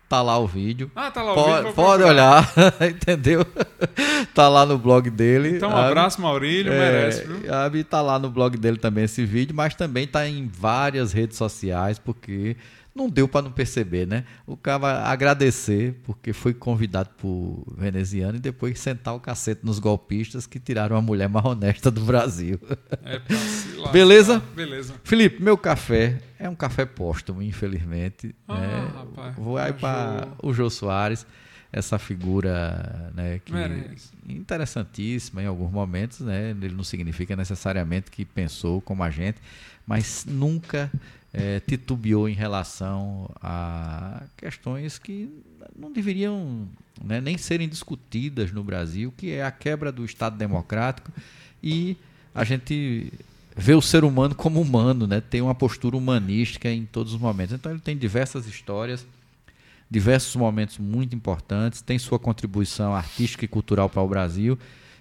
tá 0.07 0.22
lá 0.22 0.38
o 0.39 0.47
vídeo. 0.47 0.89
Ah, 0.95 1.11
tá 1.11 1.22
lá 1.22 1.32
o 1.34 1.36
Pode, 1.36 1.57
vídeo. 1.61 1.74
pode 1.76 2.03
olhar, 2.03 2.53
entendeu? 2.89 3.45
tá 4.34 4.47
lá 4.49 4.65
no 4.65 4.78
blog 4.78 5.09
dele. 5.09 5.57
Então, 5.57 5.70
um 5.70 5.74
sabe? 5.74 5.88
abraço, 5.88 6.22
Maurílio, 6.22 6.72
É, 6.74 6.78
merece, 6.80 7.24
viu? 7.26 7.45
sabe? 7.47 7.84
tá 7.84 8.01
lá 8.01 8.17
no 8.20 8.30
blog 8.30 8.57
dele 8.57 8.78
também 8.78 9.03
esse 9.03 9.26
vídeo, 9.26 9.55
mas 9.55 9.76
também 9.76 10.07
tá 10.07 10.28
em 10.28 10.47
várias 10.47 11.13
redes 11.13 11.38
sociais, 11.38 11.99
porque 11.99 12.55
não 12.94 13.10
deu 13.10 13.28
para 13.28 13.44
não 13.44 13.52
perceber, 13.52 14.06
né? 14.08 14.26
O 14.46 14.58
cara 14.58 15.04
agradecer, 15.10 15.96
porque 16.04 16.34
foi 16.34 16.54
convidado 16.54 17.10
por 17.18 17.64
veneziano 17.78 18.38
e 18.38 18.40
depois 18.40 18.80
sentar 18.80 19.16
o 19.16 19.20
cacete 19.20 19.62
nos 19.64 19.80
golpistas 19.80 20.46
que 20.48 20.60
tiraram 20.60 20.96
a 20.96 21.02
mulher 21.02 21.30
mais 21.30 21.46
honesta 21.46 21.90
do 21.92 22.02
Brasil. 22.02 22.60
É 23.04 23.20
pra 23.20 23.38
se. 23.38 23.92
Beleza? 23.92 24.42
Beleza. 24.56 24.94
Felipe, 25.04 25.42
meu 25.42 25.58
café 25.58 26.20
é 26.38 26.50
um 26.50 26.56
café 26.56 26.86
póstumo, 26.86 27.42
infelizmente. 27.42 28.36
Ah, 28.48 28.60
né? 28.60 28.92
rapaz. 28.94 29.36
Vou 29.36 29.58
aí 29.58 29.74
para 29.74 30.28
o 30.44 30.54
Jô 30.54 30.70
Soares, 30.70 31.26
essa 31.72 31.98
figura 32.00 33.12
né, 33.16 33.40
que 33.44 33.54
Merece. 33.54 34.12
interessantíssima 34.28 35.44
em 35.44 35.46
alguns 35.46 35.72
momentos. 35.72 36.20
Né? 36.22 36.52
Ele 36.52 36.70
não 36.70 36.84
significa 36.84 37.36
necessariamente 37.36 38.12
que 38.12 38.26
pensou 38.26 38.82
como 38.82 39.04
a 39.04 39.10
gente, 39.10 39.40
mas 39.86 40.26
nunca 40.28 40.92
eh, 41.34 41.60
titubeou 41.62 42.28
em 42.28 42.34
relação 42.34 43.30
a 43.42 44.24
questões 44.36 44.98
que 44.98 45.30
não 45.78 45.92
deveriam 45.92 46.68
né, 47.04 47.22
nem 47.22 47.38
serem 47.38 47.68
discutidas 47.68 48.52
no 48.52 48.64
Brasil, 48.64 49.14
que 49.16 49.32
é 49.32 49.44
a 49.44 49.52
quebra 49.52 49.92
do 49.92 50.04
Estado 50.04 50.38
democrático 50.38 51.12
e 51.64 51.96
a 52.34 52.44
gente 52.44 53.12
vê 53.56 53.74
o 53.74 53.82
ser 53.82 54.04
humano 54.04 54.34
como 54.34 54.62
humano, 54.62 55.06
né? 55.06 55.22
Tem 55.22 55.42
uma 55.42 55.56
postura 55.56 55.98
humanística 55.98 56.70
em 56.70 56.86
todos 56.86 57.14
os 57.14 57.20
momentos. 57.20 57.54
Então 57.54 57.72
ele 57.72 57.82
tem 57.82 57.98
diversas 57.98 58.48
histórias, 58.48 59.06
diversos 59.90 60.36
momentos 60.36 60.78
muito 60.78 61.16
importantes, 61.16 61.82
tem 61.82 62.00
sua 62.00 62.18
contribuição 62.20 62.94
artística 62.94 63.44
e 63.44 63.48
cultural 63.48 63.90
para 63.90 64.02
o 64.02 64.08
Brasil 64.08 64.58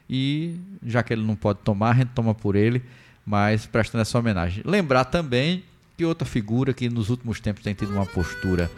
e 0.08 0.56
já 0.84 1.02
que 1.02 1.12
ele 1.12 1.22
não 1.22 1.36
pode 1.36 1.60
tomar, 1.60 1.90
a 1.90 1.94
gente 1.94 2.10
toma 2.14 2.34
por 2.34 2.56
ele, 2.56 2.82
mas 3.24 3.66
prestando 3.66 4.02
essa 4.02 4.18
homenagem. 4.18 4.62
Lembrar 4.66 5.04
também 5.04 5.62
que 5.98 6.04
outra 6.04 6.24
figura 6.24 6.72
que 6.72 6.88
nos 6.88 7.10
últimos 7.10 7.40
tempos 7.40 7.64
tem 7.64 7.74
tido 7.74 7.92
uma 7.92 8.06
postura 8.06 8.70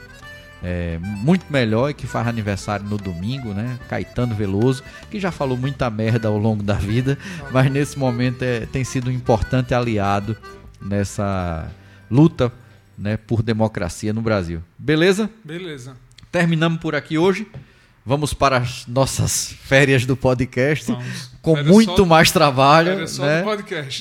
é, 0.62 0.98
muito 0.98 1.44
melhor 1.50 1.90
e 1.90 1.94
que 1.94 2.06
faz 2.06 2.26
aniversário 2.26 2.86
no 2.86 2.96
domingo, 2.96 3.52
né? 3.52 3.78
Caetano 3.90 4.34
Veloso, 4.34 4.82
que 5.10 5.20
já 5.20 5.30
falou 5.30 5.54
muita 5.54 5.90
merda 5.90 6.28
ao 6.28 6.38
longo 6.38 6.62
da 6.62 6.72
vida, 6.72 7.18
mas 7.52 7.70
nesse 7.70 7.98
momento 7.98 8.42
é, 8.42 8.60
tem 8.60 8.84
sido 8.84 9.10
um 9.10 9.12
importante 9.12 9.74
aliado 9.74 10.34
nessa 10.80 11.70
luta 12.10 12.50
né, 12.96 13.18
por 13.18 13.42
democracia 13.42 14.14
no 14.14 14.22
Brasil. 14.22 14.62
Beleza? 14.78 15.28
Beleza. 15.44 15.98
Terminamos 16.32 16.80
por 16.80 16.94
aqui 16.94 17.18
hoje. 17.18 17.46
Vamos 18.04 18.32
para 18.32 18.56
as 18.56 18.86
nossas 18.86 19.54
férias 19.62 20.06
do 20.06 20.16
podcast, 20.16 20.90
Vamos. 20.90 21.30
com 21.42 21.58
Era 21.58 21.68
muito 21.68 22.06
mais 22.06 22.30
trabalho, 22.30 22.92
Era 22.92 23.04
né? 23.18 23.44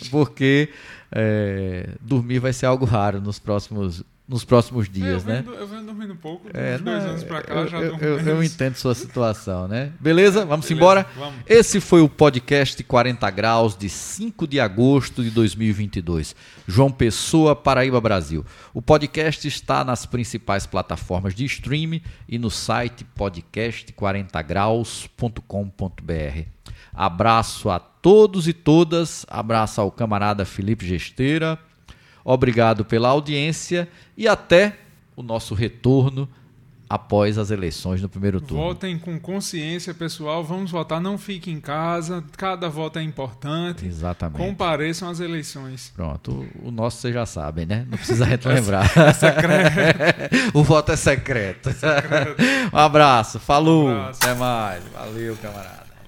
porque 0.09 0.69
é, 1.11 1.89
dormir 2.01 2.39
vai 2.39 2.53
ser 2.53 2.65
algo 2.67 2.85
raro 2.85 3.19
nos 3.21 3.39
próximos 3.39 4.03
nos 4.27 4.45
próximos 4.45 4.85
É, 4.85 4.91
dias, 4.91 5.23
eu, 5.23 5.27
né? 5.27 5.41
venho, 5.43 5.57
eu 5.57 5.67
venho 5.67 5.83
dormindo 5.85 6.15
pouco, 6.15 6.47
É, 6.53 6.77
dois 6.77 7.03
não, 7.03 7.09
anos 7.09 7.23
pra 7.23 7.41
cá 7.41 7.51
eu, 7.55 7.67
já 7.67 7.79
eu, 7.79 7.97
eu- 7.97 8.19
eu 8.19 8.43
entendo 8.43 8.75
sua 8.75 8.93
situação, 8.93 9.67
né? 9.67 9.91
Beleza? 9.99 10.45
Vamos 10.45 10.67
Beleza, 10.67 10.73
embora? 10.75 11.07
vamos. 11.17 11.39
Esse 11.47 11.81
foi 11.81 12.01
o 12.03 12.07
podcast 12.07 12.83
40 12.83 13.27
Graus 13.31 13.75
de 13.75 13.89
5 13.89 14.45
de 14.47 14.59
agosto 14.59 15.23
de 15.23 15.31
2022. 15.31 16.35
João 16.67 16.91
Pessoa, 16.91 17.55
Paraíba, 17.55 17.99
Brasil. 17.99 18.45
O 18.71 18.83
podcast 18.83 19.47
está 19.47 19.83
nas 19.83 20.05
principais 20.05 20.67
plataformas 20.67 21.33
de 21.33 21.43
streaming 21.45 22.03
e 22.27 22.37
no 22.37 22.51
site 22.51 23.03
podcast40graus.com.br. 25.17 26.43
Abraço 26.93 27.69
a 27.69 27.79
todos 28.01 28.47
e 28.47 28.53
todas. 28.53 29.25
Abraço 29.29 29.81
ao 29.81 29.91
camarada 29.91 30.45
Felipe 30.45 30.85
Gesteira. 30.85 31.59
Obrigado 32.23 32.85
pela 32.85 33.09
audiência 33.09 33.87
e 34.17 34.27
até 34.27 34.77
o 35.15 35.23
nosso 35.23 35.53
retorno 35.53 36.27
após 36.89 37.37
as 37.37 37.51
eleições 37.51 38.01
no 38.01 38.09
primeiro 38.09 38.41
turno. 38.41 38.63
Votem 38.63 38.97
com 38.97 39.19
consciência, 39.19 39.93
pessoal. 39.93 40.43
Vamos 40.43 40.71
votar. 40.71 40.99
Não 40.99 41.17
fique 41.19 41.51
em 41.51 41.59
casa. 41.59 42.23
Cada 42.35 42.67
voto 42.67 42.97
é 42.97 43.03
importante. 43.03 43.85
Exatamente. 43.85 44.37
Compareçam 44.37 45.07
às 45.07 45.19
eleições. 45.19 45.93
Pronto, 45.95 46.47
o, 46.63 46.69
o 46.69 46.71
nosso 46.71 46.97
vocês 46.97 47.13
já 47.13 47.27
sabem, 47.27 47.65
né? 47.67 47.85
Não 47.89 47.97
precisa 47.97 48.25
a 48.25 48.29
gente 48.29 48.47
lembrar. 48.47 48.89
o 50.53 50.63
voto 50.63 50.91
é 50.91 50.95
secreto. 50.95 51.69
um 52.73 52.77
abraço, 52.77 53.39
falou, 53.39 53.87
Um 53.87 53.91
abraço. 54.01 54.19
até 54.23 54.33
mais. 54.33 54.83
Valeu, 54.91 55.37
camarada. 55.37 55.78